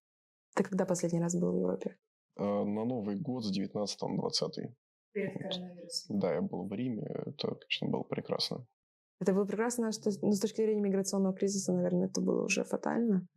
Ты 0.56 0.64
когда 0.64 0.86
последний 0.86 1.20
раз 1.20 1.36
был 1.36 1.52
в 1.52 1.60
Европе? 1.60 1.98
Э, 2.38 2.44
на 2.44 2.86
Новый 2.86 3.16
год 3.16 3.44
с 3.44 3.52
19 3.52 4.02
на 4.02 4.18
20 4.18 4.76
Перед 5.14 5.34
коронавирусом. 5.34 6.20
Да, 6.20 6.34
я 6.34 6.42
был 6.42 6.68
в 6.68 6.74
Риме. 6.74 7.04
Это, 7.04 7.56
конечно, 7.56 7.88
было 7.88 8.04
прекрасно. 8.04 8.66
Это 9.20 9.34
было 9.34 9.46
прекрасно, 9.46 9.92
что 9.92 10.10
ну, 10.22 10.32
с 10.32 10.40
точки 10.40 10.58
зрения 10.58 10.82
миграционного 10.82 11.36
кризиса, 11.36 11.72
наверное, 11.72 12.08
это 12.08 12.20
было 12.20 12.46
уже 12.46 12.64
фатально. 12.64 13.28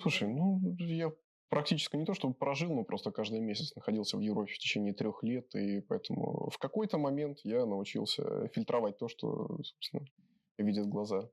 Слушай, 0.00 0.28
ну, 0.28 0.60
я 0.78 1.10
практически 1.48 1.96
не 1.96 2.04
то, 2.04 2.14
чтобы 2.14 2.34
прожил, 2.34 2.74
но 2.74 2.84
просто 2.84 3.10
каждый 3.10 3.40
месяц 3.40 3.74
находился 3.74 4.16
в 4.16 4.20
Европе 4.20 4.52
в 4.52 4.58
течение 4.58 4.92
трех 4.92 5.22
лет, 5.22 5.54
и 5.54 5.80
поэтому 5.80 6.50
в 6.50 6.58
какой-то 6.58 6.98
момент 6.98 7.38
я 7.44 7.66
научился 7.66 8.48
фильтровать 8.48 8.98
то, 8.98 9.08
что, 9.08 9.58
собственно, 9.62 10.04
видят 10.58 10.86
глаза. 10.86 11.28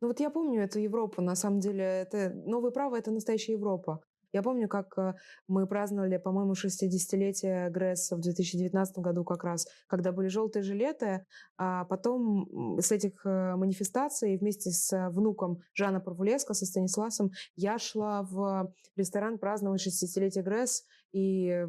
Ну 0.00 0.08
вот 0.08 0.20
я 0.20 0.30
помню 0.30 0.62
эту 0.62 0.78
Европу, 0.78 1.20
на 1.20 1.34
самом 1.34 1.60
деле, 1.60 1.84
это 1.84 2.30
новое 2.46 2.70
право, 2.70 2.96
это 2.96 3.10
настоящая 3.10 3.52
Европа. 3.52 4.02
Я 4.32 4.42
помню, 4.42 4.68
как 4.68 4.96
э, 4.96 5.14
мы 5.48 5.66
праздновали, 5.66 6.16
по-моему, 6.16 6.52
60-летие 6.52 7.70
ГРЭС 7.70 8.12
в 8.12 8.20
2019 8.20 8.98
году 8.98 9.24
как 9.24 9.44
раз, 9.44 9.66
когда 9.88 10.12
были 10.12 10.28
желтые 10.28 10.62
жилеты, 10.62 11.24
а 11.56 11.84
потом 11.84 12.78
с 12.80 12.92
этих 12.92 13.24
э, 13.26 13.56
манифестаций 13.56 14.36
вместе 14.36 14.70
с 14.70 15.10
внуком 15.10 15.58
Жана 15.74 16.00
Парвулеско, 16.00 16.54
со 16.54 16.64
Станисласом, 16.64 17.30
я 17.56 17.78
шла 17.78 18.22
в 18.22 18.72
ресторан 18.96 19.38
праздновать 19.38 19.86
60-летие 19.86 20.42
ГРЭС, 20.42 20.84
и 21.12 21.66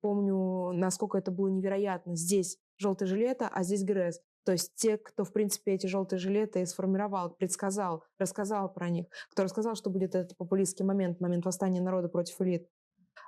помню, 0.00 0.72
насколько 0.72 1.18
это 1.18 1.30
было 1.30 1.48
невероятно. 1.48 2.16
Здесь 2.16 2.58
желтые 2.78 3.08
жилеты, 3.08 3.46
а 3.50 3.62
здесь 3.62 3.84
ГРЭС. 3.84 4.20
То 4.48 4.52
есть 4.52 4.74
те, 4.76 4.96
кто, 4.96 5.24
в 5.24 5.32
принципе, 5.34 5.74
эти 5.74 5.86
желтые 5.86 6.18
жилеты 6.18 6.64
сформировал, 6.64 7.28
предсказал, 7.28 8.04
рассказал 8.18 8.72
про 8.72 8.88
них, 8.88 9.04
кто 9.30 9.42
рассказал, 9.42 9.74
что 9.74 9.90
будет 9.90 10.14
этот 10.14 10.38
популистский 10.38 10.86
момент, 10.86 11.20
момент 11.20 11.44
восстания 11.44 11.82
народа 11.82 12.08
против 12.08 12.40
элит. 12.40 12.66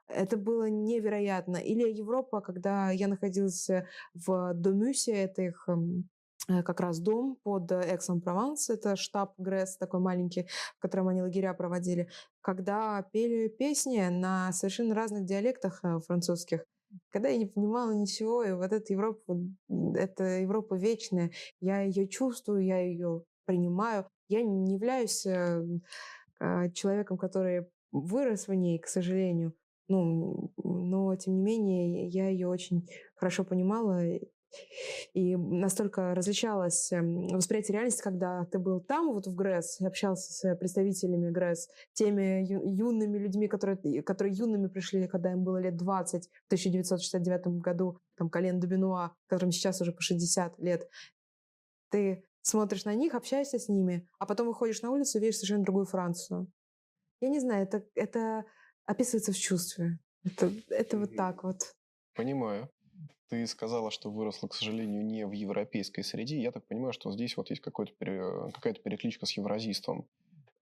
Это 0.09 0.39
было 0.39 0.71
невероятно. 0.71 1.59
Или 1.59 1.93
Европа, 1.93 2.41
когда 2.41 2.91
я 2.91 3.07
находилась 3.07 3.69
в 4.15 4.55
Домюсе, 4.55 5.13
это 5.13 5.43
их 5.43 5.63
эм, 5.69 6.09
э, 6.49 6.63
как 6.63 6.81
раз 6.81 7.01
дом 7.01 7.37
под 7.43 7.71
Эксом-Прованс, 7.71 8.71
это 8.71 8.97
штаб 8.97 9.35
ГРЭС 9.37 9.77
такой 9.77 10.01
маленький, 10.01 10.49
в 10.79 10.81
котором 10.81 11.09
они 11.09 11.21
лагеря 11.21 11.53
проводили, 11.53 12.09
когда 12.41 13.03
пели 13.13 13.49
песни 13.49 14.09
на 14.09 14.53
совершенно 14.53 14.95
разных 14.95 15.27
диалектах 15.27 15.81
э, 15.83 15.99
французских, 16.01 16.65
когда 17.11 17.29
я 17.29 17.39
не 17.39 17.47
понимала 17.47 17.93
ничего, 17.93 18.43
и 18.43 18.53
вот 18.53 18.73
эта 18.73 18.93
Европа, 18.93 19.39
это 19.95 20.25
Европа 20.41 20.75
вечная, 20.75 21.31
я 21.61 21.83
ее 21.83 22.09
чувствую, 22.09 22.65
я 22.65 22.79
ее 22.81 23.25
принимаю. 23.45 24.07
Я 24.29 24.43
не 24.43 24.75
являюсь 24.75 25.27
э, 25.27 25.63
а, 26.39 26.69
человеком, 26.71 27.19
который 27.19 27.67
вырос 27.93 28.47
в 28.49 28.55
ней, 28.55 28.79
к 28.79 28.87
сожалению. 28.87 29.55
Ну, 29.89 30.53
но, 30.63 31.17
тем 31.17 31.35
не 31.35 31.43
менее, 31.43 32.07
я 32.07 32.29
ее 32.29 32.49
очень 32.49 32.89
хорошо 33.17 33.45
понимала 33.45 34.01
и 35.15 35.37
настолько 35.37 36.15
различалось 36.15 36.93
эм, 36.93 37.29
восприятие 37.29 37.75
реальности, 37.75 38.03
когда 38.03 38.45
ты 38.47 38.59
был 38.59 38.81
там, 38.81 39.13
вот 39.13 39.27
в 39.27 39.35
ГРЭС, 39.35 39.81
общался 39.81 40.33
с 40.33 40.57
представителями 40.57 41.31
ГРЭС, 41.31 41.69
теми 41.93 42.45
юными 42.47 43.19
людьми, 43.19 43.49
которые, 43.49 44.03
которые 44.03 44.35
юными 44.35 44.69
пришли, 44.69 45.07
когда 45.09 45.33
им 45.33 45.45
было 45.45 45.59
лет 45.59 45.77
20, 45.77 46.27
в 46.27 46.47
1969 46.47 47.61
году, 47.61 47.99
там, 48.17 48.29
Колен 48.31 48.61
Дубинуа, 48.61 49.15
которым 49.27 49.53
сейчас 49.53 49.81
уже 49.81 49.93
по 49.93 50.01
60 50.01 50.59
лет. 50.59 50.89
Ты 51.91 52.25
смотришь 52.43 52.85
на 52.85 52.95
них, 52.95 53.15
общаешься 53.15 53.59
с 53.59 53.69
ними, 53.69 54.07
а 54.19 54.27
потом 54.27 54.47
выходишь 54.47 54.83
на 54.83 54.91
улицу 54.91 55.19
и 55.19 55.21
видишь 55.21 55.37
совершенно 55.37 55.65
другую 55.65 55.87
Францию. 55.87 56.51
Я 57.21 57.29
не 57.29 57.41
знаю, 57.41 57.65
это, 57.65 57.85
это 57.95 58.45
описывается 58.87 59.33
в 59.33 59.37
чувстве. 59.37 59.99
Это, 60.25 60.53
это 60.69 60.99
вот 60.99 61.17
так 61.17 61.45
вот. 61.45 61.75
Понимаю. 62.15 62.71
Ты 63.31 63.47
сказала, 63.47 63.93
что 63.93 64.11
выросла, 64.11 64.49
к 64.49 64.55
сожалению, 64.55 65.05
не 65.07 65.25
в 65.25 65.31
европейской 65.31 66.03
среде. 66.03 66.43
Я 66.43 66.51
так 66.51 66.65
понимаю, 66.67 66.93
что 66.93 67.13
здесь 67.13 67.37
вот 67.37 67.49
есть 67.51 67.63
какая-то 67.63 67.93
перекличка 68.83 69.25
с 69.25 69.33
евразийством. 69.37 70.05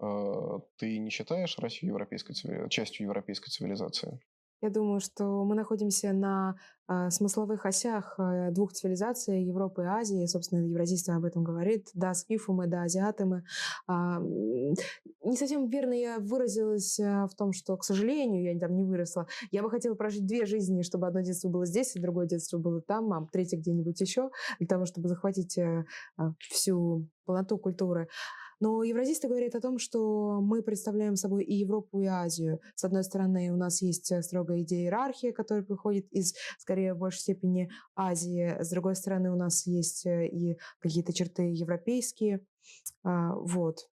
Э, 0.00 0.58
ты 0.76 0.98
не 0.98 1.08
считаешь 1.08 1.58
Россию 1.58 1.92
европейской, 1.92 2.34
частью 2.68 3.06
европейской 3.06 3.48
цивилизации? 3.50 4.20
Я 4.60 4.70
думаю, 4.70 4.98
что 4.98 5.44
мы 5.44 5.54
находимся 5.54 6.12
на 6.12 6.56
э, 6.88 7.10
смысловых 7.10 7.64
осях 7.64 8.16
э, 8.18 8.50
двух 8.50 8.72
цивилизаций 8.72 9.44
Европы 9.44 9.82
и 9.82 9.86
Азии. 9.86 10.26
Собственно, 10.26 10.66
евразийство 10.66 11.14
об 11.14 11.24
этом 11.24 11.44
говорит. 11.44 11.88
Да, 11.94 12.12
скифы 12.14 12.52
мы, 12.52 12.66
да, 12.66 12.82
азиаты 12.82 13.24
мы. 13.24 13.44
Э, 13.88 14.18
не 15.22 15.36
совсем 15.36 15.68
верно 15.68 15.92
я 15.92 16.18
выразилась 16.18 16.98
э, 16.98 17.26
в 17.26 17.36
том, 17.36 17.52
что, 17.52 17.76
к 17.76 17.84
сожалению, 17.84 18.52
я 18.52 18.58
там 18.58 18.74
не 18.74 18.82
выросла. 18.82 19.28
Я 19.52 19.62
бы 19.62 19.70
хотела 19.70 19.94
прожить 19.94 20.26
две 20.26 20.44
жизни, 20.44 20.82
чтобы 20.82 21.06
одно 21.06 21.20
детство 21.20 21.48
было 21.48 21.64
здесь, 21.64 21.94
и 21.94 22.00
другое 22.00 22.26
детство 22.26 22.58
было 22.58 22.80
там, 22.80 23.12
а 23.12 23.28
третье 23.30 23.58
где-нибудь 23.58 24.00
еще, 24.00 24.30
для 24.58 24.66
того, 24.66 24.86
чтобы 24.86 25.08
захватить 25.08 25.56
э, 25.56 25.84
всю 26.50 27.06
полноту 27.24 27.58
культуры. 27.58 28.08
Но 28.60 28.82
евразисты 28.82 29.28
говорят 29.28 29.54
о 29.54 29.60
том, 29.60 29.78
что 29.78 30.40
мы 30.40 30.62
представляем 30.62 31.14
собой 31.14 31.44
и 31.44 31.54
Европу, 31.54 32.00
и 32.00 32.06
Азию. 32.06 32.60
С 32.74 32.84
одной 32.84 33.04
стороны, 33.04 33.52
у 33.52 33.56
нас 33.56 33.82
есть 33.82 34.10
э, 34.10 34.20
строгая 34.22 34.62
идея 34.62 34.84
иерархии, 34.84 35.30
которая 35.30 35.64
приходит 35.64 36.10
из, 36.10 36.34
скорее, 36.58 36.94
в 36.94 36.98
большей 36.98 37.20
степени 37.20 37.70
Азии. 37.94 38.56
С 38.60 38.70
другой 38.70 38.96
стороны, 38.96 39.30
у 39.30 39.36
нас 39.36 39.66
есть 39.66 40.06
э, 40.06 40.26
и 40.26 40.58
какие-то 40.80 41.12
черты 41.12 41.42
европейские. 41.52 42.44
А, 43.04 43.34
вот. 43.34 43.88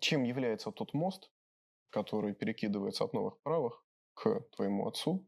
Чем 0.00 0.22
является 0.22 0.70
тот 0.70 0.94
мост, 0.94 1.30
который 1.90 2.34
перекидывается 2.34 3.04
от 3.04 3.12
новых 3.14 3.40
правых 3.42 3.84
к 4.14 4.40
твоему 4.54 4.86
отцу, 4.86 5.26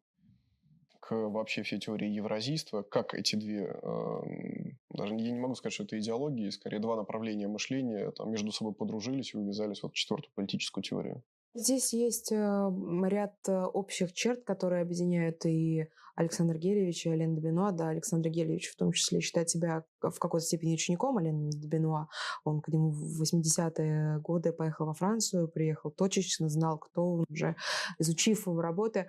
вообще 1.11 1.63
всей 1.63 1.79
теории 1.79 2.09
евразийства, 2.09 2.83
как 2.83 3.15
эти 3.15 3.37
две, 3.37 3.77
э, 3.83 4.21
даже 4.91 5.15
я 5.15 5.33
не 5.33 5.39
могу 5.39 5.55
сказать, 5.55 5.75
что 5.75 5.85
это 5.85 5.99
идеологии, 5.99 6.51
скорее 6.51 6.79
два 6.79 6.97
направления 6.97 7.49
мышления 7.49 8.11
там 8.13 8.31
между 8.31 8.53
собой 8.53 8.75
подружились 8.75 9.35
и 9.35 9.39
увязались 9.39 9.83
вот 9.83 9.93
в 9.93 9.97
четвертую 9.97 10.33
политическую 10.35 10.83
теорию. 10.83 11.23
Здесь 11.55 11.93
есть 11.93 12.31
э, 12.31 12.71
ряд 13.09 13.35
э, 13.49 13.65
общих 13.65 14.13
черт, 14.13 14.45
которые 14.45 14.83
объединяют 14.83 15.45
и 15.47 15.89
Александра 16.15 16.57
Гелевича, 16.57 17.09
и 17.09 17.13
Ален 17.13 17.35
Добинуа. 17.35 17.73
Да, 17.73 17.89
Александр 17.89 18.29
Гелевич 18.29 18.69
в 18.69 18.77
том 18.77 18.93
числе 18.93 19.21
считает 19.21 19.51
себя 19.51 19.85
в 20.01 20.19
какой-то 20.19 20.47
степени 20.47 20.75
учеником 20.75 21.19
Алена 21.19 21.51
Добинуа. 21.51 22.09
Он 22.45 22.61
к 22.61 22.69
нему 22.69 22.91
в 22.91 23.23
80-е 23.23 24.21
годы 24.21 24.53
поехал 24.53 24.87
во 24.87 24.95
Францию, 24.95 25.49
приехал 25.49 25.91
точечно, 25.91 26.49
знал, 26.49 26.79
кто 26.79 27.15
он 27.15 27.25
уже, 27.29 27.57
изучив 27.99 28.47
его 28.47 28.61
работы. 28.61 29.09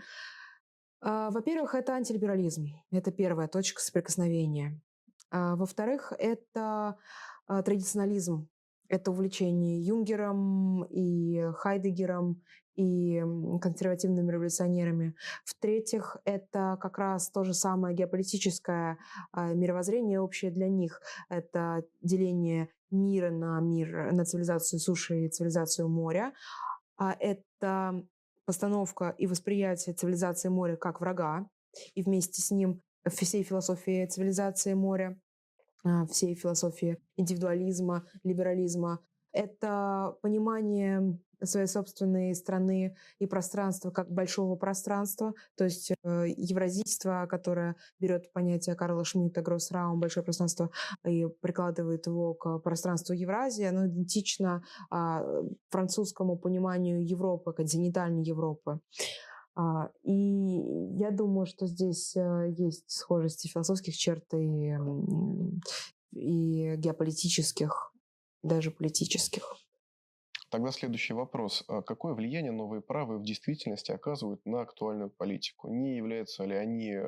А, 1.01 1.31
во-первых, 1.31 1.73
это 1.75 1.93
антилиберализм. 1.93 2.67
Это 2.91 3.11
первая 3.11 3.47
точка 3.47 3.81
соприкосновения. 3.81 4.79
А, 5.31 5.55
во-вторых, 5.55 6.13
это 6.17 6.97
а, 7.47 7.63
традиционализм. 7.63 8.47
Это 8.87 9.11
увлечение 9.11 9.81
Юнгером 9.81 10.83
и 10.83 11.49
Хайдегером 11.55 12.41
и 12.75 13.23
консервативными 13.61 14.31
революционерами. 14.31 15.15
В-третьих, 15.45 16.17
это 16.25 16.77
как 16.79 16.97
раз 16.97 17.29
то 17.29 17.43
же 17.43 17.53
самое 17.53 17.95
геополитическое 17.95 18.97
мировоззрение 19.33 20.19
общее 20.19 20.51
для 20.51 20.67
них. 20.67 21.01
Это 21.29 21.85
деление 22.01 22.69
мира 22.89 23.29
на 23.29 23.59
мир, 23.61 24.11
на 24.11 24.25
цивилизацию 24.25 24.79
суши 24.79 25.25
и 25.25 25.29
цивилизацию 25.29 25.87
моря. 25.87 26.33
Это 26.97 28.03
постановка 28.45 29.15
и 29.17 29.27
восприятие 29.27 29.95
цивилизации 29.95 30.49
моря 30.49 30.75
как 30.75 31.01
врага, 31.01 31.47
и 31.95 32.03
вместе 32.03 32.41
с 32.41 32.51
ним 32.51 32.81
всей 33.09 33.43
философии 33.43 34.05
цивилизации 34.05 34.73
моря, 34.73 35.19
а, 35.83 36.05
всей 36.05 36.35
философии 36.35 36.97
индивидуализма, 37.15 38.05
либерализма. 38.23 38.99
Это 39.31 40.15
понимание 40.21 41.17
своей 41.43 41.67
собственной 41.67 42.33
страны 42.35 42.95
и 43.19 43.25
пространства 43.25 43.91
как 43.91 44.11
большого 44.11 44.55
пространства, 44.55 45.33
то 45.55 45.65
есть 45.65 45.91
э, 45.91 46.25
евразийство, 46.37 47.27
которое 47.29 47.75
берет 47.99 48.31
понятие 48.33 48.75
Карла 48.75 49.03
Шмидта 49.03 49.41
Гроссраум 49.41 49.99
«большое 49.99 50.23
пространство» 50.23 50.71
и 51.05 51.27
прикладывает 51.41 52.07
его 52.07 52.33
к 52.33 52.59
пространству 52.59 53.13
Евразии, 53.13 53.63
оно 53.63 53.87
идентично 53.87 54.63
э, 54.91 55.43
французскому 55.69 56.37
пониманию 56.37 57.05
Европы, 57.05 57.53
континентальной 57.53 58.23
Европы. 58.23 58.79
А, 59.55 59.91
и 60.03 60.13
я 60.97 61.11
думаю, 61.11 61.45
что 61.45 61.67
здесь 61.67 62.15
э, 62.15 62.53
есть 62.57 62.89
схожести 62.89 63.47
философских 63.47 63.97
черт 63.97 64.23
и, 64.33 64.73
и 66.13 66.75
геополитических 66.77 67.93
даже 68.43 68.71
политических. 68.71 69.55
Тогда 70.51 70.71
следующий 70.71 71.13
вопрос. 71.13 71.63
А 71.69 71.81
какое 71.81 72.13
влияние 72.13 72.51
новые 72.51 72.81
правы 72.81 73.17
в 73.17 73.23
действительности 73.23 73.93
оказывают 73.93 74.45
на 74.45 74.61
актуальную 74.61 75.09
политику? 75.09 75.69
Не 75.69 75.95
являются 75.95 76.43
ли 76.43 76.53
они 76.53 76.91
э, 76.91 77.01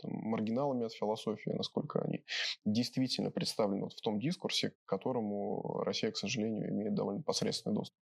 там, 0.00 0.10
маргиналами 0.12 0.86
от 0.86 0.94
философии, 0.94 1.50
насколько 1.50 2.00
они 2.00 2.24
действительно 2.64 3.30
представлены 3.30 3.82
вот 3.82 3.92
в 3.92 4.00
том 4.00 4.18
дискурсе, 4.18 4.70
к 4.70 4.76
которому 4.86 5.82
Россия, 5.84 6.10
к 6.10 6.16
сожалению, 6.16 6.70
имеет 6.70 6.94
довольно 6.94 7.22
посредственный 7.22 7.74
доступ? 7.76 8.05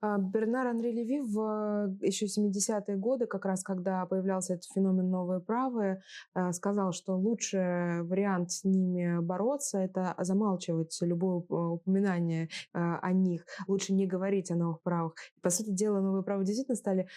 А, 0.00 0.18
Бернар 0.18 0.66
Анри 0.66 0.92
Леви 0.92 1.20
в 1.20 1.94
еще 2.00 2.26
70-е 2.26 2.96
годы, 2.96 3.26
как 3.26 3.44
раз 3.44 3.62
когда 3.62 4.06
появлялся 4.06 4.54
этот 4.54 4.64
феномен 4.72 5.10
«новые 5.10 5.40
правые», 5.40 6.02
а, 6.34 6.52
сказал, 6.52 6.92
что 6.92 7.16
лучший 7.16 8.02
вариант 8.02 8.50
с 8.52 8.64
ними 8.64 9.20
бороться– 9.20 9.78
это 9.80 10.14
замалчивать 10.18 10.96
любое 11.02 11.36
упоминание 11.36 12.48
а, 12.72 12.98
о 12.98 13.12
них, 13.12 13.44
лучше 13.66 13.92
не 13.92 14.06
говорить 14.06 14.50
о 14.50 14.56
новых 14.56 14.80
правах. 14.82 15.14
По 15.42 15.50
сути 15.50 15.70
дела, 15.70 16.00
новые 16.00 16.22
права 16.22 16.44
действительно 16.44 16.76
стали 16.76 17.08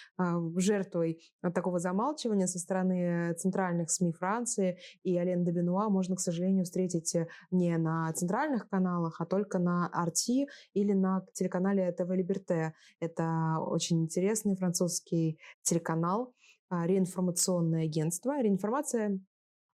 жертвой 0.57 1.21
такого 1.53 1.79
замалчивания 1.79 2.47
со 2.47 2.59
стороны 2.59 3.33
центральных 3.35 3.91
СМИ 3.91 4.11
Франции, 4.11 4.77
и 5.03 5.17
Ален 5.17 5.43
де 5.43 5.51
Бенуа 5.51 5.89
можно, 5.89 6.15
к 6.15 6.19
сожалению, 6.19 6.65
встретить 6.65 7.15
не 7.51 7.77
на 7.77 8.11
центральных 8.13 8.67
каналах, 8.69 9.21
а 9.21 9.25
только 9.25 9.59
на 9.59 9.87
Арти 9.87 10.47
или 10.73 10.93
на 10.93 11.25
телеканале 11.33 11.91
ТВ 11.91 12.09
Либерте. 12.09 12.72
Это 12.99 13.57
очень 13.59 14.03
интересный 14.03 14.55
французский 14.55 15.39
телеканал, 15.61 16.33
а, 16.73 16.87
реинформационное 16.87 17.83
агентство. 17.83 18.41
Реинформация 18.41 19.19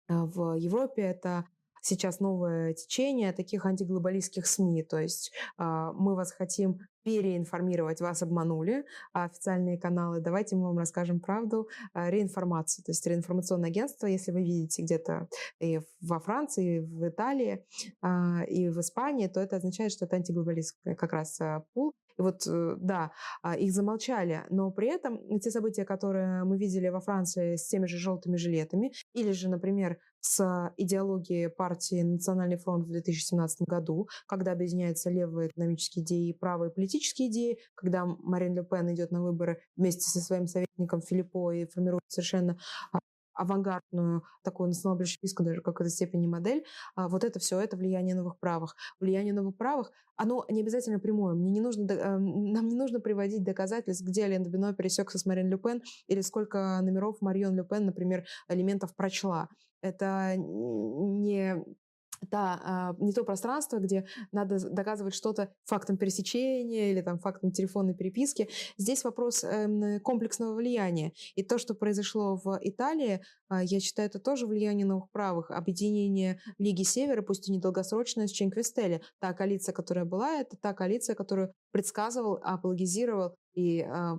а, 0.07 0.25
в 0.25 0.55
Европе— 0.57 1.01
это 1.03 1.45
сейчас 1.81 2.19
новое 2.19 2.73
течение 2.73 3.31
таких 3.33 3.67
антиглобалистских 3.67 4.47
СМИ. 4.47 4.81
То 4.81 4.99
есть 4.99 5.31
а, 5.57 5.93
мы 5.93 6.15
вас 6.15 6.31
хотим 6.31 6.79
переинформировать, 7.03 8.01
вас 8.01 8.23
обманули, 8.23 8.83
официальные 9.13 9.77
каналы, 9.77 10.21
давайте 10.21 10.55
мы 10.55 10.69
вам 10.69 10.79
расскажем 10.79 11.19
правду, 11.21 11.69
реинформацию. 11.93 12.83
То 12.83 12.91
есть 12.91 13.05
реинформационное 13.05 13.69
агентство, 13.69 14.07
если 14.07 14.31
вы 14.31 14.41
видите 14.41 14.81
где-то 14.81 15.29
и 15.61 15.79
во 16.01 16.19
Франции, 16.19 16.77
и 16.77 16.79
в 16.79 17.07
Италии, 17.07 17.63
и 18.49 18.67
в 18.67 18.79
Испании, 18.81 19.27
то 19.27 19.39
это 19.39 19.55
означает, 19.55 19.93
что 19.93 20.03
это 20.03 20.17
антиглобалистский 20.17 20.95
как 20.95 21.13
раз 21.13 21.39
пул. 21.73 21.93
И 22.17 22.21
вот, 22.21 22.47
э, 22.47 22.75
да, 22.79 23.11
а, 23.41 23.55
их 23.55 23.71
замолчали, 23.73 24.43
но 24.49 24.71
при 24.71 24.89
этом 24.89 25.39
те 25.39 25.51
события, 25.51 25.85
которые 25.85 26.43
мы 26.43 26.57
видели 26.57 26.89
во 26.89 26.99
Франции 26.99 27.55
с 27.55 27.67
теми 27.67 27.85
же 27.85 27.97
желтыми 27.97 28.37
жилетами, 28.37 28.91
или 29.13 29.31
же, 29.31 29.49
например, 29.49 29.97
с 30.19 30.73
идеологией 30.77 31.49
партии 31.49 32.01
«Национальный 32.01 32.57
фронт» 32.57 32.85
в 32.85 32.91
2017 32.91 33.61
году, 33.67 34.07
когда 34.27 34.51
объединяются 34.51 35.09
левые 35.09 35.49
экономические 35.49 36.03
идеи 36.03 36.29
и 36.29 36.37
правые 36.37 36.71
политические 36.71 37.29
идеи, 37.29 37.59
когда 37.75 38.05
Марин 38.05 38.55
Ле 38.55 38.63
Пен 38.63 38.93
идет 38.93 39.11
на 39.11 39.21
выборы 39.21 39.61
вместе 39.75 40.01
со 40.01 40.19
своим 40.19 40.47
советником 40.47 41.01
Филиппо 41.01 41.51
и 41.51 41.65
формирует 41.65 42.03
совершенно 42.07 42.57
а, 42.91 42.99
авангардную, 43.37 44.23
такую 44.43 44.67
национал-большевистскую 44.67 45.45
даже 45.45 45.61
в 45.61 45.63
какой-то 45.63 45.89
степени 45.89 46.27
модель, 46.27 46.65
а 46.95 47.07
вот 47.07 47.23
это 47.23 47.39
все, 47.39 47.59
это 47.59 47.77
влияние 47.77 48.15
новых 48.15 48.39
правых. 48.39 48.75
Влияние 48.99 49.33
новых 49.33 49.55
правых, 49.55 49.91
оно 50.15 50.45
не 50.49 50.61
обязательно 50.61 50.99
прямое. 50.99 51.35
Мне 51.35 51.51
не 51.51 51.61
нужно, 51.61 51.91
э, 51.91 52.17
нам 52.17 52.67
не 52.67 52.75
нужно 52.75 52.99
приводить 52.99 53.43
доказательств, 53.43 54.05
где 54.05 54.23
Ален 54.23 54.43
Добино 54.43 54.73
пересекся 54.73 55.19
с 55.19 55.25
Марин 55.25 55.49
Люпен 55.49 55.81
или 56.07 56.21
сколько 56.21 56.79
номеров 56.81 57.21
Марион 57.21 57.55
Люпен, 57.55 57.85
например, 57.85 58.25
элементов 58.49 58.95
прочла. 58.95 59.47
Это 59.81 60.35
не 60.37 61.63
та, 62.29 62.59
а, 62.63 62.95
не 62.99 63.13
то 63.13 63.23
пространство, 63.23 63.77
где 63.77 64.05
надо 64.31 64.57
доказывать 64.69 65.13
что-то 65.13 65.49
фактом 65.65 65.97
пересечения 65.97 66.91
или 66.91 67.01
там 67.01 67.19
фактом 67.19 67.51
телефонной 67.51 67.93
переписки. 67.93 68.49
Здесь 68.77 69.03
вопрос 69.03 69.43
э, 69.43 69.99
комплексного 70.01 70.55
влияния. 70.55 71.13
И 71.35 71.43
то, 71.43 71.57
что 71.57 71.73
произошло 71.73 72.39
в 72.43 72.59
Италии, 72.61 73.21
э, 73.49 73.59
я 73.63 73.79
считаю, 73.79 74.09
это 74.09 74.19
тоже 74.19 74.47
влияние 74.47 74.85
новых 74.85 75.09
правых. 75.11 75.51
Объединение 75.51 76.39
Лиги 76.57 76.83
Севера, 76.83 77.21
пусть 77.21 77.49
и 77.49 77.51
недолгосрочное, 77.51 78.27
с 78.27 78.31
Ченквистели. 78.31 79.01
Та 79.19 79.33
коалиция, 79.33 79.73
которая 79.73 80.05
была, 80.05 80.39
это 80.39 80.57
та 80.57 80.73
коалиция, 80.73 81.15
которую 81.15 81.53
предсказывал, 81.71 82.39
апологизировал 82.43 83.35
и, 83.53 83.79
э, 83.79 84.17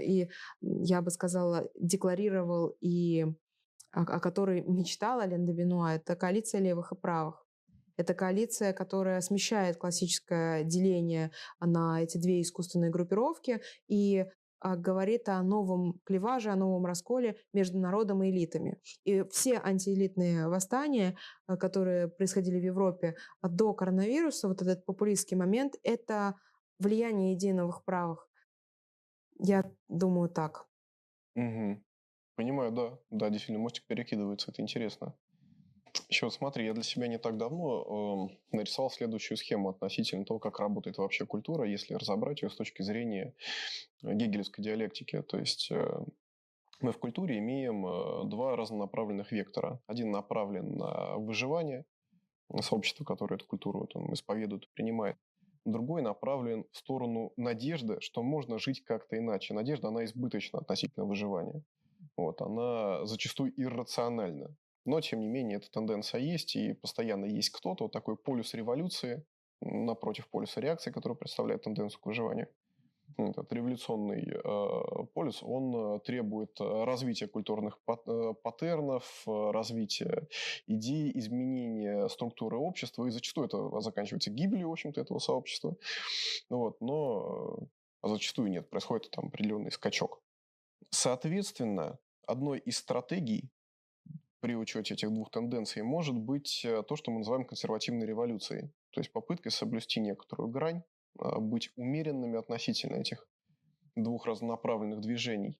и 0.00 0.28
я 0.60 1.02
бы 1.02 1.10
сказала, 1.10 1.68
декларировал 1.80 2.76
и 2.80 3.26
о, 3.96 4.02
о 4.02 4.20
которой 4.20 4.62
мечтала 4.62 5.26
Лен 5.26 5.44
Бенуа, 5.44 5.94
это 5.94 6.14
коалиция 6.16 6.60
левых 6.60 6.92
и 6.92 6.96
правых. 6.96 7.42
Это 7.96 8.12
коалиция, 8.12 8.74
которая 8.74 9.22
смещает 9.22 9.78
классическое 9.78 10.64
деление 10.64 11.32
на 11.60 12.02
эти 12.02 12.18
две 12.18 12.42
искусственные 12.42 12.90
группировки 12.90 13.62
и 13.88 14.26
а, 14.60 14.76
говорит 14.76 15.30
о 15.30 15.42
новом 15.42 15.98
клеваже, 16.04 16.50
о 16.50 16.56
новом 16.56 16.84
расколе 16.84 17.36
между 17.54 17.78
народом 17.78 18.22
и 18.22 18.30
элитами. 18.30 18.78
И 19.04 19.22
все 19.30 19.58
антиэлитные 19.58 20.48
восстания, 20.48 21.16
а, 21.46 21.56
которые 21.56 22.08
происходили 22.08 22.60
в 22.60 22.64
Европе 22.64 23.16
до 23.42 23.72
коронавируса, 23.72 24.48
вот 24.48 24.60
этот 24.60 24.84
популистский 24.84 25.38
момент, 25.38 25.76
это 25.82 26.34
влияние 26.78 27.34
идей 27.34 27.54
новых 27.54 27.82
правых. 27.84 28.28
Я 29.38 29.72
думаю 29.88 30.28
так. 30.28 30.66
Угу. 31.34 31.85
Понимаю, 32.36 32.70
да. 32.70 32.98
Да, 33.10 33.30
действительно, 33.30 33.58
мостик 33.58 33.84
перекидывается, 33.86 34.50
это 34.50 34.60
интересно. 34.60 35.14
Еще 36.10 36.26
вот 36.26 36.34
смотри, 36.34 36.66
я 36.66 36.74
для 36.74 36.82
себя 36.82 37.08
не 37.08 37.18
так 37.18 37.38
давно 37.38 38.30
э, 38.52 38.56
нарисовал 38.56 38.90
следующую 38.90 39.38
схему 39.38 39.70
относительно 39.70 40.26
того, 40.26 40.38
как 40.38 40.60
работает 40.60 40.98
вообще 40.98 41.24
культура, 41.24 41.66
если 41.66 41.94
разобрать 41.94 42.42
ее 42.42 42.50
с 42.50 42.54
точки 42.54 42.82
зрения 42.82 43.34
гегелевской 44.02 44.62
диалектики. 44.62 45.22
То 45.22 45.38
есть 45.38 45.70
э, 45.70 46.04
мы 46.80 46.92
в 46.92 46.98
культуре 46.98 47.38
имеем 47.38 47.86
э, 47.86 48.24
два 48.28 48.54
разнонаправленных 48.54 49.32
вектора. 49.32 49.80
Один 49.86 50.10
направлен 50.10 50.76
на 50.76 51.16
выживание, 51.16 51.86
на 52.50 52.60
сообщество, 52.60 53.04
которое 53.04 53.36
эту 53.36 53.46
культуру 53.46 53.86
там, 53.86 54.12
исповедует, 54.12 54.70
принимает. 54.74 55.16
Другой 55.64 56.02
направлен 56.02 56.66
в 56.70 56.76
сторону 56.76 57.32
надежды, 57.36 58.00
что 58.00 58.22
можно 58.22 58.58
жить 58.58 58.84
как-то 58.84 59.16
иначе. 59.16 59.54
Надежда, 59.54 59.88
она 59.88 60.04
избыточна 60.04 60.60
относительно 60.60 61.06
выживания. 61.06 61.62
Вот, 62.16 62.40
она 62.40 63.04
зачастую 63.06 63.52
иррациональна. 63.60 64.54
Но, 64.84 65.00
тем 65.00 65.20
не 65.20 65.28
менее, 65.28 65.58
эта 65.58 65.70
тенденция 65.70 66.20
есть, 66.20 66.56
и 66.56 66.72
постоянно 66.72 67.26
есть 67.26 67.50
кто-то, 67.50 67.84
вот 67.84 67.92
такой 67.92 68.16
полюс 68.16 68.54
революции, 68.54 69.24
напротив 69.60 70.28
полюса 70.28 70.60
реакции, 70.60 70.90
который 70.90 71.16
представляет 71.16 71.62
тенденцию 71.62 72.00
к 72.00 72.06
выживанию. 72.06 72.48
Этот 73.18 73.52
революционный 73.52 74.28
э, 74.28 75.06
полюс, 75.14 75.42
он 75.42 75.96
э, 75.96 76.00
требует 76.00 76.60
э, 76.60 76.84
развития 76.84 77.28
культурных 77.28 77.78
э, 77.88 78.34
паттернов, 78.42 79.22
развития 79.26 80.26
идей, 80.66 81.12
изменения 81.14 82.08
структуры 82.08 82.56
общества, 82.56 83.06
и 83.06 83.10
зачастую 83.10 83.46
это 83.46 83.80
заканчивается 83.80 84.30
гибелью, 84.30 84.68
в 84.68 84.72
общем-то, 84.72 85.00
этого 85.00 85.18
сообщества. 85.18 85.76
Вот, 86.50 86.80
но 86.80 87.58
а 88.02 88.08
зачастую 88.08 88.50
нет, 88.50 88.68
происходит 88.68 89.10
там 89.10 89.26
определенный 89.26 89.72
скачок. 89.72 90.20
Соответственно, 90.90 91.98
одной 92.26 92.58
из 92.58 92.78
стратегий 92.78 93.50
при 94.40 94.54
учете 94.54 94.94
этих 94.94 95.12
двух 95.12 95.30
тенденций 95.30 95.82
может 95.82 96.16
быть 96.16 96.64
э, 96.64 96.82
то, 96.82 96.96
что 96.96 97.10
мы 97.10 97.18
называем 97.18 97.44
консервативной 97.44 98.06
революцией. 98.06 98.70
То 98.90 99.00
есть 99.00 99.12
попыткой 99.12 99.50
соблюсти 99.50 100.00
некоторую 100.00 100.50
грань, 100.50 100.82
а, 101.18 101.40
быть 101.40 101.70
умеренными 101.76 102.38
относительно 102.38 102.96
этих 102.96 103.26
двух 103.96 104.26
разнонаправленных 104.26 105.00
движений. 105.00 105.58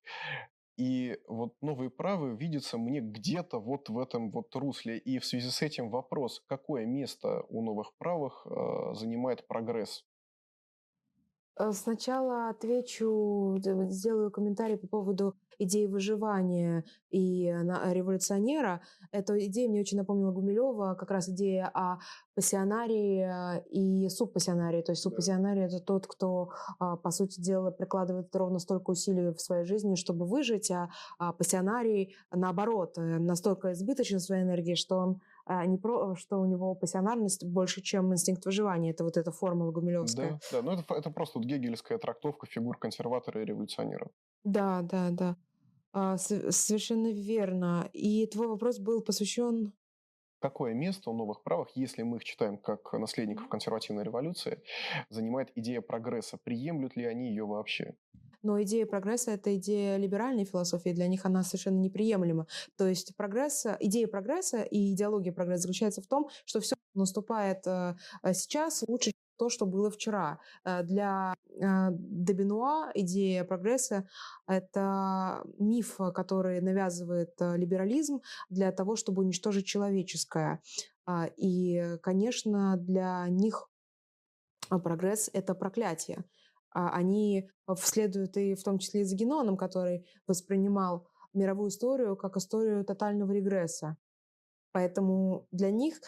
И 0.77 1.19
вот 1.27 1.55
новые 1.63 1.89
правы 1.89 2.37
видятся 2.37 2.77
мне 2.77 3.01
где-то 3.01 3.59
вот 3.59 3.89
в 3.89 3.99
этом 3.99 4.31
вот 4.31 4.55
русле. 4.55 4.99
И 4.99 5.19
в 5.19 5.25
связи 5.25 5.49
с 5.49 5.63
этим 5.63 5.89
вопрос, 5.89 6.43
какое 6.47 6.85
место 6.85 7.43
у 7.49 7.63
новых 7.63 7.97
правых 7.97 8.47
э, 8.47 8.95
занимает 8.95 9.47
прогресс 9.49 10.05
сначала 11.73 12.49
отвечу, 12.51 13.59
сделаю 13.89 14.31
комментарий 14.31 14.77
по 14.77 14.87
поводу 14.87 15.35
идеи 15.59 15.87
выживания 15.87 16.85
и 17.11 17.47
революционера. 17.47 18.83
Эта 19.11 19.39
идея 19.47 19.69
мне 19.69 19.81
очень 19.81 19.97
напомнила 19.97 20.31
Гумилева, 20.31 20.97
как 20.99 21.11
раз 21.11 21.29
идея 21.29 21.71
о 21.73 21.99
пассионарии 22.35 23.63
и 23.71 24.09
субпассионарии. 24.09 24.83
То 24.83 24.93
есть 24.93 25.03
субпассионарий– 25.03 25.65
это 25.65 25.81
тот, 25.81 26.07
кто, 26.07 26.51
а, 26.79 26.97
по 26.97 27.11
сути 27.11 27.41
дела, 27.41 27.71
прикладывает 27.71 28.35
ровно 28.37 28.59
столько 28.59 28.91
усилий 28.91 29.33
в 29.33 29.41
своей 29.41 29.65
жизни, 29.65 29.95
чтобы 29.95 30.27
выжить, 30.27 30.71
а, 30.71 30.91
а 31.19 31.33
пассионарий, 31.33 32.15
наоборот, 32.31 32.99
э, 32.99 33.19
настолько 33.19 33.73
избыточен 33.73 34.21
своей 34.21 34.43
энергии, 34.43 34.75
что 34.75 34.97
он 34.99 35.21
не 35.47 35.79
про, 35.79 36.15
что 36.17 36.41
у 36.41 36.47
него 36.47 36.75
пассионарность 36.75 37.45
больше, 37.45 37.81
чем 37.83 38.13
инстинкт 38.13 38.45
выживания. 38.45 38.91
Это 38.91 39.05
вот 39.05 39.17
эта 39.17 39.31
формула 39.31 39.71
гумилевская. 39.71 40.33
Да, 40.33 40.39
да, 40.53 40.63
ну 40.63 40.73
это, 40.73 40.95
это 40.95 41.11
просто 41.11 41.39
вот 41.39 41.47
гегелевская 41.47 41.99
трактовка 41.99 42.47
фигур 42.47 42.79
консерватора 42.79 43.43
и 43.43 43.45
революционера. 43.45 44.11
Да, 44.45 44.83
да, 44.83 45.11
да. 45.11 45.37
А, 45.93 46.17
совершенно 46.19 47.13
верно. 47.13 47.89
И 47.93 48.27
твой 48.27 48.49
вопрос 48.49 48.79
был 48.79 49.03
посвящен 49.03 49.73
какое 50.39 50.75
место 50.75 51.11
у 51.11 51.15
новых 51.15 51.43
правых, 51.43 51.71
если 51.75 52.03
мы 52.03 52.19
их 52.19 52.25
читаем 52.25 52.57
как 52.59 52.93
наследников 52.93 53.49
консервативной 53.49 54.05
революции, 54.05 54.63
занимает 55.09 55.51
идея 55.57 55.81
прогресса? 55.81 56.39
Приемлют 56.43 56.95
ли 56.97 57.05
они 57.05 57.31
ее 57.31 57.47
вообще? 57.47 57.97
Но 58.47 58.63
идея 58.63 58.87
прогресса— 58.87 59.31
это 59.33 59.57
идея 59.57 59.97
либеральной 59.97 60.45
философии, 60.45 60.91
для 60.91 61.09
них 61.09 61.27
она 61.27 61.43
совершенно 61.43 61.81
неприемлема. 61.81 62.47
То 62.77 62.87
есть 62.87 63.17
прогресс, 63.17 63.67
идея 63.81 64.07
прогресса 64.07 64.63
и 64.63 64.93
идеология 64.93 65.33
прогресса 65.33 65.63
заключается 65.63 66.01
в 66.01 66.07
том, 66.07 66.29
что 66.45 66.61
все 66.61 66.77
наступает 66.95 67.67
э, 67.67 67.97
сейчас 68.33 68.85
лучше, 68.87 69.11
то, 69.37 69.49
что 69.49 69.67
было 69.67 69.91
вчера. 69.91 70.39
Э, 70.65 70.85
для 70.85 71.35
э, 71.49 71.89
Дебенуа 71.91 72.93
идея 72.95 73.43
прогресса— 73.43 74.09
это 74.47 75.43
миф, 75.59 75.99
который 76.15 76.61
навязывает 76.61 77.35
либерализм 77.41 78.21
для 78.49 78.71
того, 78.71 78.95
чтобы 78.95 79.23
уничтожить 79.23 79.67
человеческое. 79.67 80.63
А, 81.05 81.29
и, 81.37 81.99
конечно, 82.01 82.77
для 82.77 83.27
них 83.29 83.69
прогресс— 84.69 85.31
это 85.33 85.55
проклятие. 85.57 86.25
А, 86.77 86.91
они 86.91 87.49
следуют 87.79 88.37
и 88.37 88.55
в 88.55 88.63
том 88.63 88.79
числе 88.79 89.01
и 89.01 89.05
за 89.05 89.17
Геноном, 89.17 89.57
который 89.57 90.07
воспринимал 90.27 91.09
мировую 91.33 91.71
историю 91.71 92.17
как 92.17 92.37
историю 92.37 92.85
тотального 92.85 93.33
регресса. 93.33 93.97
Поэтому 94.73 95.49
для 95.53 95.71
них 95.71 95.99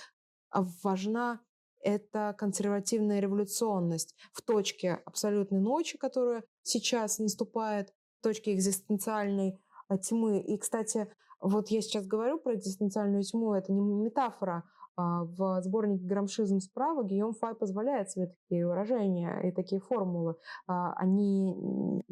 важна 0.53 1.41
эта 1.81 2.35
консервативная 2.37 3.21
революционность 3.21 4.15
в 4.35 4.43
точке 4.43 5.01
абсолютной 5.07 5.61
ночи, 5.61 5.97
которая 5.97 6.45
сейчас 6.63 7.19
наступает, 7.19 7.95
в 8.19 8.23
точке 8.25 8.53
экзистенциальной 8.53 9.59
а, 9.89 9.97
тьмы. 9.97 10.39
И, 10.41 10.59
кстати, 10.59 11.11
вот 11.41 11.69
я 11.69 11.81
сейчас 11.81 12.07
говорю 12.07 12.41
про 12.41 12.55
экзистенциальную 12.55 13.23
тьму, 13.23 13.55
это 13.55 13.73
не 13.73 13.81
метафора, 13.81 14.65
а, 14.65 14.78
в 14.99 15.63
сборнике 15.63 16.05
«Грамшизм 16.05 16.61
справа» 16.61 17.05
Гийом 17.05 17.33
Фай 17.35 17.55
позволяет 17.55 18.11
себе 18.11 18.27
такие 18.27 18.67
выражения 18.67 19.41
и 19.49 19.53
такие 19.53 19.81
формулы. 19.81 20.35
А, 20.67 20.93
они 20.95 22.03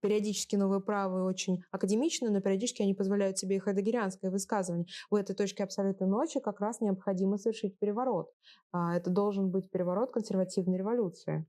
периодически 0.00 0.56
новые 0.56 0.80
правые 0.80 1.24
очень 1.24 1.62
академичны, 1.70 2.30
но 2.30 2.40
периодически 2.40 2.82
они 2.82 2.94
позволяют 2.94 3.38
себе 3.38 3.56
и 3.56 3.58
хайдегерианское 3.58 4.30
высказывание. 4.30 4.86
В 5.10 5.14
этой 5.14 5.34
точке 5.34 5.64
абсолютной 5.64 6.06
ночи 6.06 6.40
как 6.40 6.60
раз 6.60 6.80
необходимо 6.80 7.38
совершить 7.38 7.78
переворот. 7.78 8.30
А, 8.72 8.96
это 8.96 9.10
должен 9.10 9.50
быть 9.50 9.70
переворот 9.70 10.12
консервативной 10.12 10.78
революции 10.78 11.46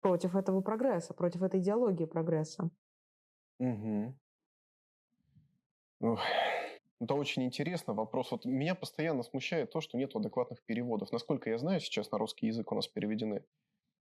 против 0.00 0.36
этого 0.36 0.60
прогресса, 0.60 1.14
против 1.14 1.42
этой 1.42 1.60
идеологии 1.60 2.04
прогресса. 2.04 2.70
Угу. 3.58 4.14
Это 7.04 7.12
очень 7.12 7.44
интересно. 7.44 7.92
Вопрос. 7.92 8.30
Вот 8.30 8.46
меня 8.46 8.74
постоянно 8.74 9.22
смущает 9.22 9.70
то, 9.70 9.82
что 9.82 9.98
нет 9.98 10.16
адекватных 10.16 10.62
переводов. 10.62 11.12
Насколько 11.12 11.50
я 11.50 11.58
знаю, 11.58 11.80
сейчас 11.80 12.10
на 12.10 12.16
русский 12.16 12.46
язык 12.46 12.72
у 12.72 12.74
нас 12.74 12.88
переведены 12.88 13.44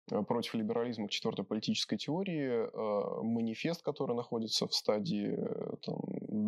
против 0.08 0.54
либерализма 0.54 1.08
к 1.08 1.12
четвертой 1.12 1.46
политической 1.46 1.98
теории, 1.98 2.68
э, 2.68 3.22
манифест, 3.24 3.82
который 3.82 4.16
находится 4.16 4.68
в 4.68 4.74
стадии 4.74 5.36
э, 5.38 5.76
там, 5.86 5.98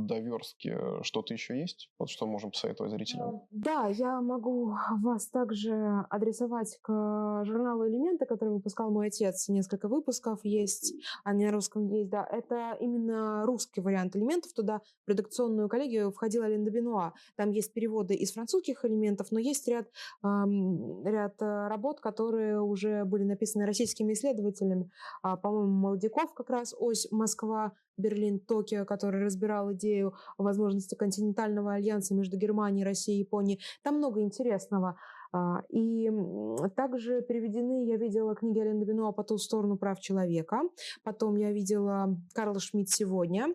доверстки, 0.08 0.78
что-то 1.04 1.34
еще 1.34 1.60
есть? 1.60 1.90
Вот 1.98 2.10
что 2.10 2.28
можем 2.28 2.52
посоветовать 2.52 2.92
зрителям? 2.92 3.44
Да, 3.52 3.88
я 3.88 4.22
могу 4.22 4.76
вас 5.02 5.28
также 5.28 6.06
адресовать 6.10 6.78
к 6.82 7.44
журналу 7.46 7.88
«Элементы», 7.88 8.26
который 8.26 8.50
выпускал 8.50 8.92
мой 8.92 9.08
отец. 9.08 9.48
Несколько 9.48 9.88
выпусков 9.88 10.44
есть, 10.44 10.94
а 11.24 11.34
не 11.34 11.46
на 11.46 11.52
русском 11.52 11.88
есть, 11.88 12.10
да. 12.10 12.28
Это 12.30 12.78
именно 12.80 13.46
русский 13.46 13.82
вариант 13.82 14.16
«Элементов». 14.16 14.52
Туда 14.54 14.82
в 15.06 15.10
редакционную 15.10 15.70
коллегию 15.70 16.12
входила 16.12 16.46
Линда 16.46 16.72
Бенуа. 16.72 17.14
Там 17.36 17.52
есть 17.52 17.74
переводы 17.74 18.16
из 18.16 18.34
французских 18.34 18.84
элементов, 18.84 19.28
но 19.32 19.40
есть 19.40 19.68
ряд, 19.68 19.88
эм, 20.24 21.06
ряд 21.06 21.36
работ, 21.42 22.02
которые 22.02 22.62
уже 22.62 23.06
были 23.06 23.24
написаны 23.24 23.45
написаны 23.46 23.66
российскими 23.66 24.14
исследователями. 24.14 24.90
А, 25.22 25.38
по-моему, 25.38 25.72
Молодяков 25.72 26.34
как 26.34 26.50
раз 26.50 26.74
«Ось 26.78 27.08
Москва», 27.12 27.74
Берлин, 27.98 28.40
Токио, 28.40 28.84
который 28.84 29.24
разбирал 29.24 29.72
идею 29.74 30.16
возможности 30.38 30.96
континентального 30.96 31.74
альянса 31.74 32.14
между 32.14 32.38
Германией, 32.38 32.84
Россией 32.84 33.20
и 33.20 33.22
Японией. 33.22 33.62
Там 33.84 33.98
много 33.98 34.22
интересного. 34.22 34.98
А, 35.36 35.64
и 35.68 36.10
также 36.78 37.22
переведены, 37.22 37.86
я 37.86 37.98
видела 37.98 38.36
книги 38.36 38.58
Алены 38.60 38.86
Бенуа 38.86 39.12
«По 39.12 39.26
ту 39.26 39.38
сторону 39.38 39.78
прав 39.78 40.00
человека». 40.00 40.62
Потом 41.04 41.36
я 41.36 41.52
видела 41.52 42.16
Карла 42.34 42.62
Шмидт 42.62 42.88
«Сегодня», 42.90 43.48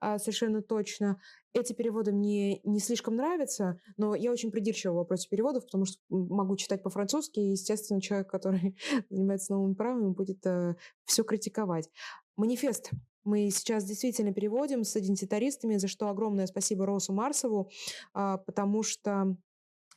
а, 0.00 0.18
совершенно 0.18 0.62
точно. 0.62 1.20
Эти 1.52 1.74
переводы 1.74 2.12
мне 2.12 2.60
не 2.64 2.78
слишком 2.78 3.16
нравятся, 3.16 3.78
но 3.98 4.14
я 4.14 4.32
очень 4.32 4.50
придирчива 4.50 4.92
в 4.92 4.96
вопросе 4.96 5.28
переводов, 5.28 5.66
потому 5.66 5.84
что 5.84 5.98
могу 6.08 6.56
читать 6.56 6.82
по-французски, 6.82 7.40
и, 7.40 7.50
естественно, 7.50 8.00
человек, 8.00 8.30
который 8.30 8.74
занимается 9.10 9.52
новыми 9.52 9.74
правами, 9.74 10.12
будет 10.12 10.46
э, 10.46 10.76
все 11.04 11.24
критиковать. 11.24 11.90
Манифест 12.36 12.90
мы 13.24 13.50
сейчас 13.50 13.84
действительно 13.84 14.32
переводим 14.32 14.84
с 14.84 14.96
идентитаристами, 14.96 15.76
за 15.76 15.88
что 15.88 16.08
огромное 16.08 16.46
спасибо 16.46 16.86
Росу 16.86 17.12
Марсову, 17.12 17.70
а, 18.14 18.38
потому 18.38 18.82
что 18.82 19.36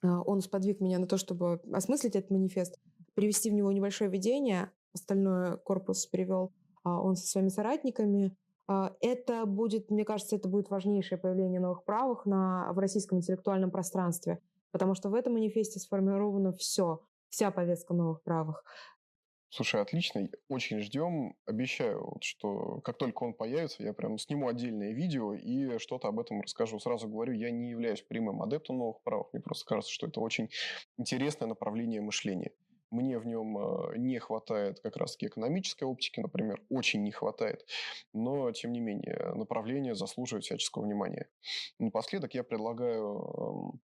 он 0.01 0.41
сподвиг 0.41 0.79
меня 0.79 0.99
на 0.99 1.07
то, 1.07 1.17
чтобы 1.17 1.61
осмыслить 1.71 2.15
этот 2.15 2.31
манифест, 2.31 2.79
привести 3.13 3.49
в 3.49 3.53
него 3.53 3.71
небольшое 3.71 4.09
введение, 4.09 4.71
остальное 4.93 5.57
корпус 5.57 6.05
привел 6.05 6.51
а, 6.83 7.01
он 7.01 7.15
со 7.15 7.27
своими 7.27 7.49
соратниками. 7.49 8.35
А, 8.67 8.93
это 9.01 9.45
будет, 9.45 9.89
мне 9.89 10.05
кажется, 10.05 10.35
это 10.35 10.47
будет 10.47 10.69
важнейшее 10.69 11.17
появление 11.17 11.59
новых 11.59 11.83
правых 11.83 12.25
на, 12.25 12.71
в 12.73 12.79
российском 12.79 13.19
интеллектуальном 13.19 13.71
пространстве, 13.71 14.39
потому 14.71 14.95
что 14.95 15.09
в 15.09 15.13
этом 15.13 15.33
манифесте 15.33 15.79
сформировано 15.79 16.53
все, 16.53 17.01
вся 17.29 17.51
повестка 17.51 17.93
новых 17.93 18.21
правых. 18.23 18.63
Слушай, 19.53 19.81
отлично. 19.81 20.29
Очень 20.47 20.79
ждем. 20.79 21.35
Обещаю, 21.45 22.05
вот, 22.05 22.23
что 22.23 22.79
как 22.85 22.97
только 22.97 23.25
он 23.25 23.33
появится, 23.33 23.83
я 23.83 23.91
прям 23.91 24.17
сниму 24.17 24.47
отдельное 24.47 24.93
видео 24.93 25.33
и 25.33 25.77
что-то 25.77 26.07
об 26.07 26.21
этом 26.21 26.39
расскажу. 26.39 26.79
Сразу 26.79 27.09
говорю, 27.09 27.33
я 27.33 27.51
не 27.51 27.69
являюсь 27.69 28.01
прямым 28.01 28.41
адептом 28.41 28.77
новых 28.77 29.01
правов. 29.03 29.27
Мне 29.33 29.41
просто 29.41 29.65
кажется, 29.65 29.91
что 29.91 30.07
это 30.07 30.21
очень 30.21 30.49
интересное 30.97 31.49
направление 31.49 31.99
мышления. 31.99 32.53
Мне 32.91 33.19
в 33.19 33.25
нем 33.25 33.57
э, 33.57 33.97
не 33.97 34.19
хватает 34.19 34.79
как 34.79 34.95
раз-таки 34.95 35.27
экономической 35.27 35.83
оптики, 35.83 36.21
например, 36.21 36.61
очень 36.69 37.03
не 37.03 37.11
хватает. 37.11 37.65
Но, 38.13 38.49
тем 38.53 38.71
не 38.71 38.79
менее, 38.79 39.33
направление 39.35 39.95
заслуживает 39.95 40.45
всяческого 40.45 40.83
внимания. 40.83 41.27
Напоследок 41.77 42.33
я 42.35 42.45
предлагаю 42.45 43.73
эм, 43.73 43.81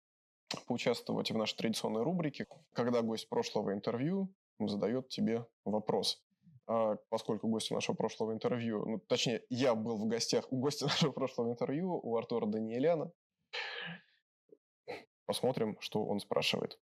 поучаствовать 0.67 1.31
в 1.31 1.37
нашей 1.37 1.57
традиционной 1.57 2.03
рубрике, 2.03 2.47
когда 2.73 3.03
гость 3.03 3.29
прошлого 3.29 3.75
интервью 3.75 4.33
задает 4.69 5.09
тебе 5.09 5.47
вопрос. 5.65 6.23
А 6.67 6.97
поскольку 7.09 7.49
гостем 7.49 7.75
нашего 7.75 7.97
прошлого 7.97 8.33
интервью, 8.33 8.85
ну, 8.87 8.99
точнее, 8.99 9.43
я 9.51 9.75
был 9.75 9.99
в 9.99 10.07
гостях 10.07 10.53
у 10.53 10.61
гостя 10.61 10.85
нашего 10.87 11.13
прошлого 11.13 11.51
интервью, 11.51 11.99
у 12.03 12.17
Артура 12.17 12.47
Даниэляна, 12.47 13.11
посмотрим, 15.27 15.77
что 15.81 16.05
он 16.05 16.21
спрашивает. 16.21 16.79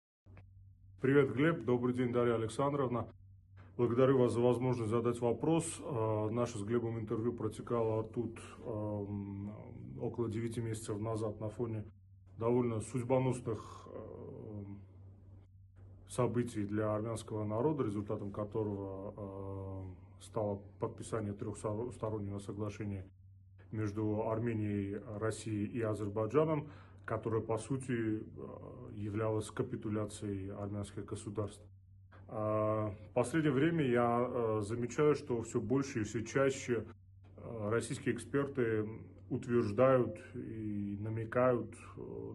Привет, 1.00 1.32
Глеб. 1.32 1.64
Добрый 1.64 1.94
день, 1.94 2.12
Дарья 2.12 2.36
Александровна. 2.36 3.12
Благодарю 3.76 4.18
вас 4.18 4.32
за 4.32 4.40
возможность 4.40 4.90
задать 4.90 5.20
вопрос. 5.20 5.66
А, 5.80 6.30
наше 6.30 6.56
с 6.58 6.62
Глебом 6.62 6.98
интервью 6.98 7.34
протекало 7.34 8.04
тут 8.04 8.38
около 10.00 10.30
9 10.30 10.58
месяцев 10.58 10.98
назад 11.00 11.40
на 11.40 11.48
фоне 11.48 11.84
довольно 12.38 12.80
судьбоносных 12.80 13.88
событий 16.14 16.64
для 16.64 16.94
армянского 16.94 17.44
народа, 17.44 17.84
результатом 17.84 18.30
которого 18.30 19.14
э, 19.16 20.24
стало 20.24 20.60
подписание 20.78 21.32
трехстороннего 21.32 22.38
соглашения 22.38 23.04
между 23.72 24.28
Арменией, 24.28 25.00
Россией 25.18 25.66
и 25.66 25.80
Азербайджаном, 25.82 26.68
которое, 27.04 27.42
по 27.42 27.58
сути, 27.58 27.92
э, 27.92 28.22
являлось 28.94 29.50
капитуляцией 29.50 30.52
армянских 30.52 31.04
государств. 31.04 31.62
А, 32.28 32.90
в 32.90 33.14
последнее 33.14 33.52
время 33.52 33.84
я 33.84 34.26
э, 34.26 34.62
замечаю, 34.64 35.14
что 35.16 35.42
все 35.42 35.60
больше 35.60 36.02
и 36.02 36.04
все 36.04 36.24
чаще 36.24 36.84
российские 37.68 38.14
эксперты 38.14 38.88
утверждают 39.28 40.18
и 40.34 40.96
намекают 40.98 41.70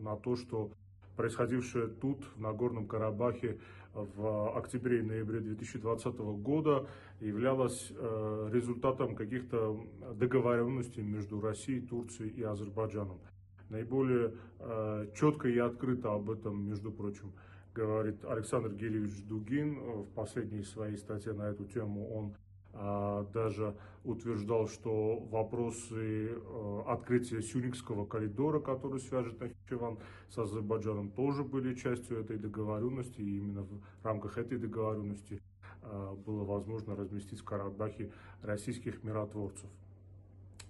на 0.02 0.16
то, 0.18 0.36
что 0.36 0.72
происходившее 1.20 1.88
тут, 1.88 2.24
в 2.38 2.40
Нагорном 2.40 2.88
Карабахе, 2.88 3.60
в 3.94 4.58
октябре 4.58 5.00
и 5.00 5.02
ноябре 5.02 5.42
2020 5.42 6.18
года 6.18 6.88
являлось 7.20 7.92
э, 7.92 8.50
результатом 8.54 9.18
каких-то 9.18 9.86
договоренностей 10.14 11.02
между 11.02 11.42
Россией, 11.42 11.82
Турцией 11.82 12.30
и 12.30 12.44
Азербайджаном. 12.44 13.20
Наиболее 13.68 14.36
э, 14.60 15.08
четко 15.14 15.50
и 15.50 15.58
открыто 15.58 16.14
об 16.14 16.30
этом, 16.30 16.66
между 16.66 16.90
прочим, 16.90 17.34
говорит 17.76 18.24
Александр 18.24 18.70
Гелевич 18.70 19.22
Дугин. 19.26 19.76
В 19.76 20.06
последней 20.16 20.64
своей 20.64 20.96
статье 20.96 21.34
на 21.34 21.50
эту 21.50 21.66
тему 21.66 22.16
он 22.16 22.34
даже 22.74 23.76
утверждал, 24.04 24.68
что 24.68 25.20
вопросы 25.32 26.32
э, 26.32 26.82
открытия 26.88 27.42
Сюникского 27.42 28.06
коридора, 28.06 28.60
который 28.60 29.00
свяжет 29.00 29.40
Нахичеван 29.40 30.00
с 30.30 30.38
Азербайджаном, 30.38 31.12
тоже 31.12 31.44
были 31.44 31.76
частью 31.76 32.20
этой 32.20 32.38
договоренности. 32.38 33.22
И 33.22 33.38
именно 33.38 33.64
в 33.64 33.82
рамках 34.04 34.38
этой 34.38 34.58
договоренности 34.58 35.42
э, 35.82 36.16
было 36.26 36.46
возможно 36.46 36.96
разместить 36.96 37.40
в 37.40 37.44
Карабахе 37.44 38.12
российских 38.42 39.04
миротворцев. 39.04 39.70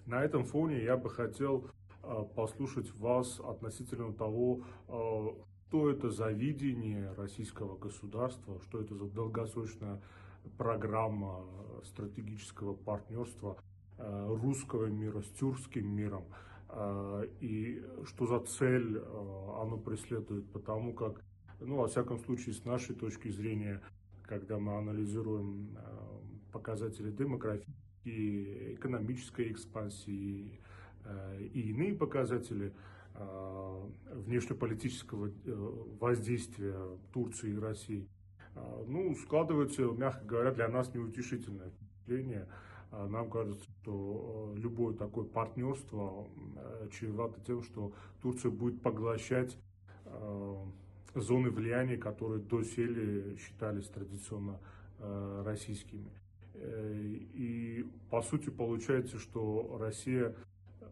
На 0.05 0.23
этом 0.23 0.43
фоне 0.43 0.83
я 0.83 0.97
бы 0.97 1.09
хотел 1.09 1.67
э, 2.03 2.23
послушать 2.35 2.93
вас 2.97 3.39
относительно 3.39 4.13
того, 4.13 4.61
что 4.87 5.91
это 5.91 6.09
за 6.09 6.31
видение 6.31 7.13
российского 7.13 7.77
государства, 7.77 8.59
что 8.67 8.81
это 8.81 8.95
за 8.95 9.05
долгосрочная 9.05 10.01
программа 10.57 11.45
стратегического 11.85 12.73
партнерства 12.73 13.57
э, 13.97 14.27
русского 14.27 14.85
мира 14.85 15.21
с 15.21 15.29
тюркским 15.31 15.87
миром. 15.87 16.25
Э, 16.69 17.27
и 17.39 17.83
что 18.05 18.25
за 18.25 18.39
цель 18.39 18.97
э, 18.97 19.61
оно 19.61 19.77
преследует, 19.77 20.51
потому 20.51 20.93
как, 20.93 21.21
ну, 21.59 21.77
во 21.77 21.87
всяком 21.87 22.19
случае, 22.19 22.53
с 22.53 22.65
нашей 22.65 22.95
точки 22.95 23.29
зрения, 23.29 23.81
когда 24.23 24.59
мы 24.59 24.77
анализируем 24.77 25.77
показатели 26.51 27.11
демографии, 27.11 28.75
экономической 28.75 29.51
экспансии 29.51 30.59
и 31.39 31.71
иные 31.71 31.95
показатели 31.95 32.73
внешнеполитического 33.15 35.31
воздействия 35.99 36.97
Турции 37.11 37.51
и 37.51 37.57
России– 37.57 38.07
ну, 38.87 39.15
складывается, 39.15 39.83
мягко 39.83 40.25
говоря, 40.25 40.51
для 40.51 40.67
нас 40.67 40.93
неутешительное 40.93 41.69
впечатление. 41.69 42.47
А, 42.91 43.07
нам 43.07 43.29
кажется, 43.29 43.65
что 43.81 44.53
а, 44.55 44.57
любое 44.57 44.95
такое 44.95 45.25
партнерство 45.25 46.27
чревато 46.91 47.39
тем, 47.41 47.61
что 47.61 47.93
Турция 48.21 48.51
будет 48.51 48.81
поглощать 48.81 49.57
зоны 51.13 51.51
влияния, 51.51 51.97
которые 51.97 52.41
доселе 52.41 53.37
считались 53.37 53.87
традиционно 53.87 54.59
российскими. 55.45 56.09
Э, 56.55 56.93
и 57.33 57.85
по 58.09 58.21
сути 58.21 58.49
получается, 58.49 59.17
что 59.19 59.77
Россия 59.79 60.35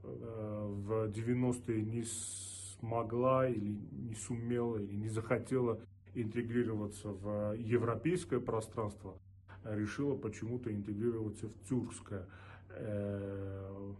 в 0.04 1.10
90-е 1.10 1.82
не 1.84 2.04
смогла 2.04 3.50
или 3.50 3.80
не 3.92 4.16
сумела 4.16 4.78
или 4.78 4.96
не 4.96 5.10
захотела 5.10 5.80
интегрироваться 6.14 7.10
в 7.10 7.54
европейское 7.58 8.40
пространство, 8.40 9.18
решила 9.64 10.16
почему-то 10.16 10.74
интегрироваться 10.74 11.48
в 11.48 11.68
тюркское. 11.68 12.28
Э, 12.70 13.94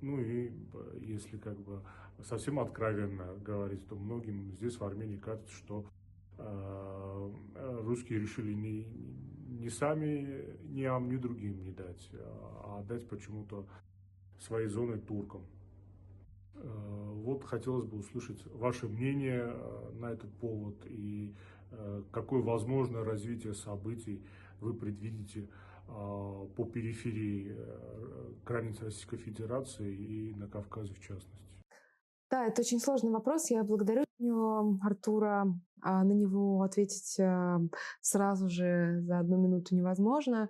ну 0.00 0.20
и 0.20 0.52
если 1.00 1.38
как 1.38 1.58
бы 1.60 1.82
совсем 2.22 2.58
откровенно 2.58 3.34
говорить, 3.44 3.86
то 3.88 3.96
многим 3.96 4.52
здесь 4.52 4.76
в 4.76 4.84
Армении 4.84 5.16
кажется, 5.16 5.52
что 5.52 5.86
э, 6.38 7.32
русские 7.82 8.20
решили 8.20 8.52
не, 8.52 8.86
не 9.48 9.70
сами 9.70 10.56
ни 10.64 10.84
нам, 10.84 11.08
ни 11.08 11.16
другим 11.16 11.62
не 11.62 11.72
дать, 11.72 12.10
а 12.14 12.80
отдать 12.80 13.08
почему-то 13.08 13.66
свои 14.38 14.66
зоны 14.66 14.98
туркам. 14.98 15.42
Э, 16.56 17.10
вот 17.24 17.44
хотелось 17.44 17.84
бы 17.84 17.98
услышать 17.98 18.44
ваше 18.46 18.88
мнение 18.88 19.44
э, 19.46 19.90
на 19.94 20.12
этот 20.12 20.32
повод 20.38 20.76
и 20.86 21.34
э, 21.70 22.02
какое 22.12 22.42
возможное 22.42 23.04
развитие 23.04 23.54
событий 23.54 24.24
вы 24.60 24.74
предвидите 24.74 25.48
по 25.86 26.64
периферии 26.72 27.54
границ 28.46 28.80
Российской 28.80 29.18
Федерации 29.18 29.94
и 29.94 30.34
на 30.34 30.48
Кавказе 30.48 30.94
в 30.94 31.00
частности. 31.00 31.44
Да, 32.30 32.46
это 32.46 32.62
очень 32.62 32.80
сложный 32.80 33.10
вопрос. 33.10 33.50
Я 33.50 33.64
благодарю 33.64 34.04
Артура. 34.80 35.44
На 35.82 36.04
него 36.04 36.62
ответить 36.62 37.20
сразу 38.00 38.48
же 38.48 39.02
за 39.02 39.18
одну 39.18 39.36
минуту 39.36 39.74
невозможно. 39.74 40.48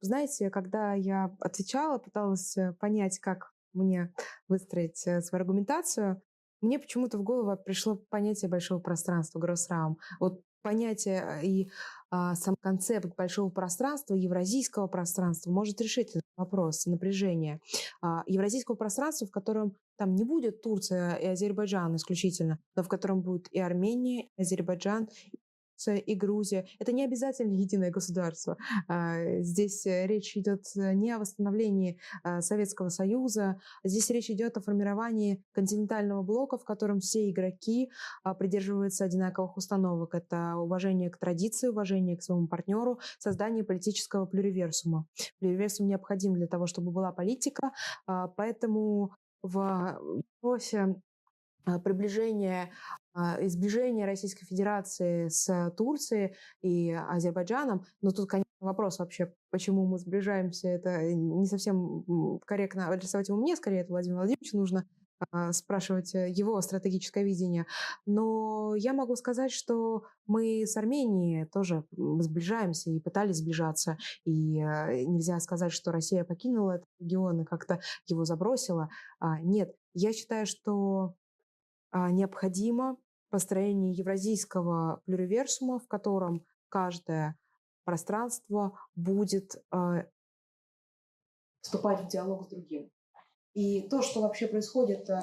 Знаете, 0.00 0.48
когда 0.48 0.94
я 0.94 1.34
отвечала, 1.40 1.98
пыталась 1.98 2.56
понять, 2.78 3.18
как 3.18 3.52
мне 3.72 4.12
выстроить 4.48 5.06
э, 5.06 5.20
свою 5.20 5.42
аргументацию, 5.42 6.22
мне 6.60 6.78
почему-то 6.78 7.18
в 7.18 7.22
голову 7.22 7.56
пришло 7.64 7.96
понятие 8.08 8.48
большого 8.48 8.78
пространства, 8.78 9.40
Гроссраум. 9.40 9.98
Вот 10.20 10.42
понятие 10.62 11.22
э, 11.22 11.46
и 11.46 11.70
а, 12.10 12.34
сам 12.34 12.54
концепт 12.60 13.14
большого 13.16 13.50
пространства, 13.50 14.14
евразийского 14.14 14.86
пространства 14.86 15.50
может 15.50 15.80
решить 15.80 16.10
этот 16.10 16.22
вопрос 16.36 16.86
напряжения. 16.86 17.60
А, 18.00 18.22
евразийского 18.26 18.76
пространства, 18.76 19.26
в 19.26 19.30
котором 19.30 19.76
там 19.96 20.14
не 20.14 20.24
будет 20.24 20.62
Турция 20.62 21.14
и 21.16 21.26
Азербайджан 21.26 21.96
исключительно, 21.96 22.58
но 22.76 22.82
в 22.82 22.88
котором 22.88 23.22
будет 23.22 23.48
и 23.50 23.58
Армения, 23.60 24.28
и 24.36 24.42
Азербайджан, 24.42 25.08
Турция 25.82 25.96
и 25.96 26.14
Грузия. 26.14 26.66
Это 26.78 26.92
не 26.92 27.04
обязательно 27.04 27.52
единое 27.52 27.90
государство. 27.90 28.56
А, 28.88 29.40
здесь 29.40 29.86
э, 29.86 30.06
речь 30.06 30.36
идет 30.36 30.64
э, 30.76 30.94
не 30.94 31.10
о 31.12 31.18
восстановлении 31.18 31.98
а, 32.22 32.40
Советского 32.40 32.88
Союза, 32.88 33.60
здесь 33.84 34.10
речь 34.10 34.30
идет 34.30 34.56
о 34.56 34.60
формировании 34.60 35.42
континентального 35.52 36.22
блока, 36.22 36.58
в 36.58 36.64
котором 36.64 37.00
все 37.00 37.30
игроки 37.30 37.90
а, 38.22 38.34
придерживаются 38.34 39.04
одинаковых 39.04 39.56
установок. 39.56 40.14
Это 40.14 40.56
уважение 40.56 41.10
к 41.10 41.18
традиции, 41.18 41.68
уважение 41.68 42.16
к 42.16 42.22
своему 42.22 42.46
партнеру, 42.46 43.00
создание 43.18 43.64
политического 43.64 44.26
плюриверсума. 44.26 45.06
Плюриверсум 45.40 45.86
необходим 45.86 46.34
для 46.34 46.46
того, 46.46 46.66
чтобы 46.66 46.92
была 46.92 47.12
политика, 47.12 47.72
поэтому 48.36 49.12
в 49.42 49.98
вопросе 50.40 50.96
приближения 51.84 52.70
а, 53.14 53.36
сближение 53.46 54.06
Российской 54.06 54.46
Федерации 54.46 55.28
с 55.28 55.70
Турцией 55.76 56.34
и 56.62 56.92
Азербайджаном. 56.92 57.84
Но 58.00 58.10
тут, 58.10 58.28
конечно, 58.28 58.48
вопрос 58.60 58.98
вообще, 58.98 59.34
почему 59.50 59.86
мы 59.86 59.98
сближаемся, 59.98 60.68
это 60.68 61.12
не 61.12 61.46
совсем 61.46 62.38
корректно 62.46 62.88
адресовать 62.88 63.28
его 63.28 63.38
мне, 63.38 63.56
скорее 63.56 63.80
это 63.80 63.90
Владимир 63.90 64.16
Владимирович 64.16 64.52
нужно 64.52 64.86
а, 65.30 65.52
спрашивать 65.52 66.14
его 66.14 66.60
стратегическое 66.62 67.22
видение. 67.22 67.66
Но 68.06 68.74
я 68.76 68.94
могу 68.94 69.14
сказать, 69.16 69.52
что 69.52 70.04
мы 70.26 70.62
с 70.66 70.76
Арменией 70.76 71.44
тоже 71.46 71.84
сближаемся 71.92 72.90
и 72.90 72.98
пытались 72.98 73.36
сближаться. 73.36 73.98
И 74.24 74.30
нельзя 74.32 75.38
сказать, 75.40 75.72
что 75.72 75.92
Россия 75.92 76.24
покинула 76.24 76.76
этот 76.76 76.88
регион 76.98 77.42
и 77.42 77.44
как-то 77.44 77.80
его 78.06 78.24
забросила. 78.24 78.88
А, 79.20 79.40
нет, 79.40 79.74
я 79.94 80.12
считаю, 80.12 80.46
что 80.46 81.04
а, 81.04 81.21
необходимо 81.92 82.96
построение 83.30 83.92
евразийского 83.92 85.00
плюриверсума, 85.06 85.78
в 85.78 85.88
котором 85.88 86.44
каждое 86.68 87.36
пространство 87.84 88.78
будет 88.94 89.56
а, 89.70 90.04
вступать 91.62 92.02
в 92.02 92.08
диалог 92.08 92.44
с 92.44 92.48
другим. 92.48 92.90
И 93.54 93.88
то, 93.88 94.02
что 94.02 94.20
вообще 94.22 94.46
происходит 94.46 95.08
э, 95.10 95.20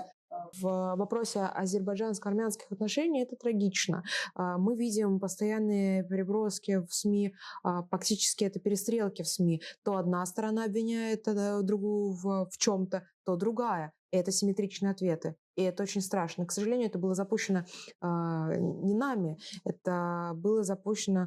в 0.53 0.95
вопросе 0.95 1.39
азербайджанско-армянских 1.39 2.72
отношений 2.72 3.24
это 3.24 3.36
трагично. 3.36 4.03
А, 4.36 4.57
мы 4.57 4.76
видим 4.76 5.20
постоянные 5.20 6.03
переброски 6.03 6.80
в 6.86 6.93
СМИ, 6.93 7.34
фактически 7.63 8.43
это 8.43 8.59
перестрелки 8.59 9.24
в 9.24 9.28
СМИ. 9.28 9.61
То 9.84 9.97
одна 9.97 10.26
сторона 10.26 10.65
обвиняет 10.65 11.28
э, 11.28 11.61
другую 11.61 12.13
в, 12.13 12.49
в 12.49 12.57
чем-то, 12.57 13.07
то 13.24 13.36
другая. 13.36 13.93
И 14.11 14.17
это 14.17 14.32
симметричные 14.32 14.91
ответы. 14.91 15.36
И 15.60 15.64
это 15.64 15.84
очень 15.84 15.99
страшно. 15.99 16.45
К 16.45 16.53
сожалению, 16.53 16.88
это 16.88 16.99
было 16.99 17.14
запущено 17.14 17.66
э, 18.01 18.05
не 18.05 18.93
нами, 18.93 19.38
это 19.66 20.32
было 20.34 20.64
запущено 20.64 21.24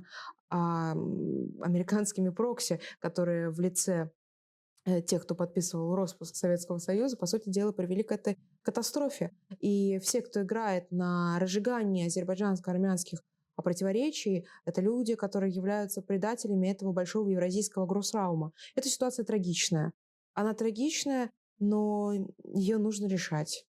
э, 0.50 0.54
американскими 0.54 2.30
прокси, 2.30 2.80
которые 2.98 3.50
в 3.50 3.60
лице 3.60 4.10
э, 4.86 5.02
тех, 5.02 5.24
кто 5.24 5.34
подписывал 5.34 5.94
распуск 5.96 6.34
Советского 6.34 6.78
Союза, 6.78 7.18
по 7.18 7.26
сути 7.26 7.50
дела, 7.50 7.72
привели 7.72 8.02
к 8.02 8.10
этой 8.10 8.38
катастрофе. 8.62 9.32
И 9.60 9.98
все, 9.98 10.22
кто 10.22 10.40
играет 10.40 10.90
на 10.90 11.38
разжигании 11.38 12.06
азербайджанско-армянских 12.06 13.18
противоречий, 13.56 14.46
это 14.64 14.80
люди, 14.80 15.14
которые 15.14 15.52
являются 15.52 16.00
предателями 16.00 16.68
этого 16.68 16.92
большого 16.92 17.28
евразийского 17.28 17.84
гроссраума. 17.84 18.52
Эта 18.76 18.88
ситуация 18.88 19.26
трагичная. 19.26 19.92
Она 20.32 20.54
трагичная, 20.54 21.30
но 21.58 22.14
ее 22.44 22.78
нужно 22.78 23.08
решать. 23.08 23.66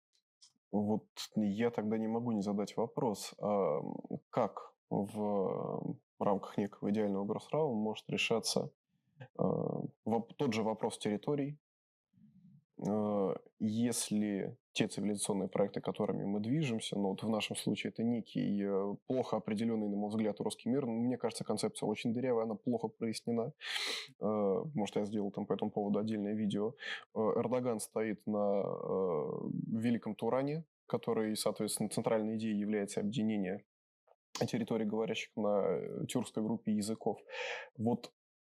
Вот 0.73 1.07
я 1.37 1.71
тогда 1.71 1.99
не 1.99 2.07
могу 2.07 2.33
не 2.33 2.43
задать 2.43 2.77
вопрос, 2.77 3.35
а 3.41 3.81
как 4.31 4.73
в 4.89 5.97
рамках 6.19 6.59
некого 6.59 6.91
идеального 6.91 7.25
гроссраума 7.25 7.75
может 7.75 8.09
решаться 8.09 8.71
а, 9.37 9.83
тот 10.37 10.53
же 10.53 10.63
вопрос 10.63 10.99
территорий, 10.99 11.59
если 13.59 14.57
те 14.73 14.87
цивилизационные 14.87 15.49
проекты, 15.49 15.81
которыми 15.81 16.25
мы 16.25 16.41
движемся, 16.41 16.97
ну 16.97 17.11
вот 17.11 17.23
в 17.23 17.29
нашем 17.29 17.57
случае 17.57 17.91
это 17.91 18.03
некий 18.03 18.63
э, 18.63 18.95
плохо 19.07 19.37
определенный, 19.37 19.89
на 19.89 19.97
мой 19.97 20.09
взгляд, 20.11 20.41
русский 20.41 20.69
мир, 20.71 20.87
ну, 20.87 20.93
мне 20.93 21.19
кажется, 21.19 21.45
концепция 21.45 21.87
очень 21.87 22.15
дырявая, 22.15 22.45
она 22.45 22.55
плохо 22.55 22.89
прояснена. 22.89 23.53
Э, 24.21 24.63
может, 24.75 24.97
я 24.97 25.05
сделал 25.05 25.31
там 25.33 25.47
по 25.47 25.53
этому 25.53 25.71
поводу 25.71 25.99
отдельное 25.99 26.35
видео. 26.35 26.75
Э, 27.15 27.19
Эрдоган 27.37 27.81
стоит 27.81 28.27
на 28.27 28.63
Великом 29.67 30.15
Туране, 30.15 30.65
который, 30.87 31.37
соответственно, 31.37 31.89
центральной 31.91 32.37
идеей 32.37 32.59
является 32.59 33.01
объединение 33.01 33.65
территорий, 34.47 34.87
говорящих 34.87 35.31
на 35.37 36.07
тюркской 36.07 36.43
группе 36.43 36.73
языков. 36.73 37.19
Вот 37.77 38.13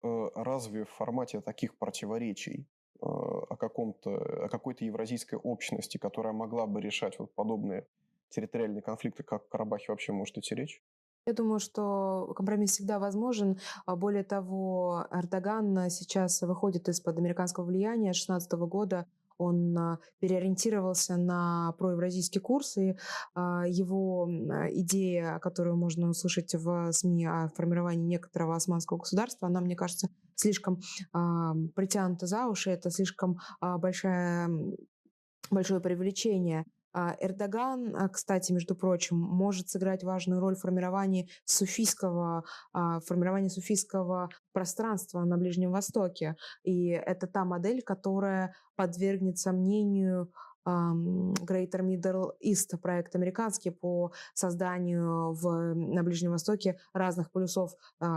разве 0.03 0.85
в 0.85 0.89
формате 0.89 1.41
таких 1.41 1.77
противоречий 1.77 2.67
Э, 2.80 2.80
о, 3.01 3.55
каком-то, 3.57 4.45
о 4.45 4.49
какой-то 4.49 4.85
евразийской 4.85 5.39
общности, 5.39 5.97
которая 5.97 6.33
могла 6.33 6.67
бы 6.67 6.81
решать 6.81 7.19
вот 7.19 7.33
подобные 7.33 7.85
территориальные 8.29 8.81
конфликты, 8.81 9.23
как 9.23 9.45
в 9.45 9.49
Карабахе 9.49 9.85
вообще 9.89 10.13
может 10.13 10.37
идти 10.37 10.55
речь? 10.55 10.81
Я 11.25 11.33
думаю, 11.33 11.59
что 11.59 12.33
компромисс 12.35 12.71
всегда 12.71 12.97
возможен. 12.97 13.59
А 13.85 13.95
более 13.95 14.23
того, 14.23 15.05
Эрдоган 15.11 15.89
сейчас 15.89 16.41
выходит 16.41 16.89
из-под 16.89 17.17
американского 17.17 17.65
влияния 17.65 18.11
2016 18.11 18.51
года 18.53 19.05
он 19.41 19.77
а, 19.77 19.99
переориентировался 20.19 21.17
на 21.17 21.73
проевразийский 21.77 22.39
курс, 22.39 22.77
и 22.77 22.95
а, 23.33 23.63
его 23.67 24.29
идея, 24.29 25.39
которую 25.39 25.77
можно 25.77 26.09
услышать 26.09 26.53
в 26.53 26.91
СМИ 26.91 27.25
о 27.25 27.49
формировании 27.55 28.05
некоторого 28.05 28.55
османского 28.55 28.99
государства, 28.99 29.47
она, 29.47 29.61
мне 29.61 29.75
кажется, 29.75 30.09
слишком 30.41 30.79
притянута 31.75 32.25
за 32.25 32.47
уши, 32.47 32.71
это 32.71 32.89
слишком 32.89 33.37
а, 33.59 33.77
большая 33.77 34.49
большое 35.51 35.81
привлечение 35.81 36.65
а, 36.93 37.15
Эрдоган, 37.19 37.95
а, 37.95 38.09
кстати, 38.09 38.51
между 38.51 38.75
прочим, 38.75 39.17
может 39.17 39.69
сыграть 39.69 40.03
важную 40.03 40.41
роль 40.41 40.55
в 40.55 40.59
формировании 40.59 41.29
суфийского, 41.45 42.43
а, 42.73 42.99
формировании 43.01 43.47
суфийского 43.47 44.29
пространства 44.51 45.23
на 45.23 45.37
Ближнем 45.37 45.71
Востоке. 45.71 46.35
И 46.63 46.89
это 46.89 47.27
та 47.27 47.45
модель, 47.45 47.81
которая 47.81 48.53
подвергнет 48.75 49.37
сомнению 49.37 50.31
Greater 50.65 51.81
Middle 51.81 52.31
East, 52.43 52.77
проект 52.77 53.15
американский 53.15 53.71
по 53.71 54.11
созданию 54.33 55.33
в, 55.33 55.73
на 55.73 56.03
Ближнем 56.03 56.31
Востоке 56.31 56.77
разных 56.93 57.31
полюсов, 57.31 57.73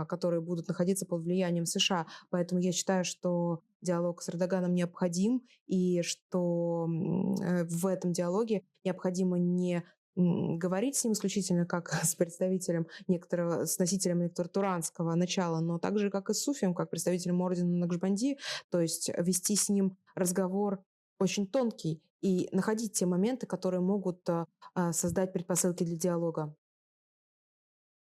которые 0.07 0.41
будут 0.41 0.67
находиться 0.67 1.05
под 1.05 1.23
влиянием 1.23 1.65
США. 1.65 2.05
Поэтому 2.29 2.61
я 2.61 2.71
считаю, 2.71 3.03
что 3.05 3.61
диалог 3.81 4.21
с 4.21 4.29
Эрдоганом 4.29 4.73
необходим, 4.73 5.43
и 5.67 6.01
что 6.01 6.87
э, 7.41 7.63
в 7.65 7.85
этом 7.85 8.11
диалоге 8.11 8.63
необходимо 8.83 9.37
не 9.37 9.83
говорить 10.15 10.95
с 10.95 11.03
ним 11.03 11.13
исключительно 11.13 11.65
как 11.65 11.91
с 11.91 12.15
представителем 12.15 12.87
некоторого, 13.07 13.65
с 13.65 13.77
носителем 13.79 14.21
некоторого 14.21 15.15
начала, 15.15 15.59
но 15.59 15.77
также 15.77 16.09
как 16.09 16.29
и 16.29 16.33
с 16.33 16.41
Суфием, 16.41 16.73
как 16.73 16.89
представителем 16.89 17.41
ордена 17.41 17.85
Накшбанди, 17.85 18.37
то 18.69 18.79
есть 18.79 19.11
вести 19.17 19.55
с 19.55 19.67
ним 19.69 19.97
разговор 20.15 20.81
очень 21.19 21.47
тонкий 21.47 22.01
и 22.21 22.49
находить 22.51 22.93
те 22.93 23.05
моменты, 23.05 23.45
которые 23.45 23.81
могут 23.81 24.27
а, 24.29 24.47
а, 24.73 24.93
создать 24.93 25.33
предпосылки 25.33 25.83
для 25.83 25.95
диалога. 25.95 26.55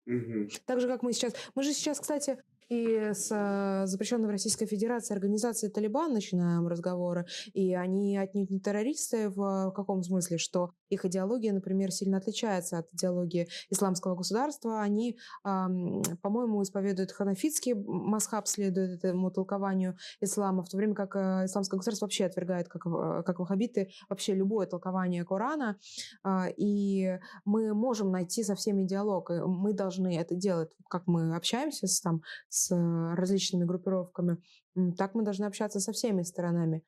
Угу. 0.05 0.49
Так 0.65 0.81
же, 0.81 0.87
как 0.87 1.03
мы 1.03 1.13
сейчас... 1.13 1.33
Мы 1.55 1.63
же 1.63 1.73
сейчас, 1.73 1.99
кстати, 1.99 2.41
и 2.73 3.13
с 3.13 3.29
э, 3.31 3.85
запрещенной 3.85 4.27
в 4.27 4.31
Российской 4.31 4.65
Федерации 4.65 5.13
организацией 5.13 5.71
Талибан 5.71 6.13
начинаем 6.13 6.67
разговоры, 6.67 7.25
и 7.53 7.73
они 7.75 8.17
отнюдь 8.17 8.49
не 8.49 8.59
террористы 8.59 9.29
в 9.29 9.71
каком 9.75 10.03
смысле, 10.03 10.37
что 10.37 10.71
их 10.89 11.05
идеология, 11.05 11.53
например, 11.53 11.91
сильно 11.91 12.17
отличается 12.17 12.79
от 12.79 12.93
идеологии 12.93 13.47
исламского 13.69 14.15
государства. 14.15 14.81
Они, 14.81 15.17
по-моему, 15.43 16.61
исповедуют 16.61 17.11
ханафитский 17.11 17.73
масхаб, 17.73 18.47
следует 18.47 19.03
этому 19.03 19.31
толкованию 19.31 19.97
ислама, 20.21 20.63
в 20.63 20.69
то 20.69 20.77
время 20.77 20.93
как 20.93 21.15
э, 21.15 21.45
исламское 21.45 21.77
государство 21.77 22.05
вообще 22.05 22.25
отвергает, 22.25 22.69
как, 22.69 22.85
э, 22.85 23.23
как 23.25 23.39
ваххабиты, 23.39 23.89
вообще 24.09 24.33
любое 24.33 24.67
толкование 24.67 25.25
Корана. 25.25 25.77
А, 26.23 26.47
и 26.55 27.19
мы 27.45 27.73
можем 27.73 28.11
найти 28.11 28.43
со 28.43 28.55
всеми 28.55 28.83
диалог, 28.83 29.29
мы 29.29 29.73
должны 29.73 30.17
это 30.17 30.35
делать, 30.35 30.69
как 30.89 31.07
мы 31.07 31.35
общаемся 31.35 31.87
с, 31.87 32.01
там, 32.01 32.21
с 32.49 32.62
различными 32.71 33.65
группировками, 33.65 34.37
так 34.97 35.15
мы 35.15 35.23
должны 35.23 35.45
общаться 35.45 35.79
со 35.79 35.91
всеми 35.91 36.23
сторонами. 36.23 36.83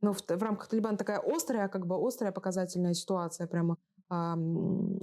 Но 0.00 0.12
в, 0.12 0.20
в 0.20 0.42
рамках 0.42 0.68
Талибана 0.68 0.98
такая 0.98 1.20
острая, 1.20 1.68
как 1.68 1.86
бы 1.86 1.96
острая 1.96 2.32
показательная 2.32 2.94
ситуация, 2.94 3.46
прямо 3.46 3.78
а, 4.08 4.36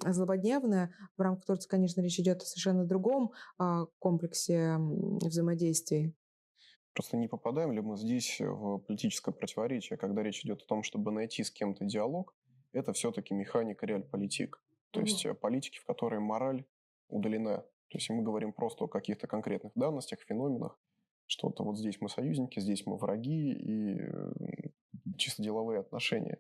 злободневная. 0.05 0.93
В 1.17 1.21
рамках 1.21 1.45
Турции, 1.45 1.69
конечно, 1.69 2.01
речь 2.01 2.19
идет 2.19 2.41
о 2.41 2.45
совершенно 2.45 2.85
другом 2.85 3.31
а, 3.57 3.85
комплексе 3.97 4.75
взаимодействий. 4.77 6.13
Просто 6.93 7.17
не 7.17 7.27
попадаем 7.27 7.71
ли 7.71 7.81
мы 7.81 7.97
здесь 7.97 8.39
в 8.39 8.79
политическое 8.79 9.31
противоречие, 9.31 9.97
когда 9.97 10.21
речь 10.21 10.43
идет 10.43 10.61
о 10.63 10.65
том, 10.65 10.83
чтобы 10.83 11.11
найти 11.11 11.43
с 11.43 11.51
кем-то 11.51 11.85
диалог, 11.85 12.35
это 12.73 12.93
все-таки 12.93 13.33
механика 13.33 13.85
реаль-политик. 13.85 14.61
То 14.91 14.99
mm-hmm. 14.99 15.03
есть 15.03 15.25
э, 15.25 15.33
политики, 15.33 15.79
в 15.79 15.85
которой 15.85 16.19
мораль 16.19 16.65
удалена. 17.07 17.63
То 17.89 17.97
есть 17.97 18.09
мы 18.09 18.23
говорим 18.23 18.53
просто 18.53 18.85
о 18.85 18.87
каких-то 18.87 19.27
конкретных 19.27 19.73
данностях, 19.75 20.19
феноменах, 20.21 20.77
что-то 21.27 21.63
вот 21.63 21.77
здесь 21.77 22.01
мы 22.01 22.09
союзники, 22.09 22.59
здесь 22.59 22.85
мы 22.85 22.97
враги, 22.97 23.51
и 23.51 23.97
чисто 25.17 25.43
деловые 25.43 25.79
отношения. 25.79 26.37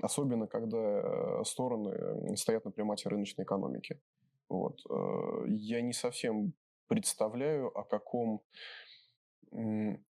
Особенно, 0.00 0.46
когда 0.46 0.78
э, 0.78 1.44
стороны 1.44 2.36
стоят 2.36 2.64
на 2.64 2.70
примате 2.70 3.08
рыночной 3.10 3.44
экономики. 3.44 4.00
Вот. 4.48 4.80
Э, 4.88 5.44
я 5.46 5.82
не 5.82 5.92
совсем 5.92 6.54
представляю, 6.86 7.68
о 7.78 7.84
каком 7.84 8.42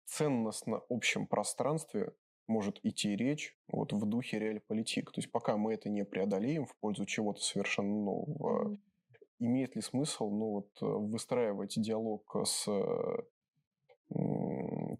ценностно 0.06 0.82
общем 0.88 1.26
пространстве 1.26 2.14
может 2.46 2.78
идти 2.82 3.16
речь 3.16 3.56
вот 3.68 3.92
в 3.92 4.06
духе 4.06 4.38
реаль-политик. 4.38 5.10
То 5.10 5.20
есть 5.20 5.30
пока 5.30 5.56
мы 5.56 5.74
это 5.74 5.88
не 5.88 6.04
преодолеем 6.04 6.66
в 6.66 6.76
пользу 6.76 7.04
чего-то 7.04 7.40
совершенно 7.40 7.94
нового, 7.94 8.68
mm-hmm. 8.68 8.78
Имеет 9.38 9.76
ли 9.76 9.82
смысл 9.82 10.30
ну, 10.30 10.50
вот, 10.50 10.68
э, 10.82 10.86
выстраивать 10.86 11.74
диалог 11.80 12.36
с 12.44 12.68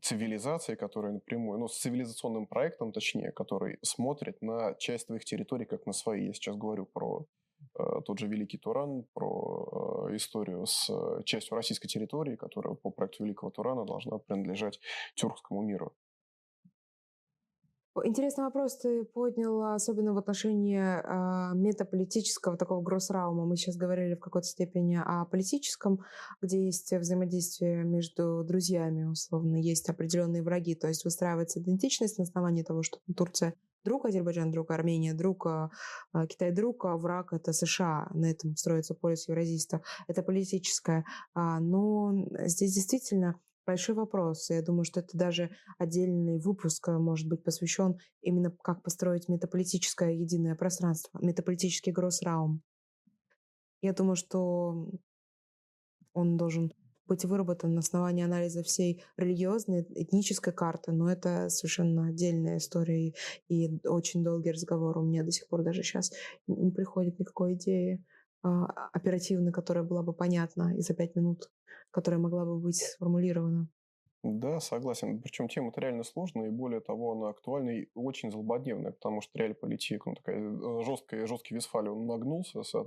цивилизацией, 0.01 0.76
которая 0.76 1.12
напрямую, 1.12 1.59
ну, 1.59 1.68
с 1.68 1.78
цивилизационным 1.78 2.47
проектом, 2.47 2.93
точнее, 2.93 3.32
который 3.32 3.78
смотрит 3.82 4.43
на 4.43 4.74
часть 4.74 5.07
твоих 5.07 5.24
территорий 5.24 5.66
как 5.66 5.87
на 5.87 5.93
свои. 5.93 6.26
Я 6.26 6.32
сейчас 6.32 6.57
говорю 6.57 6.87
про 6.87 7.26
э, 7.78 8.01
тот 8.05 8.18
же 8.18 8.26
Великий 8.26 8.59
Туран, 8.59 9.05
про 9.14 10.09
э, 10.11 10.16
историю 10.16 10.66
с 10.66 10.91
э, 10.91 11.22
частью 11.24 11.57
российской 11.57 11.89
территории, 11.89 12.37
которая 12.37 12.74
по 12.74 12.91
проекту 12.91 13.24
Великого 13.24 13.51
Турана 13.51 13.85
должна 13.85 14.18
принадлежать 14.18 14.80
тюркскому 15.14 15.62
миру. 15.62 15.93
Интересный 18.03 18.42
вопрос 18.42 18.76
ты 18.78 19.05
поднял, 19.05 19.72
особенно 19.72 20.14
в 20.14 20.18
отношении 20.18 20.80
э, 20.80 21.55
метаполитического 21.55 22.57
такого 22.57 22.82
гроссраума. 22.82 23.47
Мы 23.47 23.57
сейчас 23.57 23.76
говорили 23.76 24.14
в 24.14 24.18
какой-то 24.18 24.49
степени 24.49 24.97
о 24.97 25.24
политическом, 25.26 26.01
где 26.42 26.64
есть 26.64 26.92
взаимодействие 26.92 27.84
между 27.84 28.42
друзьями, 28.42 29.05
условно, 29.05 29.55
есть 29.57 29.88
определенные 29.88 30.42
враги, 30.42 30.74
то 30.74 30.88
есть 30.88 31.05
выстраивается 31.05 31.61
идентичность 31.61 32.18
на 32.18 32.24
основании 32.24 32.64
того, 32.64 32.82
что 32.82 32.99
Турция 33.16 33.55
друг, 33.84 34.07
Азербайджан 34.07 34.51
друг, 34.51 34.72
Армения 34.72 35.14
друг, 35.14 35.47
Китай 36.28 36.51
друг, 36.51 36.84
а 36.86 36.97
враг 36.97 37.32
это 37.32 37.53
США. 37.53 38.09
На 38.12 38.30
этом 38.30 38.57
строится 38.57 38.95
полис 38.95 39.28
евразийства. 39.28 39.82
Это 40.09 40.22
политическое. 40.22 41.05
Но 41.34 42.12
здесь 42.47 42.74
действительно 42.74 43.38
большой 43.67 43.95
вопрос. 43.95 44.51
Я 44.51 44.62
думаю, 44.62 44.85
что 44.85 45.01
это 45.01 45.17
даже 45.17 45.51
отдельный 45.79 46.39
выпуск 46.39 46.89
э, 46.89 46.99
может 46.99 47.29
быть 47.29 47.43
посвящен 47.43 47.99
именно 48.23 48.51
как 48.62 48.83
построить 48.83 49.29
метаполитическое 49.29 50.12
единое 50.12 50.55
пространство, 50.55 51.19
метаполитический 51.23 51.93
гроссраум. 51.93 52.62
Я 53.83 53.93
думаю, 53.93 54.17
что 54.17 54.89
он 56.12 56.37
должен 56.37 56.73
быть 57.07 57.25
выработан 57.25 57.75
на 57.75 57.81
основании 57.81 58.25
анализа 58.25 58.62
всей 58.62 59.05
религиозной, 59.17 59.87
этнической 59.95 60.53
карты, 60.53 60.93
но 60.93 61.11
это 61.11 61.51
совершенно 61.51 62.09
отдельная 62.09 62.57
история 62.57 63.09
и, 63.09 63.15
и 63.49 63.87
очень 63.87 64.25
долгий 64.25 64.53
разговор. 64.53 64.97
У 64.99 65.03
меня 65.03 65.23
до 65.23 65.31
сих 65.31 65.49
пор 65.49 65.62
даже 65.62 65.83
сейчас 65.83 66.12
не 66.47 66.71
приходит 66.71 67.19
никакой 67.19 67.55
идеи 67.55 68.03
э, 68.45 68.49
оперативной, 68.92 69.53
которая 69.53 69.84
была 69.84 70.03
бы 70.03 70.12
понятна 70.12 70.74
и 70.76 70.80
за 70.80 70.95
пять 70.95 71.16
минут 71.16 71.51
которая 71.95 72.20
могла 72.20 72.45
бы 72.45 72.59
быть 72.59 72.76
сформулирована. 72.76 73.68
Да, 74.24 74.59
согласен. 74.59 75.20
Причем 75.20 75.49
тема-то 75.49 75.82
реально 75.82 76.03
сложная, 76.03 76.47
и 76.47 76.51
более 76.51 76.80
того, 76.80 77.12
она 77.12 77.28
актуальна 77.28 77.70
и 77.70 77.88
очень 77.95 78.32
злободневная, 78.32 78.92
потому 78.92 79.20
что 79.20 79.38
реаль-политик, 79.38 80.07
ну, 80.07 80.14
такая 80.14 80.38
э, 80.40 80.82
жесткая, 80.82 81.26
жесткий 81.26 81.55
Висфалий, 81.55 81.90
он 81.90 82.07
нагнулся, 82.07 82.62
с, 82.62 82.74
э, 82.74 82.84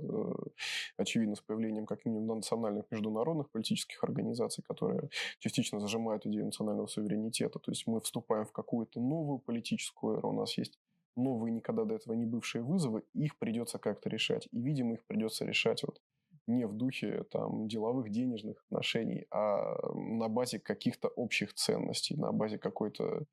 очевидно, 0.96 1.36
с 1.36 1.40
появлением 1.40 1.86
как 1.86 2.04
минимум 2.04 2.38
национальных 2.38 2.90
международных 2.90 3.50
политических 3.50 4.02
организаций, 4.02 4.64
которые 4.66 5.10
частично 5.38 5.78
зажимают 5.78 6.26
идею 6.26 6.46
национального 6.46 6.88
суверенитета. 6.88 7.60
То 7.60 7.70
есть 7.70 7.86
мы 7.86 8.00
вступаем 8.00 8.44
в 8.44 8.50
какую-то 8.50 9.00
новую 9.00 9.38
политическую 9.38 10.18
эру, 10.18 10.30
у 10.30 10.40
нас 10.40 10.58
есть 10.58 10.76
новые, 11.18 11.52
никогда 11.52 11.84
до 11.84 11.94
этого 11.96 12.14
не 12.14 12.26
бывшие 12.26 12.62
вызовы, 12.62 13.02
их 13.12 13.38
придется 13.38 13.78
как-то 13.78 14.08
решать. 14.08 14.48
И, 14.52 14.60
видимо, 14.60 14.94
их 14.94 15.04
придется 15.06 15.44
решать 15.44 15.82
вот 15.82 16.00
не 16.46 16.66
в 16.66 16.72
духе 16.72 17.24
там, 17.30 17.68
деловых 17.68 18.10
денежных 18.10 18.64
отношений, 18.66 19.26
а 19.30 19.76
на 19.94 20.28
базе 20.28 20.58
каких-то 20.58 21.08
общих 21.08 21.52
ценностей, 21.54 22.16
на 22.16 22.32
базе 22.32 22.58
какой-то 22.58 23.26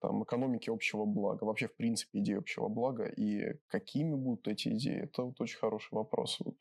там, 0.00 0.22
экономики 0.22 0.70
общего 0.70 1.04
блага, 1.04 1.44
вообще, 1.44 1.66
в 1.66 1.76
принципе, 1.76 2.20
идеи 2.20 2.36
общего 2.36 2.68
блага. 2.68 3.06
И 3.06 3.58
какими 3.68 4.14
будут 4.14 4.46
эти 4.48 4.68
идеи, 4.68 5.04
это 5.04 5.22
вот 5.22 5.40
очень 5.40 5.58
хороший 5.58 5.94
вопрос. 5.94 6.38
Вот, 6.40 6.56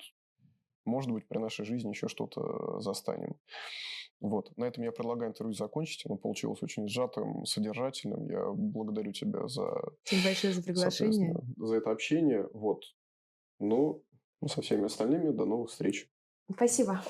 может 0.87 1.11
быть, 1.11 1.27
при 1.27 1.37
нашей 1.37 1.65
жизни 1.65 1.89
еще 1.89 2.07
что-то 2.07 2.79
застанем. 2.79 3.35
Вот. 4.19 4.55
На 4.57 4.65
этом 4.65 4.83
я 4.83 4.91
предлагаю 4.91 5.31
интервью 5.31 5.53
закончить. 5.53 6.05
Оно 6.05 6.17
получилось 6.17 6.63
очень 6.63 6.87
сжатым, 6.87 7.45
содержательным. 7.45 8.27
Я 8.27 8.51
благодарю 8.51 9.11
тебя 9.11 9.47
за... 9.47 9.67
Спасибо 10.03 10.23
большое 10.25 10.53
за 10.53 10.63
приглашение. 10.63 11.35
За 11.57 11.75
это 11.75 11.91
общение. 11.91 12.47
Вот. 12.53 12.83
Ну, 13.59 14.03
со 14.45 14.61
всеми 14.61 14.85
остальными 14.85 15.29
до 15.29 15.45
новых 15.45 15.69
встреч. 15.69 16.09
Спасибо. 16.51 17.03